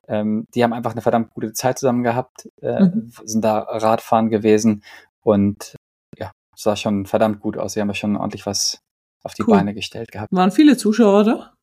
ähm, 0.08 0.48
die 0.56 0.64
haben 0.64 0.74
einfach 0.74 0.94
eine 0.94 1.02
verdammt 1.02 1.32
gute 1.34 1.54
Zeit 1.54 1.78
zusammen 1.78 2.04
gehabt, 2.04 2.50
äh, 2.62 2.86
mhm. 2.86 3.12
sind 3.24 3.44
da 3.46 3.60
Radfahren 3.60 4.30
gewesen 4.30 4.84
und 5.22 5.76
ja, 6.18 6.32
es 6.56 6.64
sah 6.64 6.76
schon 6.76 7.06
verdammt 7.06 7.40
gut 7.40 7.58
aus. 7.58 7.74
Sie 7.74 7.82
haben 7.82 7.90
ja 7.90 7.94
schon 7.94 8.18
ordentlich 8.18 8.46
was 8.48 8.80
auf 9.24 9.34
die 9.34 9.44
cool. 9.44 9.56
Beine 9.56 9.74
gestellt 9.74 10.12
gehabt. 10.12 10.32
Waren 10.32 10.52
viele 10.52 10.78
Zuschauer 10.78 11.24
da? 11.24 11.54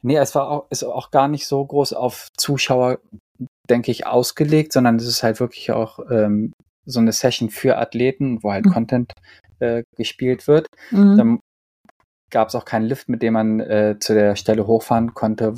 Nee, 0.00 0.16
es 0.16 0.34
war 0.34 0.48
auch, 0.48 0.66
ist 0.70 0.82
auch 0.82 1.10
gar 1.10 1.28
nicht 1.28 1.46
so 1.46 1.64
groß 1.64 1.92
auf 1.92 2.28
Zuschauer, 2.36 2.98
denke 3.68 3.90
ich, 3.90 4.06
ausgelegt, 4.06 4.72
sondern 4.72 4.96
es 4.96 5.06
ist 5.06 5.22
halt 5.22 5.38
wirklich 5.38 5.70
auch 5.70 6.00
ähm, 6.10 6.52
so 6.84 6.98
eine 6.98 7.12
Session 7.12 7.50
für 7.50 7.78
Athleten, 7.78 8.42
wo 8.42 8.50
halt 8.50 8.66
mhm. 8.66 8.72
Content 8.72 9.12
äh, 9.62 9.84
gespielt 9.96 10.48
wird. 10.48 10.66
Mhm. 10.90 11.16
Dann 11.16 11.40
gab 12.30 12.48
es 12.48 12.54
auch 12.54 12.64
keinen 12.64 12.86
Lift, 12.86 13.08
mit 13.08 13.22
dem 13.22 13.34
man 13.34 13.60
äh, 13.60 13.96
zu 14.00 14.14
der 14.14 14.36
Stelle 14.36 14.66
hochfahren 14.66 15.14
konnte, 15.14 15.54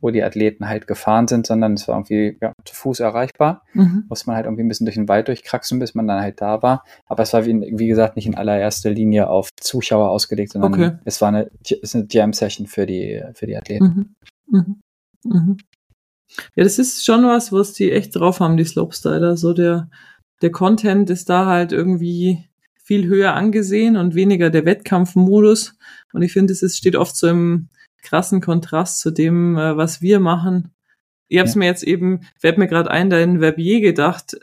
wo 0.00 0.10
die 0.10 0.22
Athleten 0.22 0.68
halt 0.68 0.86
gefahren 0.86 1.28
sind, 1.28 1.46
sondern 1.46 1.74
es 1.74 1.88
war 1.88 1.96
irgendwie 1.96 2.36
ja, 2.40 2.52
zu 2.64 2.74
Fuß 2.74 3.00
erreichbar. 3.00 3.62
Mhm. 3.72 4.04
Muss 4.08 4.26
man 4.26 4.36
halt 4.36 4.46
irgendwie 4.46 4.64
ein 4.64 4.68
bisschen 4.68 4.86
durch 4.86 4.96
den 4.96 5.08
Wald 5.08 5.28
durchkraxeln, 5.28 5.78
bis 5.78 5.94
man 5.94 6.06
dann 6.06 6.20
halt 6.20 6.40
da 6.40 6.62
war. 6.62 6.84
Aber 7.06 7.22
es 7.22 7.32
war, 7.32 7.46
wie, 7.46 7.54
wie 7.78 7.86
gesagt, 7.86 8.16
nicht 8.16 8.26
in 8.26 8.34
allererster 8.34 8.90
Linie 8.90 9.28
auf 9.28 9.50
Zuschauer 9.58 10.10
ausgelegt, 10.10 10.52
sondern 10.52 10.74
okay. 10.74 10.98
es 11.04 11.20
war 11.20 11.28
eine, 11.28 11.50
Jam-Session 11.62 12.66
für 12.66 12.86
die, 12.86 13.22
für 13.34 13.46
die 13.46 13.56
Athleten. 13.56 14.14
Mhm. 14.48 14.58
Mhm. 14.58 14.80
mhm. 15.24 15.56
Ja, 16.56 16.64
das 16.64 16.78
ist 16.78 17.04
schon 17.04 17.24
was, 17.24 17.52
was 17.52 17.74
die 17.74 17.92
echt 17.92 18.16
drauf 18.16 18.40
haben, 18.40 18.56
die 18.56 18.64
Slopestyler. 18.64 19.36
So 19.36 19.52
der, 19.52 19.88
der 20.42 20.50
Content 20.50 21.10
ist 21.10 21.30
da 21.30 21.46
halt 21.46 21.72
irgendwie 21.72 22.44
viel 22.84 23.06
höher 23.08 23.34
angesehen 23.34 23.96
und 23.96 24.14
weniger 24.14 24.50
der 24.50 24.64
Wettkampfmodus. 24.64 25.74
Und 26.12 26.22
ich 26.22 26.32
finde, 26.32 26.52
es 26.52 26.76
steht 26.76 26.94
oft 26.94 27.16
so 27.16 27.26
im, 27.26 27.68
krassen 28.04 28.40
Kontrast 28.40 29.00
zu 29.00 29.10
dem, 29.10 29.56
äh, 29.56 29.76
was 29.76 30.00
wir 30.00 30.20
machen. 30.20 30.70
Ich 31.26 31.38
habe 31.38 31.48
es 31.48 31.54
ja. 31.54 31.58
mir 31.58 31.66
jetzt 31.66 31.82
eben, 31.82 32.20
fällt 32.38 32.58
mir 32.58 32.68
gerade 32.68 32.90
ein, 32.90 33.10
da 33.10 33.18
in 33.18 33.40
Verbier 33.40 33.80
gedacht, 33.80 34.36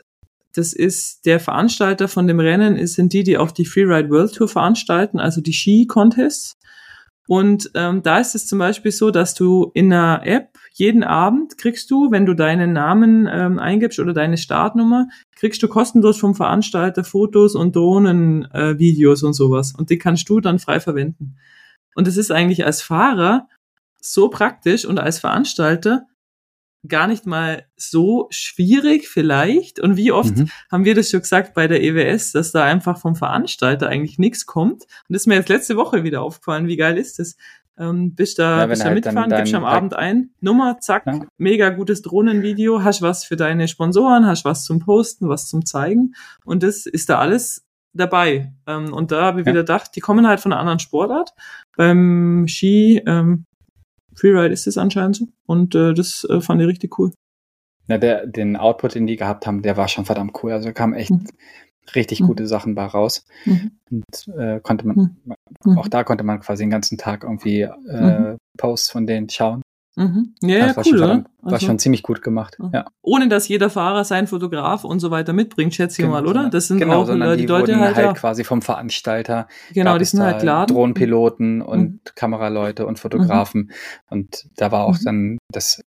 das 0.52 0.74
ist 0.74 1.24
der 1.24 1.40
Veranstalter 1.40 2.08
von 2.08 2.26
dem 2.26 2.38
Rennen, 2.38 2.76
ist, 2.76 2.94
sind 2.94 3.14
die, 3.14 3.22
die 3.22 3.38
auch 3.38 3.52
die 3.52 3.64
Freeride 3.64 4.10
World 4.10 4.34
Tour 4.34 4.48
veranstalten, 4.48 5.18
also 5.18 5.40
die 5.40 5.54
Ski-Contests. 5.54 6.58
Und 7.26 7.70
ähm, 7.74 8.02
da 8.02 8.18
ist 8.18 8.34
es 8.34 8.46
zum 8.46 8.58
Beispiel 8.58 8.92
so, 8.92 9.10
dass 9.10 9.32
du 9.32 9.70
in 9.72 9.90
einer 9.90 10.26
App 10.26 10.58
jeden 10.72 11.04
Abend 11.04 11.58
kriegst 11.58 11.90
du, 11.90 12.10
wenn 12.10 12.26
du 12.26 12.34
deinen 12.34 12.72
Namen 12.72 13.28
ähm, 13.30 13.58
eingibst 13.58 13.98
oder 13.98 14.12
deine 14.12 14.38
Startnummer, 14.38 15.08
kriegst 15.36 15.62
du 15.62 15.68
kostenlos 15.68 16.18
vom 16.18 16.34
Veranstalter 16.34 17.04
Fotos 17.04 17.54
und 17.54 17.76
Drohnenvideos 17.76 19.22
äh, 19.22 19.26
und 19.26 19.34
sowas. 19.34 19.74
Und 19.76 19.90
die 19.90 19.98
kannst 19.98 20.28
du 20.28 20.40
dann 20.40 20.58
frei 20.58 20.80
verwenden. 20.80 21.36
Und 21.94 22.08
es 22.08 22.16
ist 22.16 22.30
eigentlich 22.30 22.64
als 22.64 22.82
Fahrer 22.82 23.48
so 24.00 24.28
praktisch 24.28 24.84
und 24.84 24.98
als 24.98 25.18
Veranstalter 25.18 26.06
gar 26.88 27.06
nicht 27.06 27.26
mal 27.26 27.66
so 27.76 28.26
schwierig 28.30 29.08
vielleicht. 29.08 29.78
Und 29.78 29.96
wie 29.96 30.10
oft 30.10 30.36
mhm. 30.36 30.50
haben 30.70 30.84
wir 30.84 30.94
das 30.94 31.10
schon 31.10 31.20
gesagt 31.20 31.54
bei 31.54 31.68
der 31.68 31.82
EWS, 31.82 32.32
dass 32.32 32.50
da 32.50 32.64
einfach 32.64 32.98
vom 32.98 33.14
Veranstalter 33.14 33.88
eigentlich 33.88 34.18
nichts 34.18 34.46
kommt. 34.46 34.82
Und 34.82 35.10
das 35.10 35.22
ist 35.22 35.26
mir 35.26 35.36
jetzt 35.36 35.48
letzte 35.48 35.76
Woche 35.76 36.02
wieder 36.02 36.22
aufgefallen. 36.22 36.66
Wie 36.66 36.76
geil 36.76 36.98
ist 36.98 37.18
das? 37.18 37.36
Ähm, 37.78 38.14
bist 38.14 38.38
da, 38.38 38.60
ja, 38.60 38.66
bist 38.66 38.82
da 38.82 38.86
halt 38.86 38.96
mitfahren, 38.96 39.30
gibst 39.30 39.54
am 39.54 39.64
Abend 39.64 39.94
ein, 39.94 40.30
Nummer, 40.40 40.78
zack, 40.80 41.06
ja. 41.06 41.20
mega 41.38 41.70
gutes 41.70 42.02
Drohnenvideo, 42.02 42.84
hast 42.84 43.00
was 43.00 43.24
für 43.24 43.36
deine 43.36 43.66
Sponsoren, 43.66 44.26
hast 44.26 44.44
was 44.44 44.64
zum 44.64 44.78
Posten, 44.78 45.28
was 45.28 45.48
zum 45.48 45.64
Zeigen. 45.64 46.14
Und 46.44 46.62
das 46.62 46.86
ist 46.86 47.08
da 47.08 47.18
alles 47.18 47.64
dabei. 47.94 48.52
Ähm, 48.66 48.92
und 48.92 49.10
da 49.10 49.22
habe 49.22 49.40
ich 49.40 49.46
ja. 49.46 49.52
wieder 49.52 49.62
gedacht, 49.62 49.96
die 49.96 50.00
kommen 50.00 50.26
halt 50.26 50.40
von 50.40 50.52
einer 50.52 50.60
anderen 50.60 50.78
Sportart. 50.78 51.32
Beim 51.76 52.46
Ski, 52.46 53.02
ähm, 53.06 53.46
Freeride 54.14 54.52
ist 54.52 54.66
es 54.66 54.78
anscheinend 54.78 55.16
so. 55.16 55.28
Und 55.46 55.74
äh, 55.74 55.94
das 55.94 56.24
äh, 56.28 56.40
fand 56.40 56.60
ich 56.60 56.68
richtig 56.68 56.98
cool. 56.98 57.12
Ja, 57.88 57.98
der, 57.98 58.26
den 58.26 58.56
Output, 58.56 58.94
den 58.94 59.06
die 59.06 59.16
gehabt 59.16 59.46
haben, 59.46 59.62
der 59.62 59.76
war 59.76 59.88
schon 59.88 60.04
verdammt 60.04 60.38
cool. 60.42 60.52
Also 60.52 60.72
kamen 60.72 60.94
echt 60.94 61.10
mhm. 61.10 61.26
Richtig 61.94 62.20
mhm. 62.20 62.26
gute 62.26 62.46
Sachen 62.46 62.74
bei 62.74 62.84
raus. 62.86 63.24
Mhm. 63.44 63.72
Und 63.90 64.36
äh, 64.38 64.60
konnte 64.60 64.86
man, 64.86 65.16
mhm. 65.64 65.78
auch 65.78 65.88
da 65.88 66.04
konnte 66.04 66.24
man 66.24 66.40
quasi 66.40 66.62
den 66.62 66.70
ganzen 66.70 66.98
Tag 66.98 67.24
irgendwie 67.24 67.62
äh, 67.62 67.70
mhm. 68.32 68.36
Posts 68.56 68.90
von 68.90 69.06
denen 69.06 69.28
schauen. 69.28 69.62
Mhm. 69.94 70.34
Ja, 70.40 70.56
ja, 70.56 70.66
war 70.68 70.78
cool, 70.78 70.84
schon, 70.84 70.94
oder? 70.94 71.06
verdammt- 71.06 71.28
War 71.42 71.52
Also- 71.52 71.66
schon 71.66 71.78
ziemlich 71.78 72.02
gut 72.02 72.22
gemacht. 72.22 72.56
Ja. 72.72 72.86
Ohne 73.02 73.28
dass 73.28 73.46
jeder 73.48 73.68
Fahrer 73.68 74.04
seinen 74.04 74.26
Fotograf 74.26 74.84
und 74.84 75.00
so 75.00 75.10
weiter 75.10 75.34
mitbringt, 75.34 75.74
schätze 75.74 76.00
ich 76.00 76.08
mal, 76.08 76.26
oder? 76.26 76.48
Das 76.48 76.68
sind 76.68 76.78
genau, 76.78 77.02
auch 77.02 77.06
sondern 77.06 77.36
die, 77.36 77.42
die 77.42 77.46
Leute 77.46 77.78
halt, 77.78 77.96
halt, 77.96 78.16
quasi 78.16 78.42
vom 78.42 78.62
Veranstalter. 78.62 79.48
Genau, 79.74 79.98
die 79.98 80.06
sind 80.06 80.22
halt 80.22 80.40
geladen. 80.40 80.74
Drohnenpiloten 80.74 81.60
und 81.60 82.16
Kameraleute 82.16 82.86
und 82.86 83.00
Fotografen. 83.00 83.70
Und 84.08 84.46
da 84.56 84.72
war 84.72 84.84
auch 84.86 84.94
Mhm. 85.00 85.04
dann 85.04 85.38
das 85.52 85.82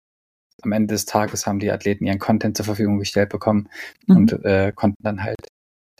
am 0.64 0.72
Ende 0.72 0.94
des 0.94 1.06
Tages 1.06 1.46
haben 1.46 1.60
die 1.60 1.72
Athleten 1.72 2.06
ihren 2.06 2.20
Content 2.20 2.56
zur 2.58 2.66
Verfügung 2.66 2.98
gestellt 3.00 3.30
bekommen 3.30 3.68
Mhm. 4.08 4.16
und 4.18 4.46
äh, 4.46 4.72
konnten 4.76 5.02
dann 5.04 5.24
halt 5.24 5.38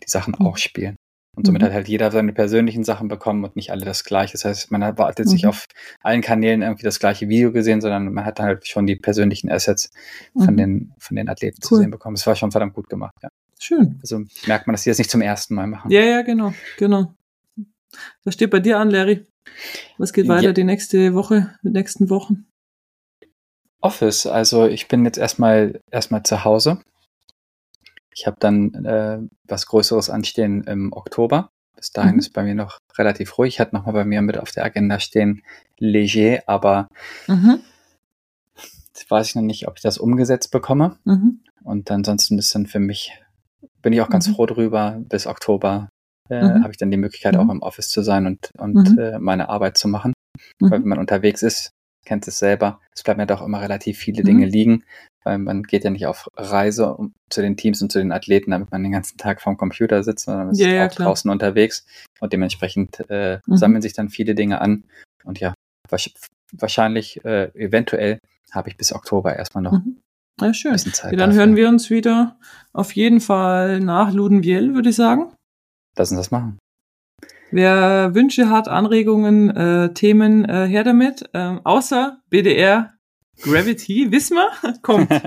die 0.04 0.10
Sachen 0.10 0.36
Mhm. 0.40 0.46
auch 0.48 0.58
spielen. 0.58 0.96
Und 1.38 1.46
somit 1.46 1.62
Mhm. 1.62 1.66
hat 1.68 1.74
halt 1.74 1.88
jeder 1.88 2.12
seine 2.12 2.34
persönlichen 2.34 2.84
Sachen 2.84 3.08
bekommen 3.08 3.44
und 3.46 3.56
nicht 3.56 3.72
alle 3.72 3.86
das 3.86 4.04
gleiche. 4.04 4.34
Das 4.34 4.44
heißt, 4.44 4.72
man 4.72 4.84
hat 4.84 5.00
hat 5.00 5.18
jetzt 5.20 5.32
nicht 5.32 5.44
Mhm. 5.46 5.50
auf 5.50 5.66
allen 6.02 6.22
Kanälen 6.22 6.62
irgendwie 6.62 6.84
das 6.84 7.00
gleiche 7.00 7.30
Video 7.30 7.52
gesehen, 7.54 7.80
sondern 7.80 8.14
man 8.14 8.26
hat 8.26 8.40
halt 8.42 8.68
schon 8.68 8.86
die 8.86 8.98
persönlichen 8.98 9.50
Assets 9.50 9.92
von 10.36 10.54
Mhm. 10.54 10.58
den, 10.58 10.94
von 11.00 11.16
den 11.16 11.30
Athleten 11.30 11.62
zu 11.62 11.76
Cool. 11.76 11.82
sehen 11.82 11.92
bekommen. 11.92 12.16
Es 12.16 12.28
war 12.28 12.36
schon 12.36 12.52
verdammt 12.52 12.74
gut 12.74 12.90
gemacht, 12.90 13.14
ja. 13.24 13.30
Schön. 13.60 14.00
Also 14.02 14.24
merkt 14.48 14.68
man, 14.68 14.74
dass 14.74 14.84
die 14.84 14.90
das 14.90 14.98
nicht 14.98 15.12
zum 15.12 15.22
ersten 15.22 15.54
Mal 15.56 15.68
machen. 15.68 15.90
Ja, 15.92 16.02
ja, 16.02 16.22
genau, 16.24 16.54
genau. 16.78 17.14
Was 18.24 18.34
steht 18.34 18.50
bei 18.50 18.60
dir 18.60 18.80
an, 18.80 18.90
Larry? 18.90 19.26
Was 19.98 20.14
geht 20.14 20.28
weiter 20.28 20.48
Ja. 20.48 20.54
die 20.54 20.64
nächste 20.64 21.14
Woche, 21.14 21.56
die 21.64 21.70
nächsten 21.70 22.10
Wochen? 22.10 22.46
Office, 23.82 24.26
also 24.28 24.68
ich 24.68 24.88
bin 24.88 25.06
jetzt 25.06 25.18
erstmal 25.18 25.80
erstmal 25.90 26.24
zu 26.24 26.44
Hause. 26.44 26.80
Ich 28.14 28.28
habe 28.28 28.38
dann 28.40 28.74
äh, 28.86 29.20
was 29.48 29.66
Größeres 29.68 30.10
anstehen 30.10 30.64
im 30.64 30.92
Oktober. 30.94 31.50
Bis 31.76 31.92
dahin 31.92 32.16
Mhm. 32.16 32.20
ist 32.20 32.34
bei 32.34 32.44
mir 32.44 32.56
noch 32.56 32.78
relativ 32.98 33.38
ruhig. 33.38 33.56
Ich 33.56 33.60
hatte 33.60 33.76
nochmal 33.76 33.94
bei 33.94 34.06
mir 34.06 34.22
mit 34.22 34.38
auf 34.38 34.52
der 34.52 34.66
Agenda 34.66 35.00
stehen 35.00 35.44
Leger, 35.80 36.44
aber 36.48 36.88
Mhm. 37.28 37.62
jetzt 38.88 39.10
weiß 39.10 39.30
ich 39.30 39.36
noch 39.36 39.42
nicht, 39.42 39.68
ob 39.68 39.78
ich 39.78 39.82
das 39.82 39.98
umgesetzt 39.98 40.52
bekomme. 40.52 40.98
Mhm. 41.06 41.42
Und 41.64 41.90
ansonsten 41.90 42.38
ist 42.38 42.54
dann 42.54 42.68
für 42.68 42.80
mich, 42.80 43.20
bin 43.82 43.94
ich 43.94 44.02
auch 44.02 44.10
ganz 44.10 44.28
Mhm. 44.28 44.34
froh 44.36 44.46
drüber, 44.46 45.02
bis 45.08 45.28
Oktober 45.28 45.90
äh, 46.30 46.42
Mhm. 46.44 46.64
habe 46.64 46.72
ich 46.72 46.78
dann 46.78 46.92
die 46.92 46.98
Möglichkeit, 46.98 47.36
Mhm. 47.36 47.40
auch 47.40 47.50
im 47.50 47.62
Office 47.62 47.90
zu 47.90 48.04
sein 48.04 48.26
und, 48.26 48.52
und 48.58 48.76
Mhm. 48.76 49.00
äh, 49.00 49.20
meine 49.20 49.50
Arbeit 49.50 49.78
zu 49.78 49.88
machen. 49.88 50.14
Weil 50.60 50.72
wenn 50.72 50.82
Mhm. 50.84 50.88
man 50.90 51.00
unterwegs 51.00 51.42
ist, 51.44 51.72
kennt 52.06 52.28
es 52.28 52.40
selber, 52.40 52.80
es 52.96 53.04
bleiben 53.04 53.20
ja 53.20 53.26
doch 53.26 53.42
immer 53.42 53.62
relativ 53.62 53.98
viele 53.98 54.22
Mhm. 54.22 54.26
Dinge 54.26 54.46
liegen, 54.46 54.84
man 55.26 55.64
geht 55.64 55.84
ja 55.84 55.90
nicht 55.92 56.08
auf 56.08 56.28
Reise 56.36 56.98
zu 57.30 57.42
den 57.42 57.56
Teams 57.58 57.82
und 57.82 57.92
zu 57.92 58.00
den 58.00 58.12
Athleten, 58.12 58.52
damit 58.52 58.72
man 58.72 58.82
den 58.84 58.92
ganzen 58.92 59.18
Tag 59.18 59.42
vorm 59.42 59.58
Computer 59.58 60.04
sitzt, 60.04 60.26
sondern 60.26 60.46
man 60.48 60.54
ist 60.54 60.60
Ja, 60.62 60.68
ja, 60.70 60.86
auch 60.88 60.92
klar. 60.92 61.08
draußen 61.10 61.30
unterwegs 61.30 61.86
und 62.20 62.34
dementsprechend 62.34 63.04
äh, 63.10 63.40
Mhm. 63.46 63.58
sammeln 63.58 63.82
sich 63.82 63.94
dann 63.94 64.10
viele 64.10 64.34
Dinge 64.36 64.62
an 64.62 64.84
und 65.24 65.40
ja, 65.40 65.54
wahrsch- 65.90 66.14
wahrscheinlich, 66.54 67.24
äh, 67.24 67.52
eventuell 67.54 68.18
habe 68.52 68.70
ich 68.70 68.78
bis 68.78 68.94
Oktober 68.94 69.36
erstmal 69.36 69.64
noch 69.64 69.74
ein 69.74 69.84
Mhm. 69.86 70.02
Ja, 70.42 70.54
schön. 70.54 70.72
bisschen 70.72 70.94
Zeit. 70.94 71.12
Ja, 71.12 71.18
dann 71.20 71.30
dafür. 71.30 71.40
hören 71.46 71.56
wir 71.56 71.70
uns 71.70 71.90
wieder 71.92 72.38
auf 72.74 72.94
jeden 72.94 73.22
Fall 73.22 73.80
nach 73.80 74.12
Ludenviel, 74.12 74.74
würde 74.74 74.90
ich 74.90 74.96
sagen. 74.96 75.32
Lass 75.98 76.10
uns 76.12 76.20
das 76.20 76.32
machen. 76.32 76.58
Wer 77.52 78.16
Wünsche 78.16 78.50
hat, 78.50 78.68
Anregungen, 78.70 79.50
äh, 79.56 79.94
Themen, 79.94 80.46
äh, 80.46 80.68
her 80.68 80.84
damit. 80.84 81.30
Ähm, 81.34 81.60
außer 81.66 82.22
BDR 82.30 82.94
Gravity, 83.44 84.12
wissen 84.12 84.38
wir, 84.38 84.52
kommt. 84.82 85.10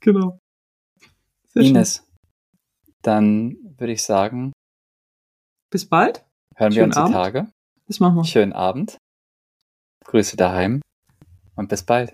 genau. 0.00 0.38
Sehr 1.48 1.62
schön. 1.62 1.74
Ines, 1.76 2.06
dann 3.02 3.56
würde 3.78 3.92
ich 3.92 4.02
sagen, 4.04 4.52
Bis 5.70 5.88
bald. 5.88 6.24
hören 6.56 6.72
wir 6.72 6.82
Schönen 6.82 6.92
uns 6.92 7.06
die. 7.06 7.12
Tage. 7.12 7.52
Das 7.86 8.00
machen 8.00 8.16
wir. 8.16 8.24
Schönen 8.24 8.52
Abend. 8.52 8.96
Grüße 10.06 10.36
daheim 10.36 10.80
und 11.56 11.68
bis 11.68 11.82
bald. 11.84 12.12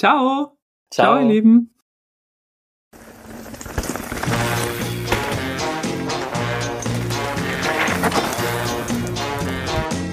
Ciao. 0.00 0.56
Ciao, 0.92 1.20
ihr 1.20 1.28
Lieben. 1.28 1.74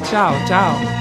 Ciao, 0.04 0.34
ciao. 0.48 0.99